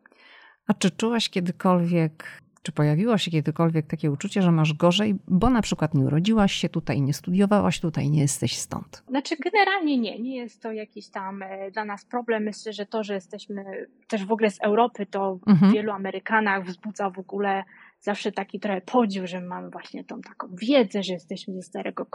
A 0.68 0.74
czy 0.74 0.92
czułaś 0.92 1.30
kiedykolwiek 1.30 2.43
czy 2.64 2.72
pojawiło 2.72 3.18
się 3.18 3.32
kiedykolwiek 3.32 3.88
takie 3.88 4.11
uczucie, 4.11 4.41
że 4.41 4.51
masz 4.51 4.74
gorzej, 4.74 5.16
bo 5.28 5.49
na 5.49 5.61
przykład 5.61 5.93
nie 5.93 6.05
urodziłaś 6.05 6.53
się 6.53 6.70
tutaj, 6.70 7.01
nie 7.01 7.14
studiowałaś 7.14 7.80
tutaj, 7.80 8.09
nie 8.09 8.22
jesteś 8.22 8.57
stąd? 8.57 9.03
Znaczy, 9.07 9.36
generalnie 9.38 9.97
nie. 9.97 10.20
Nie 10.20 10.36
jest 10.36 10.61
to 10.61 10.72
jakiś 10.72 11.09
tam 11.09 11.41
e, 11.41 11.72
dla 11.72 11.86
nas 11.86 12.05
problem. 12.05 12.43
Myślę, 12.43 12.74
że 12.74 12.86
to, 12.86 13.03
że 13.03 13.14
jesteśmy 13.14 13.88
też 14.07 14.26
w 14.26 14.32
ogóle 14.32 14.51
z 14.51 14.61
Europy, 14.61 15.05
to 15.05 15.39
mhm. 15.47 15.72
w 15.72 15.74
wielu 15.74 15.91
Amerykanach 15.91 16.66
wzbudza 16.66 17.09
w 17.09 17.20
ogóle 17.20 17.64
zawsze 17.99 18.32
taki 18.32 18.59
trochę 18.59 18.82
podziw, 18.82 19.30
że 19.30 19.41
mamy 19.41 19.70
właśnie 19.70 20.03
tą 20.03 20.22
taką 20.22 20.47
wiedzę, 20.55 21.03
że 21.03 21.14
jesteśmy 21.14 21.53
ze 21.53 21.61
starego 21.61 22.05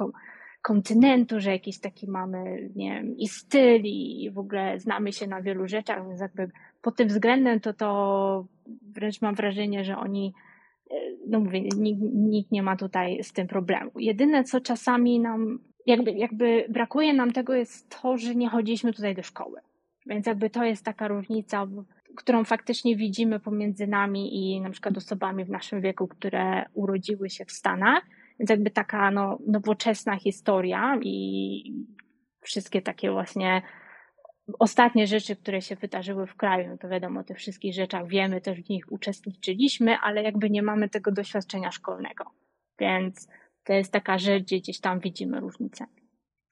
kontynentu, 0.62 1.40
że 1.40 1.50
jakiś 1.50 1.80
taki 1.80 2.10
mamy, 2.10 2.70
nie 2.76 2.94
wiem, 2.94 3.16
i 3.16 3.28
styl 3.28 3.82
i 3.84 4.30
w 4.34 4.38
ogóle 4.38 4.80
znamy 4.80 5.12
się 5.12 5.26
na 5.26 5.42
wielu 5.42 5.68
rzeczach, 5.68 6.08
więc 6.08 6.20
jakby 6.20 6.50
pod 6.82 6.96
tym 6.96 7.08
względem 7.08 7.60
to, 7.60 7.74
to 7.74 8.46
wręcz 8.94 9.22
mam 9.22 9.34
wrażenie, 9.34 9.84
że 9.84 9.96
oni, 9.96 10.34
e, 10.90 10.94
no 11.28 11.40
mówię, 11.40 11.60
nikt, 11.60 12.00
nikt 12.14 12.52
nie 12.52 12.62
ma 12.62 12.76
tutaj 12.76 13.24
z 13.24 13.32
tym 13.32 13.46
problemu. 13.46 13.90
Jedyne, 13.96 14.44
co 14.44 14.60
czasami 14.60 15.20
nam, 15.20 15.58
jakby, 15.86 16.12
jakby 16.12 16.66
brakuje 16.68 17.14
nam 17.14 17.32
tego 17.32 17.54
jest 17.54 18.00
to, 18.02 18.16
że 18.16 18.34
nie 18.34 18.48
chodziliśmy 18.48 18.92
tutaj 18.92 19.14
do 19.14 19.22
szkoły. 19.22 19.60
Więc 20.06 20.26
jakby 20.26 20.50
to 20.50 20.64
jest 20.64 20.84
taka 20.84 21.08
różnica, 21.08 21.66
którą 22.16 22.44
faktycznie 22.44 22.96
widzimy 22.96 23.40
pomiędzy 23.40 23.86
nami 23.86 24.36
i 24.36 24.60
na 24.60 24.70
przykład 24.70 24.96
osobami 24.96 25.44
w 25.44 25.50
naszym 25.50 25.80
wieku, 25.80 26.08
które 26.08 26.64
urodziły 26.74 27.30
się 27.30 27.44
w 27.44 27.52
Stanach. 27.52 28.04
Więc 28.38 28.50
jakby 28.50 28.70
taka 28.70 29.10
no, 29.10 29.38
nowoczesna 29.46 30.16
historia 30.16 30.98
i 31.02 31.62
wszystkie 32.40 32.82
takie 32.82 33.10
właśnie 33.10 33.62
ostatnie 34.58 35.06
rzeczy, 35.06 35.36
które 35.36 35.62
się 35.62 35.76
wydarzyły 35.76 36.26
w 36.26 36.34
kraju, 36.34 36.68
no 36.68 36.78
to 36.78 36.88
wiadomo, 36.88 37.20
o 37.20 37.24
tych 37.24 37.36
wszystkich 37.36 37.74
rzeczach 37.74 38.06
wiemy, 38.06 38.40
też 38.40 38.60
w 38.60 38.68
nich 38.68 38.92
uczestniczyliśmy, 38.92 39.98
ale 39.98 40.22
jakby 40.22 40.50
nie 40.50 40.62
mamy 40.62 40.88
tego 40.88 41.12
doświadczenia 41.12 41.70
szkolnego. 41.70 42.24
Więc 42.78 43.28
to 43.64 43.72
jest 43.72 43.92
taka 43.92 44.18
rzecz, 44.18 44.42
gdzie 44.42 44.58
gdzieś 44.58 44.80
tam 44.80 45.00
widzimy 45.00 45.40
różnicę. 45.40 45.86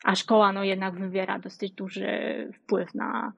A 0.05 0.15
szkoła 0.15 0.53
no 0.53 0.65
jednak 0.65 0.99
wywiera 0.99 1.39
dosyć 1.39 1.73
duży 1.73 2.09
wpływ 2.55 2.95
na, 2.95 3.33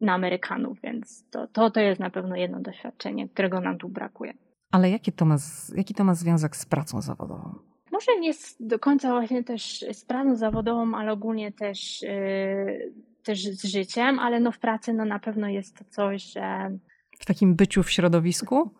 na 0.00 0.14
Amerykanów, 0.14 0.80
więc 0.80 1.30
to, 1.30 1.46
to, 1.46 1.70
to 1.70 1.80
jest 1.80 2.00
na 2.00 2.10
pewno 2.10 2.36
jedno 2.36 2.60
doświadczenie, 2.60 3.28
którego 3.28 3.60
nam 3.60 3.78
tu 3.78 3.88
brakuje. 3.88 4.34
Ale 4.70 4.90
jaki 4.90 5.12
to 5.12 5.24
ma, 5.24 5.36
jaki 5.76 5.94
to 5.94 6.04
ma 6.04 6.14
związek 6.14 6.56
z 6.56 6.66
pracą 6.66 7.02
zawodową? 7.02 7.54
Może 7.92 8.20
nie 8.20 8.32
do 8.60 8.78
końca 8.78 9.10
właśnie 9.10 9.44
też 9.44 9.84
z 9.92 10.04
pracą 10.04 10.36
zawodową, 10.36 10.94
ale 10.94 11.12
ogólnie 11.12 11.52
też, 11.52 12.02
yy, 12.02 12.92
też 13.28 13.44
z 13.44 13.64
życiem, 13.64 14.18
ale 14.18 14.40
no 14.40 14.52
w 14.52 14.58
pracy 14.58 14.92
no 14.92 15.04
na 15.04 15.18
pewno 15.18 15.48
jest 15.48 15.78
to 15.78 15.84
coś, 15.84 16.22
że... 16.22 16.70
W 17.18 17.26
takim 17.26 17.54
byciu 17.54 17.82
w 17.82 17.90
środowisku? 17.90 18.70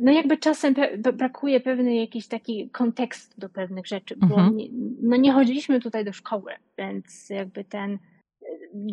No 0.00 0.12
jakby 0.12 0.38
czasem 0.38 0.74
brakuje 1.14 1.60
pewny 1.60 1.94
jakiś 1.94 2.28
taki 2.28 2.70
kontekst 2.70 3.40
do 3.40 3.48
pewnych 3.48 3.86
rzeczy, 3.86 4.16
bo 4.16 4.34
mhm. 4.34 4.56
nie, 4.56 4.68
no 5.02 5.16
nie 5.16 5.32
chodziliśmy 5.32 5.80
tutaj 5.80 6.04
do 6.04 6.12
szkoły, 6.12 6.52
więc 6.78 7.30
jakby 7.30 7.64
ten 7.64 7.98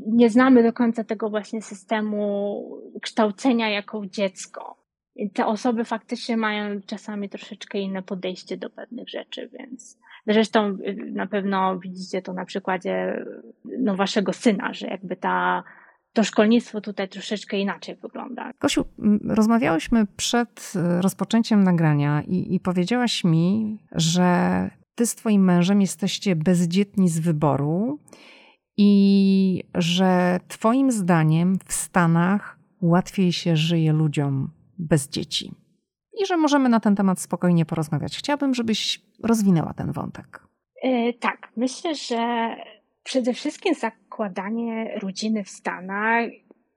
nie 0.07 0.30
znamy 0.30 0.64
do 0.64 0.74
końca 0.74 1.03
tego 1.03 1.30
właśnie 1.30 1.61
systemu 1.61 2.82
kształcenia 3.01 3.70
jako 3.70 4.05
dziecko. 4.05 4.84
I 5.16 5.30
te 5.30 5.45
osoby 5.45 5.86
faktycznie 5.86 6.38
mają 6.38 6.82
czasami 6.82 7.30
troszeczkę 7.30 7.80
inne 7.80 8.03
podejście 8.03 8.57
do 8.57 8.70
pewnych 8.70 9.09
rzeczy, 9.09 9.49
więc 9.59 9.99
zresztą 10.28 10.67
y, 10.67 11.11
na 11.11 11.28
pewno 11.28 11.80
widzicie 11.80 12.21
to 12.21 12.34
na 12.34 12.45
przykładzie 12.45 13.26
no, 13.80 13.95
waszego 13.95 14.34
syna, 14.34 14.74
że 14.74 14.88
jakby 14.88 15.15
ta, 15.15 15.63
to 16.13 16.24
szkolnictwo 16.24 16.82
tutaj 16.82 17.09
troszeczkę 17.09 17.57
inaczej 17.57 17.95
wygląda. 17.95 18.51
Kosiu, 18.59 18.86
rozmawiałyśmy 19.28 20.05
przed 20.15 20.74
y, 20.76 21.01
rozpoczęciem 21.01 21.63
nagrania 21.63 22.21
i, 22.21 22.55
i 22.55 22.59
powiedziałaś 22.59 23.24
mi, 23.24 23.78
że 23.91 24.69
ty 24.95 25.05
z 25.05 25.15
twoim 25.15 25.43
mężem 25.43 25.82
jesteście 25.82 26.36
bezdzietni 26.36 27.09
z 27.09 27.19
wyboru 27.19 27.99
i 28.78 29.63
że 29.76 30.39
Twoim 30.47 30.91
zdaniem 30.91 31.57
w 31.65 31.74
Stanach 31.74 32.59
łatwiej 32.82 33.34
się 33.34 33.55
żyje 33.55 33.93
ludziom 33.93 34.49
bez 34.78 35.09
dzieci. 35.09 35.62
I 36.22 36.26
że 36.26 36.38
możemy 36.38 36.70
na 36.70 36.80
ten 36.80 36.95
temat 36.95 37.20
spokojnie 37.20 37.66
porozmawiać. 37.66 38.18
Chciałabym, 38.18 38.53
żebyś 38.53 39.01
rozwinęła 39.24 39.74
ten 39.74 39.91
wątek. 39.91 40.39
Yy, 40.84 41.14
tak, 41.14 41.47
myślę, 41.57 41.95
że 41.95 42.55
przede 43.03 43.34
wszystkim 43.34 43.74
zakładanie 43.74 44.99
rodziny 44.99 45.43
w 45.43 45.49
Stanach 45.49 46.30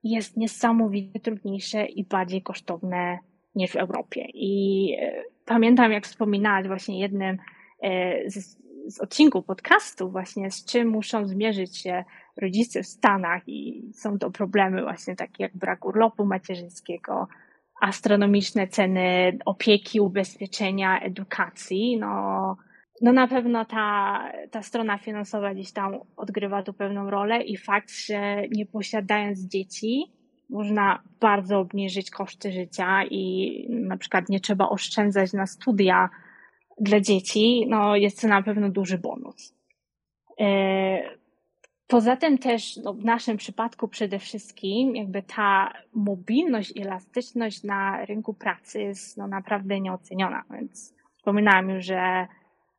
jest 0.04 0.36
niesamowicie 0.36 1.20
trudniejsze 1.20 1.86
i 1.86 2.04
bardziej 2.04 2.42
kosztowne 2.42 3.18
niż 3.54 3.70
w 3.70 3.76
Europie. 3.76 4.26
I 4.34 4.84
yy, 4.86 5.24
pamiętam, 5.44 5.92
jak 5.92 6.04
wspominałaś 6.04 6.66
właśnie 6.66 7.00
jednym 7.00 7.38
yy, 7.82 8.30
z 8.30 8.66
z 8.86 9.00
odcinku 9.00 9.42
podcastu 9.42 10.10
właśnie, 10.10 10.50
z 10.50 10.64
czym 10.64 10.88
muszą 10.88 11.26
zmierzyć 11.26 11.76
się 11.76 12.04
rodzice 12.36 12.82
w 12.82 12.86
Stanach 12.86 13.42
i 13.48 13.90
są 13.94 14.18
to 14.18 14.30
problemy 14.30 14.82
właśnie 14.82 15.16
takie 15.16 15.42
jak 15.42 15.56
brak 15.56 15.84
urlopu 15.84 16.24
macierzyńskiego, 16.24 17.28
astronomiczne 17.80 18.68
ceny 18.68 19.38
opieki, 19.44 20.00
ubezpieczenia, 20.00 21.00
edukacji, 21.00 21.98
no, 21.98 22.56
no 23.02 23.12
na 23.12 23.28
pewno 23.28 23.64
ta, 23.64 24.22
ta 24.50 24.62
strona 24.62 24.98
finansowa 24.98 25.54
gdzieś 25.54 25.72
tam 25.72 25.94
odgrywa 26.16 26.62
tu 26.62 26.72
pewną 26.72 27.10
rolę 27.10 27.42
i 27.42 27.56
fakt, 27.56 27.90
że 27.90 28.42
nie 28.50 28.66
posiadając 28.66 29.40
dzieci, 29.40 30.04
można 30.50 31.02
bardzo 31.20 31.58
obniżyć 31.58 32.10
koszty 32.10 32.52
życia 32.52 33.04
i 33.10 33.66
na 33.70 33.96
przykład 33.96 34.28
nie 34.28 34.40
trzeba 34.40 34.68
oszczędzać 34.68 35.32
na 35.32 35.46
studia, 35.46 36.08
dla 36.80 37.00
dzieci, 37.00 37.66
no 37.68 37.96
jest 37.96 38.20
to 38.20 38.28
na 38.28 38.42
pewno 38.42 38.70
duży 38.70 38.98
bonus. 38.98 39.54
Poza 41.88 42.16
tym 42.16 42.38
też 42.38 42.76
no, 42.76 42.94
w 42.94 43.04
naszym 43.04 43.36
przypadku 43.36 43.88
przede 43.88 44.18
wszystkim 44.18 44.96
jakby 44.96 45.22
ta 45.22 45.72
mobilność 45.94 46.72
i 46.76 46.82
elastyczność 46.82 47.62
na 47.62 48.04
rynku 48.04 48.34
pracy 48.34 48.80
jest 48.80 49.16
no, 49.16 49.26
naprawdę 49.26 49.80
nieoceniona, 49.80 50.44
więc 50.50 50.94
wspominałam 51.16 51.70
już, 51.70 51.84
że 51.84 52.26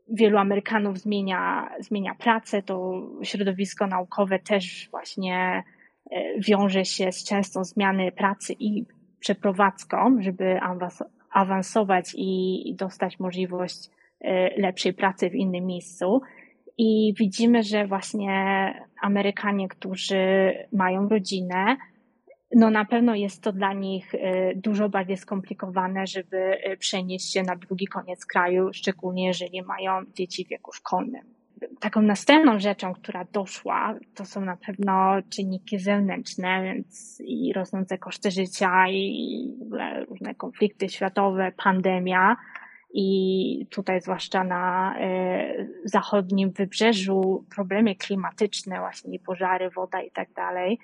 wielu 0.10 0.38
Amerykanów 0.38 0.98
zmienia, 0.98 1.70
zmienia 1.80 2.16
pracę, 2.16 2.62
to 2.62 3.02
środowisko 3.24 3.88
naukowe 3.88 4.40
też 4.40 4.88
właśnie 4.92 5.64
e, 6.12 6.40
wiąże 6.40 6.86
się 6.86 7.12
z 7.12 7.24
częstą 7.24 7.64
zmiany 7.64 8.12
pracy 8.12 8.54
i 8.60 8.86
przeprowadzką, 9.20 10.22
żeby 10.22 10.60
awansować 11.32 12.14
i 12.18 12.76
dostać 12.78 13.20
możliwość 13.20 13.90
e, 14.22 14.62
lepszej 14.62 14.94
pracy 14.94 15.30
w 15.30 15.36
innym 15.36 15.66
miejscu. 15.66 16.22
I 16.78 17.14
widzimy, 17.18 17.64
że 17.64 17.88
właśnie 17.88 18.32
Amerykanie, 19.02 19.68
którzy 19.68 20.54
mają 20.72 21.10
rodzinę, 21.10 21.78
no 22.56 22.70
na 22.70 22.86
pewno 22.86 23.16
jest 23.16 23.44
to 23.44 23.52
dla 23.52 23.74
nich 23.74 24.16
e, 24.16 24.56
dużo 24.56 24.90
bardziej 24.90 25.18
skomplikowane, 25.18 26.08
żeby 26.08 26.38
e, 26.38 26.78
przenieść 26.78 27.34
się 27.34 27.44
na 27.44 27.56
drugi 27.56 27.88
koniec 27.88 28.26
kraju, 28.26 28.70
szczególnie 28.74 29.28
jeżeli 29.28 29.62
mają 29.62 30.06
dzieci 30.16 30.46
w 30.46 30.48
wieku 30.48 30.72
szkolnym 30.72 31.38
taką 31.80 32.02
następną 32.02 32.60
rzeczą, 32.60 32.94
która 32.94 33.26
doszła, 33.34 33.96
to 34.16 34.26
są 34.26 34.42
na 34.42 34.58
pewno 34.58 35.16
czynniki 35.30 35.80
zewnętrzne, 35.80 36.64
więc 36.64 37.22
i 37.26 37.54
rosnące 37.54 37.98
koszty 37.98 38.32
życia, 38.32 38.90
i 38.90 39.56
w 39.60 39.62
ogóle 39.62 40.06
różne 40.06 40.36
konflikty 40.36 40.90
światowe, 40.90 41.52
pandemia. 41.64 42.36
I 42.94 43.68
tutaj, 43.70 44.02
zwłaszcza 44.02 44.44
na 44.44 44.96
y, 45.00 45.82
zachodnim 45.86 46.52
wybrzeżu, 46.52 47.46
problemy 47.56 47.96
klimatyczne, 47.96 48.80
właśnie 48.80 49.20
pożary, 49.20 49.70
woda 49.70 50.02
i 50.02 50.12
tak 50.12 50.34
dalej, 50.34 50.80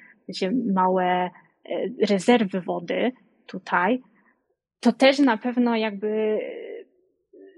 małe 0.73 1.29
y, 1.69 1.95
rezerwy 2.09 2.61
wody 2.61 3.11
tutaj, 3.45 4.01
to 4.79 4.91
też 4.91 5.19
na 5.19 5.37
pewno 5.37 5.75
jakby 5.75 6.39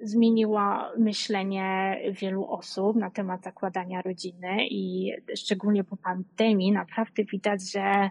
zmieniła 0.02 0.92
myślenie 0.98 2.00
wielu 2.12 2.46
osób 2.48 2.98
na 2.98 3.12
temat 3.12 3.44
zakładania 3.44 4.02
rodziny 4.02 4.68
i 4.70 5.12
szczególnie 5.36 5.84
po 5.84 5.98
pandemii 5.98 6.72
naprawdę 6.72 7.24
widać, 7.24 7.72
że 7.72 7.80
e, 7.80 8.10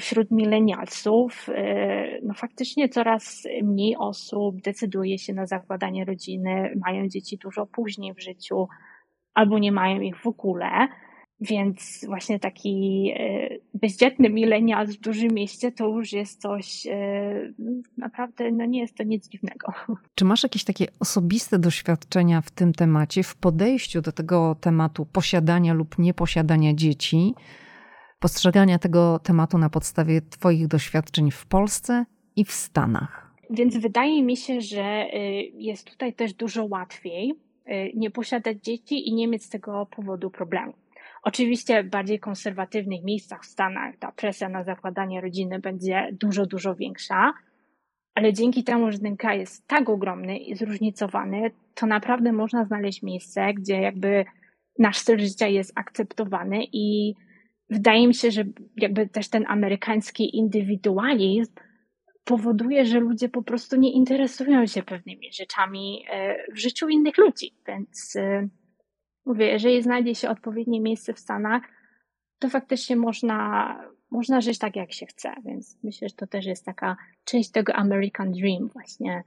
wśród 0.00 0.30
milenialsów 0.30 1.48
e, 1.54 2.20
no 2.22 2.34
faktycznie 2.34 2.88
coraz 2.88 3.42
mniej 3.62 3.96
osób 3.96 4.60
decyduje 4.60 5.18
się 5.18 5.34
na 5.34 5.46
zakładanie 5.46 6.04
rodziny, 6.04 6.74
mają 6.86 7.08
dzieci 7.08 7.38
dużo 7.38 7.66
później 7.66 8.14
w 8.14 8.22
życiu 8.22 8.68
albo 9.34 9.58
nie 9.58 9.72
mają 9.72 10.00
ich 10.00 10.16
w 10.16 10.26
ogóle. 10.26 10.88
Więc 11.40 12.04
właśnie 12.08 12.38
taki 12.38 13.12
e, 13.16 13.48
bezdzietny 13.74 14.30
milenial 14.30 14.86
w 14.86 15.00
dużym 15.00 15.34
mieście 15.34 15.72
to 15.72 15.88
już 15.88 16.12
jest 16.12 16.40
coś 16.40 16.86
e, 16.86 17.52
naprawdę, 17.96 18.52
no 18.52 18.64
nie 18.64 18.80
jest 18.80 18.96
to 18.96 19.02
nic 19.02 19.28
dziwnego. 19.28 19.72
Czy 20.14 20.24
masz 20.24 20.42
jakieś 20.42 20.64
takie 20.64 20.86
osobiste 21.00 21.58
doświadczenia 21.58 22.40
w 22.40 22.50
tym 22.50 22.72
temacie, 22.72 23.22
w 23.22 23.36
podejściu 23.36 24.02
do 24.02 24.12
tego 24.12 24.56
tematu 24.60 25.06
posiadania 25.06 25.74
lub 25.74 25.98
nieposiadania 25.98 26.74
dzieci, 26.74 27.34
postrzegania 28.18 28.78
tego 28.78 29.18
tematu 29.18 29.58
na 29.58 29.70
podstawie 29.70 30.20
Twoich 30.20 30.66
doświadczeń 30.66 31.30
w 31.30 31.46
Polsce 31.46 32.04
i 32.36 32.44
w 32.44 32.52
Stanach? 32.52 33.34
Więc 33.50 33.76
wydaje 33.76 34.22
mi 34.22 34.36
się, 34.36 34.60
że 34.60 34.82
e, 34.82 35.42
jest 35.42 35.90
tutaj 35.90 36.14
też 36.14 36.34
dużo 36.34 36.64
łatwiej 36.64 37.34
nie 37.94 38.10
posiadać 38.10 38.58
dzieci 38.62 39.08
i 39.08 39.14
nie 39.14 39.28
mieć 39.28 39.44
z 39.44 39.48
tego 39.48 39.86
powodu 39.86 40.30
problemu. 40.30 40.72
Oczywiście 41.22 41.82
w 41.82 41.88
bardziej 41.88 42.20
konserwatywnych 42.20 43.04
miejscach 43.04 43.42
w 43.42 43.46
Stanach 43.46 43.96
ta 43.96 44.12
presja 44.12 44.48
na 44.48 44.64
zakładanie 44.64 45.20
rodziny 45.20 45.58
będzie 45.58 46.08
dużo, 46.12 46.46
dużo 46.46 46.74
większa, 46.74 47.32
ale 48.14 48.32
dzięki 48.32 48.64
temu, 48.64 48.92
że 48.92 48.98
ten 48.98 49.16
kraj 49.16 49.38
jest 49.38 49.66
tak 49.66 49.88
ogromny 49.88 50.38
i 50.38 50.56
zróżnicowany, 50.56 51.50
to 51.74 51.86
naprawdę 51.86 52.32
można 52.32 52.64
znaleźć 52.64 53.02
miejsce, 53.02 53.54
gdzie 53.54 53.80
jakby 53.80 54.24
nasz 54.78 54.98
styl 54.98 55.18
życia 55.18 55.46
jest 55.46 55.72
akceptowany 55.74 56.64
i 56.72 57.14
wydaje 57.70 58.08
mi 58.08 58.14
się, 58.14 58.30
że 58.30 58.44
jakby 58.76 59.08
też 59.08 59.28
ten 59.28 59.44
amerykański 59.48 60.36
indywidualizm 60.36 61.52
powoduje, 62.24 62.84
że 62.84 63.00
ludzie 63.00 63.28
po 63.28 63.42
prostu 63.42 63.76
nie 63.76 63.92
interesują 63.92 64.66
się 64.66 64.82
pewnymi 64.82 65.32
rzeczami 65.32 66.04
e, 66.10 66.36
w 66.52 66.58
życiu 66.58 66.88
innych 66.88 67.18
ludzi. 67.18 67.54
Więc 67.66 68.16
e, 68.16 68.48
mówię, 69.26 69.46
jeżeli 69.46 69.82
znajdzie 69.82 70.14
się 70.14 70.28
odpowiednie 70.28 70.80
miejsce 70.80 71.12
w 71.14 71.18
Stanach, 71.18 71.62
to 72.38 72.48
faktycznie 72.48 72.96
można, 72.96 73.74
można 74.10 74.40
żyć 74.40 74.58
tak, 74.58 74.76
jak 74.76 74.92
się 74.92 75.06
chce. 75.06 75.34
Więc 75.44 75.78
myślę, 75.82 76.08
że 76.08 76.14
to 76.14 76.26
też 76.26 76.46
jest 76.46 76.64
taka 76.64 76.96
część 77.24 77.50
tego 77.50 77.74
American 77.74 78.32
Dream, 78.32 78.68
właśnie, 78.68 79.22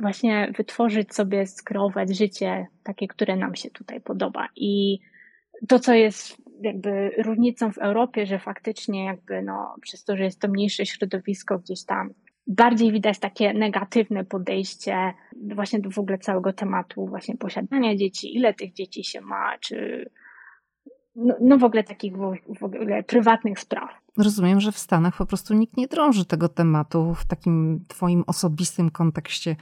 właśnie 0.00 0.52
wytworzyć 0.56 1.14
sobie, 1.14 1.46
skreować 1.46 2.16
życie 2.16 2.66
takie, 2.82 3.08
które 3.08 3.36
nam 3.36 3.54
się 3.54 3.70
tutaj 3.70 4.00
podoba. 4.00 4.48
I 4.56 4.98
to, 5.68 5.78
co 5.78 5.94
jest 5.94 6.43
jakby 6.60 7.10
różnicą 7.24 7.72
w 7.72 7.78
Europie, 7.78 8.26
że 8.26 8.38
faktycznie 8.38 9.04
jakby 9.04 9.42
no, 9.42 9.74
przez 9.80 10.04
to, 10.04 10.16
że 10.16 10.24
jest 10.24 10.40
to 10.40 10.48
mniejsze 10.48 10.86
środowisko 10.86 11.58
gdzieś 11.58 11.84
tam, 11.84 12.10
bardziej 12.46 12.92
widać 12.92 13.18
takie 13.18 13.54
negatywne 13.54 14.24
podejście 14.24 15.14
właśnie 15.54 15.80
do 15.80 15.90
w 15.90 15.98
ogóle 15.98 16.18
całego 16.18 16.52
tematu 16.52 17.06
właśnie 17.06 17.36
posiadania 17.36 17.96
dzieci, 17.96 18.36
ile 18.36 18.54
tych 18.54 18.72
dzieci 18.72 19.04
się 19.04 19.20
ma, 19.20 19.58
czy 19.60 20.08
no, 21.16 21.34
no 21.40 21.58
w 21.58 21.64
ogóle 21.64 21.84
takich 21.84 22.16
w 22.58 22.62
ogóle 22.62 23.02
prywatnych 23.02 23.60
spraw. 23.60 23.90
Rozumiem, 24.18 24.60
że 24.60 24.72
w 24.72 24.78
Stanach 24.78 25.16
po 25.16 25.26
prostu 25.26 25.54
nikt 25.54 25.76
nie 25.76 25.88
drąży 25.88 26.24
tego 26.24 26.48
tematu 26.48 27.14
w 27.14 27.26
takim 27.26 27.84
twoim 27.88 28.24
osobistym 28.26 28.90
kontekście. 28.90 29.56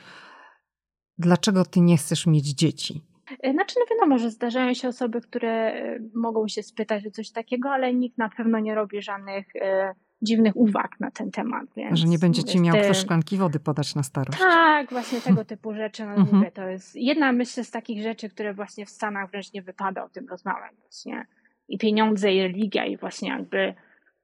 Dlaczego 1.19 1.65
ty 1.65 1.81
nie 1.81 1.97
chcesz 1.97 2.27
mieć 2.27 2.49
dzieci? 2.49 3.12
Znaczy, 3.51 3.75
no 3.79 3.97
wiadomo, 3.97 4.19
że 4.19 4.31
zdarzają 4.31 4.75
się 4.75 4.89
osoby, 4.89 5.21
które 5.21 5.51
e, 5.51 5.99
mogą 6.15 6.49
się 6.49 6.63
spytać 6.63 7.07
o 7.07 7.11
coś 7.11 7.31
takiego, 7.31 7.71
ale 7.71 7.95
nikt 7.95 8.19
na 8.19 8.29
pewno 8.29 8.59
nie 8.59 8.75
robi 8.75 9.03
żadnych 9.03 9.57
e, 9.57 9.95
dziwnych 10.23 10.57
uwag 10.57 11.01
na 11.01 11.11
ten 11.11 11.31
temat. 11.31 11.65
Więc 11.77 11.99
że 11.99 12.09
nie 12.09 12.19
będzie 12.19 12.45
ci 12.45 12.61
miał 12.61 12.75
te 12.77 12.95
szklanki 12.95 13.37
wody 13.37 13.61
podać 13.61 13.95
na 13.95 14.03
starość. 14.03 14.39
Tak, 14.39 14.91
właśnie 14.91 15.21
tego 15.21 15.45
typu 15.45 15.75
rzeczy. 15.75 16.05
No 16.05 16.11
mhm. 16.11 16.37
mówię, 16.37 16.51
to 16.51 16.69
jest 16.69 16.97
jedna 16.97 17.33
myślę 17.33 17.65
z 17.65 17.71
takich 17.71 18.03
rzeczy, 18.03 18.29
które 18.29 18.55
właśnie 18.55 18.87
w 18.87 18.91
Stanach 18.91 19.31
wręcz 19.31 19.53
nie 19.53 19.63
wypada 19.63 20.05
o 20.05 20.09
tym 20.09 20.29
rozmawiać. 20.29 20.73
Właśnie. 20.81 21.27
I 21.69 21.79
pieniądze, 21.79 22.33
i 22.33 22.43
religia, 22.43 22.85
i 22.87 22.97
właśnie 22.97 23.29
jakby 23.29 23.75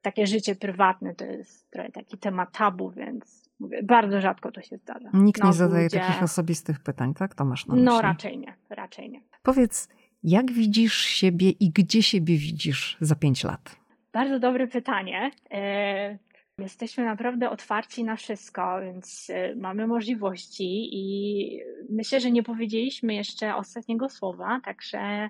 takie 0.01 0.27
życie 0.27 0.55
prywatne 0.55 1.15
to 1.15 1.25
jest 1.25 1.71
trochę 1.71 1.91
taki 1.91 2.17
temat 2.17 2.51
tabu, 2.51 2.89
więc 2.89 3.38
mówię, 3.59 3.83
bardzo 3.83 4.21
rzadko 4.21 4.51
to 4.51 4.61
się 4.61 4.77
zdarza. 4.77 5.09
Nikt 5.13 5.43
nie 5.43 5.53
zadaje 5.53 5.83
ludzie... 5.83 5.99
takich 5.99 6.23
osobistych 6.23 6.79
pytań, 6.79 7.13
tak? 7.13 7.35
To 7.35 7.45
masz 7.45 7.67
na 7.67 7.75
myśli. 7.75 7.85
No 7.85 8.01
raczej 8.01 8.37
nie, 8.37 8.53
raczej 8.69 9.09
nie. 9.09 9.21
Powiedz, 9.43 9.89
jak 10.23 10.51
widzisz 10.51 10.93
siebie 10.93 11.49
i 11.49 11.71
gdzie 11.71 12.03
siebie 12.03 12.37
widzisz 12.37 12.97
za 13.01 13.15
pięć 13.15 13.43
lat? 13.43 13.75
Bardzo 14.13 14.39
dobre 14.39 14.67
pytanie. 14.67 15.31
E, 15.51 16.17
jesteśmy 16.57 17.05
naprawdę 17.05 17.49
otwarci 17.49 18.03
na 18.03 18.15
wszystko, 18.15 18.81
więc 18.81 19.29
e, 19.29 19.55
mamy 19.55 19.87
możliwości 19.87 20.89
i 20.91 21.59
myślę, 21.89 22.19
że 22.19 22.31
nie 22.31 22.43
powiedzieliśmy 22.43 23.13
jeszcze 23.13 23.55
ostatniego 23.55 24.09
słowa, 24.09 24.61
także 24.63 25.29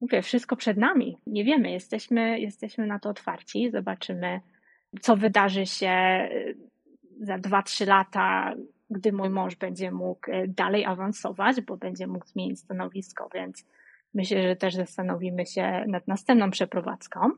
mówię, 0.00 0.22
wszystko 0.22 0.56
przed 0.56 0.76
nami. 0.76 1.18
Nie 1.26 1.44
wiemy, 1.44 1.70
jesteśmy, 1.70 2.40
jesteśmy 2.40 2.86
na 2.86 2.98
to 2.98 3.08
otwarci, 3.08 3.70
zobaczymy, 3.70 4.40
co 5.00 5.16
wydarzy 5.16 5.66
się 5.66 5.92
za 7.20 7.38
2-3 7.38 7.86
lata, 7.86 8.54
gdy 8.90 9.12
mój 9.12 9.30
mąż 9.30 9.56
będzie 9.56 9.90
mógł 9.90 10.30
dalej 10.48 10.84
awansować, 10.84 11.60
bo 11.60 11.76
będzie 11.76 12.06
mógł 12.06 12.26
zmienić 12.26 12.60
stanowisko, 12.60 13.28
więc 13.34 13.66
myślę, 14.14 14.42
że 14.42 14.56
też 14.56 14.74
zastanowimy 14.74 15.46
się 15.46 15.84
nad 15.88 16.08
następną 16.08 16.50
przeprowadzką 16.50 17.30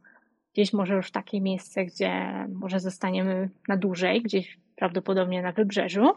gdzieś 0.57 0.73
może 0.73 0.95
już 0.95 1.11
takie 1.11 1.41
miejsce, 1.41 1.85
gdzie 1.85 2.33
może 2.49 2.81
zostaniemy 2.81 3.51
na 3.69 3.77
dłużej, 3.77 4.23
gdzieś 4.23 4.59
prawdopodobnie 4.77 5.43
na 5.43 5.53
wybrzeżu. 5.53 6.15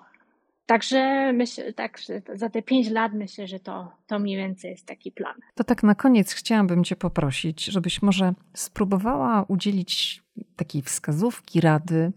Także 0.66 1.34
myślę, 1.34 1.74
tak, 1.74 2.00
za 2.34 2.50
te 2.50 2.62
pięć 2.62 2.90
lat 2.90 3.14
myślę, 3.14 3.48
że 3.48 3.60
to, 3.60 3.92
to 4.08 4.20
mniej 4.20 4.38
więcej 4.38 4.72
jest 4.72 4.86
taki 4.86 5.12
plan. 5.12 5.34
To 5.56 5.64
tak 5.64 5.84
na 5.84 5.96
koniec 5.96 6.34
chciałabym 6.34 6.84
Cię 6.84 6.96
poprosić, 6.96 7.66
żebyś 7.66 8.02
może 8.02 8.34
spróbowała 8.54 9.46
udzielić 9.48 10.24
takiej 10.56 10.82
wskazówki, 10.82 11.62
rady 11.62 12.12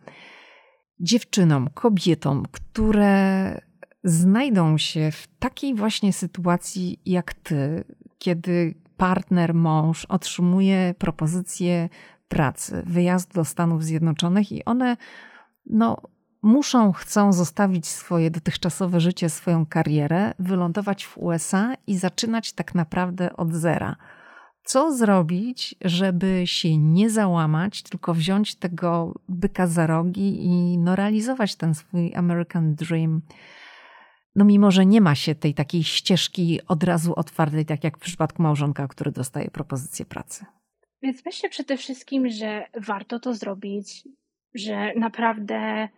dziewczynom, 1.01 1.68
kobietom, 1.74 2.45
które 2.53 3.61
znajdą 4.05 4.78
się 4.78 5.11
w 5.11 5.28
takiej 5.38 5.74
właśnie 5.74 6.12
sytuacji 6.12 7.01
jak 7.07 7.34
Ty, 7.34 7.84
kiedy 8.18 8.74
partner, 8.97 9.55
mąż 9.55 10.05
otrzymuje 10.05 10.95
propozycję 10.99 11.88
pracy, 12.28 12.82
wyjazd 12.86 13.34
do 13.34 13.45
Stanów 13.45 13.84
Zjednoczonych 13.84 14.53
i 14.53 14.64
one 14.64 14.97
no, 15.66 15.97
muszą, 16.43 16.93
chcą 16.93 17.32
zostawić 17.32 17.86
swoje 17.86 18.30
dotychczasowe 18.30 19.01
życie, 19.01 19.28
swoją 19.28 19.66
karierę, 19.66 20.34
wylądować 20.38 21.05
w 21.05 21.18
USA 21.18 21.74
i 21.86 21.97
zaczynać 21.97 22.53
tak 22.53 22.74
naprawdę 22.74 23.36
od 23.36 23.53
zera. 23.53 23.97
Co 24.64 24.92
zrobić, 24.92 25.74
żeby 25.80 26.42
się 26.46 26.76
nie 26.78 27.10
załamać, 27.10 27.82
tylko 27.82 28.14
wziąć 28.14 28.54
tego 28.54 29.14
byka 29.28 29.66
za 29.66 29.86
rogi 29.86 30.44
i 30.46 30.78
no, 30.78 30.96
realizować 30.96 31.56
ten 31.56 31.74
swój 31.74 32.14
American 32.14 32.74
Dream? 32.74 33.22
No 34.34 34.44
mimo, 34.44 34.70
że 34.70 34.86
nie 34.86 35.00
ma 35.00 35.14
się 35.14 35.34
tej 35.34 35.54
takiej 35.54 35.84
ścieżki 35.84 36.60
od 36.68 36.84
razu 36.84 37.14
otwartej, 37.16 37.66
tak 37.66 37.84
jak 37.84 37.98
w 37.98 38.00
przypadku 38.00 38.42
małżonka, 38.42 38.88
który 38.88 39.12
dostaje 39.12 39.50
propozycję 39.50 40.04
pracy. 40.04 40.44
Więc 41.02 41.24
myślę 41.24 41.48
przede 41.48 41.76
wszystkim, 41.76 42.30
że 42.30 42.66
warto 42.80 43.20
to 43.20 43.34
zrobić, 43.34 44.08
że 44.54 44.94
naprawdę 44.94 45.88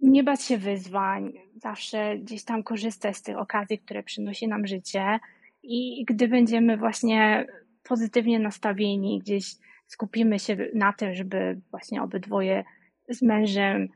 nie 0.00 0.24
bać 0.24 0.42
się 0.42 0.58
wyzwań, 0.58 1.32
zawsze 1.56 2.18
gdzieś 2.18 2.44
tam 2.44 2.62
korzystać 2.62 3.16
z 3.16 3.22
tych 3.22 3.38
okazji, 3.38 3.78
które 3.78 4.02
przynosi 4.02 4.48
nam 4.48 4.66
życie 4.66 5.20
i 5.62 6.04
gdy 6.08 6.28
będziemy 6.28 6.76
właśnie 6.76 7.46
pozytywnie 7.92 8.38
nastawieni, 8.38 9.18
gdzieś 9.18 9.54
skupimy 9.86 10.38
się 10.38 10.56
na 10.74 10.92
tym, 10.92 11.14
żeby 11.14 11.60
właśnie 11.70 12.02
obydwoje 12.02 12.64
z 13.08 13.22
mężem 13.22 13.88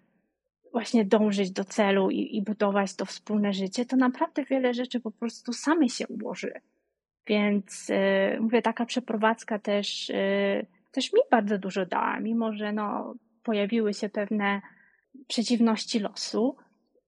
właśnie 0.73 1.05
dążyć 1.05 1.51
do 1.51 1.65
celu 1.65 2.11
i, 2.11 2.37
i 2.37 2.43
budować 2.43 2.95
to 2.95 3.05
wspólne 3.05 3.53
życie, 3.53 3.87
to 3.87 3.97
naprawdę 3.97 4.45
wiele 4.45 4.75
rzeczy 4.75 5.01
po 5.01 5.11
prostu 5.11 5.53
same 5.53 5.89
się 5.89 6.07
ułoży. 6.07 6.53
Więc 7.27 7.89
yy, 7.89 8.41
mówię, 8.41 8.63
taka 8.63 8.87
przeprowadzka 8.87 9.59
też, 9.59 10.09
yy, 10.09 10.67
też 10.93 11.13
mi 11.13 11.21
bardzo 11.31 11.59
dużo 11.59 11.87
dała, 11.87 12.21
mimo 12.21 12.53
że 12.53 12.73
no, 12.73 13.15
pojawiły 13.43 13.95
się 13.95 14.09
pewne 14.09 14.61
przeciwności 15.29 16.01
losu. 16.01 16.57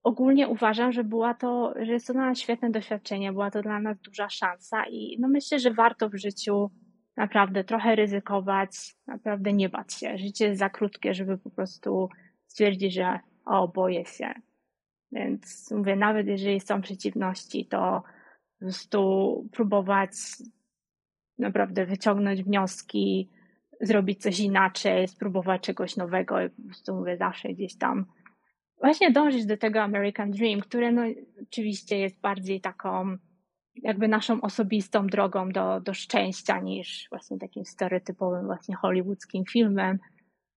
Ogólnie 0.09 0.49
uważam, 0.49 0.93
że 0.93 1.05
była 1.05 1.35
to, 1.35 1.75
że 1.81 1.93
jest 1.93 2.07
to 2.07 2.13
dla 2.13 2.27
nas 2.27 2.39
świetne 2.39 2.71
doświadczenie, 2.71 3.33
była 3.33 3.51
to 3.51 3.63
dla 3.63 3.81
nas 3.81 4.01
duża 4.01 4.29
szansa 4.29 4.85
i 4.91 5.17
no 5.21 5.29
myślę, 5.29 5.59
że 5.59 5.71
warto 5.71 6.09
w 6.09 6.15
życiu 6.15 6.71
naprawdę 7.17 7.65
trochę 7.65 7.95
ryzykować, 7.95 8.71
naprawdę 9.07 9.53
nie 9.53 9.69
bać 9.69 9.95
się. 9.95 10.19
Życie 10.19 10.47
jest 10.47 10.59
za 10.59 10.71
krótkie, 10.71 11.15
żeby 11.15 11.39
po 11.39 11.51
prostu 11.51 12.09
stwierdzić, 12.47 12.95
że 12.95 13.19
o, 13.45 13.69
boję 13.69 14.05
się. 14.05 14.35
Więc 15.13 15.71
mówię, 15.71 15.97
nawet 15.97 16.27
jeżeli 16.27 16.61
są 16.61 16.81
przeciwności, 16.81 17.67
to 17.67 18.03
po 18.59 18.65
prostu 18.65 19.49
próbować 19.53 20.13
naprawdę 21.39 21.87
wyciągnąć 21.87 22.43
wnioski, 22.43 23.31
zrobić 23.81 24.23
coś 24.23 24.41
inaczej, 24.41 25.09
spróbować 25.09 25.63
czegoś 25.63 25.97
nowego 25.97 26.43
i 26.43 26.51
po 26.51 26.63
prostu 26.63 26.95
mówię 26.95 27.17
zawsze 27.17 27.49
gdzieś 27.49 27.77
tam 27.77 28.07
właśnie 28.81 29.11
dążyć 29.11 29.47
do 29.47 29.57
tego 29.57 29.83
American 29.83 30.31
Dream, 30.31 30.61
które 30.61 30.93
no 30.93 31.03
oczywiście 31.43 31.99
jest 31.99 32.21
bardziej 32.21 32.61
taką 32.61 33.17
jakby 33.83 34.09
naszą 34.09 34.41
osobistą 34.41 35.07
drogą 35.07 35.49
do, 35.49 35.81
do 35.81 35.95
szczęścia 35.95 36.61
niż 36.61 37.07
właśnie 37.11 37.39
takim 37.39 37.65
stereotypowym 37.65 38.47
właśnie 38.47 38.77
hollywoodzkim 38.77 39.45
filmem. 39.45 39.99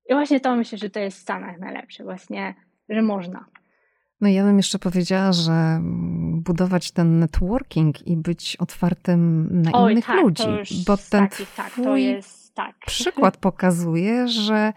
I 0.10 0.14
właśnie 0.14 0.40
to 0.40 0.56
myślę, 0.56 0.78
że 0.78 0.90
to 0.90 1.00
jest 1.00 1.18
w 1.18 1.22
Stanach 1.22 1.60
najlepsze, 1.60 2.04
właśnie, 2.04 2.56
że 2.90 3.02
można. 3.02 3.46
No 4.22 4.30
ja 4.30 4.44
bym 4.44 4.58
jeszcze 4.58 4.80
powiedziała, 4.80 5.34
że 5.34 5.80
budować 6.34 6.92
ten 6.92 7.20
networking 7.20 8.08
i 8.08 8.18
być 8.18 8.58
otwartym 8.60 9.48
na 9.62 9.72
Oj, 9.74 9.92
innych 9.92 10.06
tak, 10.06 10.22
ludzi, 10.22 10.46
bo 10.88 10.98
ten 10.98 11.28
taki, 11.28 11.46
tak, 11.58 11.74
to 11.76 11.98
jest, 11.98 12.54
tak. 12.54 12.76
przykład 12.86 13.38
pokazuje, 13.38 14.28
że 14.28 14.74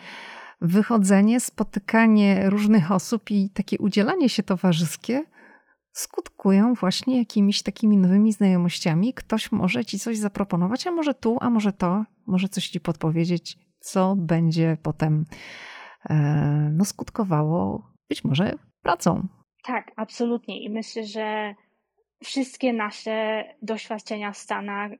wychodzenie, 0.65 1.41
spotykanie 1.41 2.51
różnych 2.51 2.93
osób 2.93 3.31
i 3.31 3.51
takie 3.51 3.79
udzielanie 3.79 4.29
się 4.29 4.43
towarzyskie 4.43 5.25
skutkują 5.95 6.75
właśnie 6.75 7.19
jakimiś 7.19 7.63
takimi 7.63 7.97
nowymi 7.97 8.33
znajomościami. 8.33 9.15
Ktoś 9.15 9.53
może 9.53 9.85
ci 9.85 9.99
coś 9.99 10.19
zaproponować, 10.19 10.87
a 10.87 10.91
może 10.91 11.15
tu, 11.15 11.39
a 11.41 11.51
może 11.51 11.73
to, 11.73 12.05
może 12.27 12.49
coś 12.49 12.69
ci 12.69 12.81
podpowiedzieć, 12.81 13.59
co 13.81 14.17
będzie 14.17 14.77
potem 14.83 15.25
e, 16.11 16.15
no, 16.73 16.85
skutkowało 16.85 17.91
być 18.09 18.25
może 18.25 18.53
pracą. 18.83 19.29
Tak, 19.65 19.93
absolutnie. 19.97 20.65
I 20.65 20.71
myślę, 20.71 21.05
że 21.05 21.55
wszystkie 22.25 22.73
nasze 22.73 23.45
doświadczenia 23.63 24.33
w 24.33 24.37
Stanach 24.37 24.91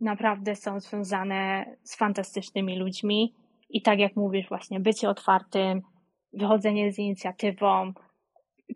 naprawdę 0.00 0.56
są 0.56 0.80
związane 0.80 1.64
z 1.82 1.96
fantastycznymi 1.96 2.78
ludźmi. 2.78 3.34
I 3.70 3.82
tak 3.82 3.98
jak 3.98 4.16
mówisz, 4.16 4.48
właśnie 4.48 4.80
bycie 4.80 5.08
otwartym, 5.08 5.82
wychodzenie 6.32 6.92
z 6.92 6.98
inicjatywą, 6.98 7.92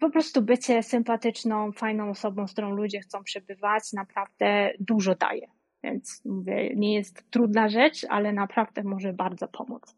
po 0.00 0.10
prostu 0.10 0.42
bycie 0.42 0.82
sympatyczną, 0.82 1.72
fajną 1.72 2.10
osobą, 2.10 2.46
z 2.46 2.52
którą 2.52 2.70
ludzie 2.70 3.00
chcą 3.00 3.24
przebywać, 3.24 3.92
naprawdę 3.92 4.70
dużo 4.80 5.14
daje. 5.14 5.46
Więc 5.82 6.22
mówię, 6.24 6.74
nie 6.76 6.94
jest 6.94 7.30
trudna 7.30 7.68
rzecz, 7.68 8.06
ale 8.08 8.32
naprawdę 8.32 8.82
może 8.82 9.12
bardzo 9.12 9.48
pomóc. 9.48 9.96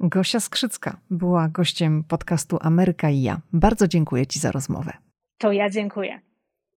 Gosia 0.00 0.40
Skrzycka 0.40 1.00
była 1.10 1.48
gościem 1.48 2.04
podcastu 2.04 2.58
Ameryka 2.60 3.10
i 3.10 3.22
ja. 3.22 3.40
Bardzo 3.52 3.88
dziękuję 3.88 4.26
Ci 4.26 4.38
za 4.38 4.52
rozmowę. 4.52 4.92
To 5.38 5.52
ja 5.52 5.70
dziękuję. 5.70 6.20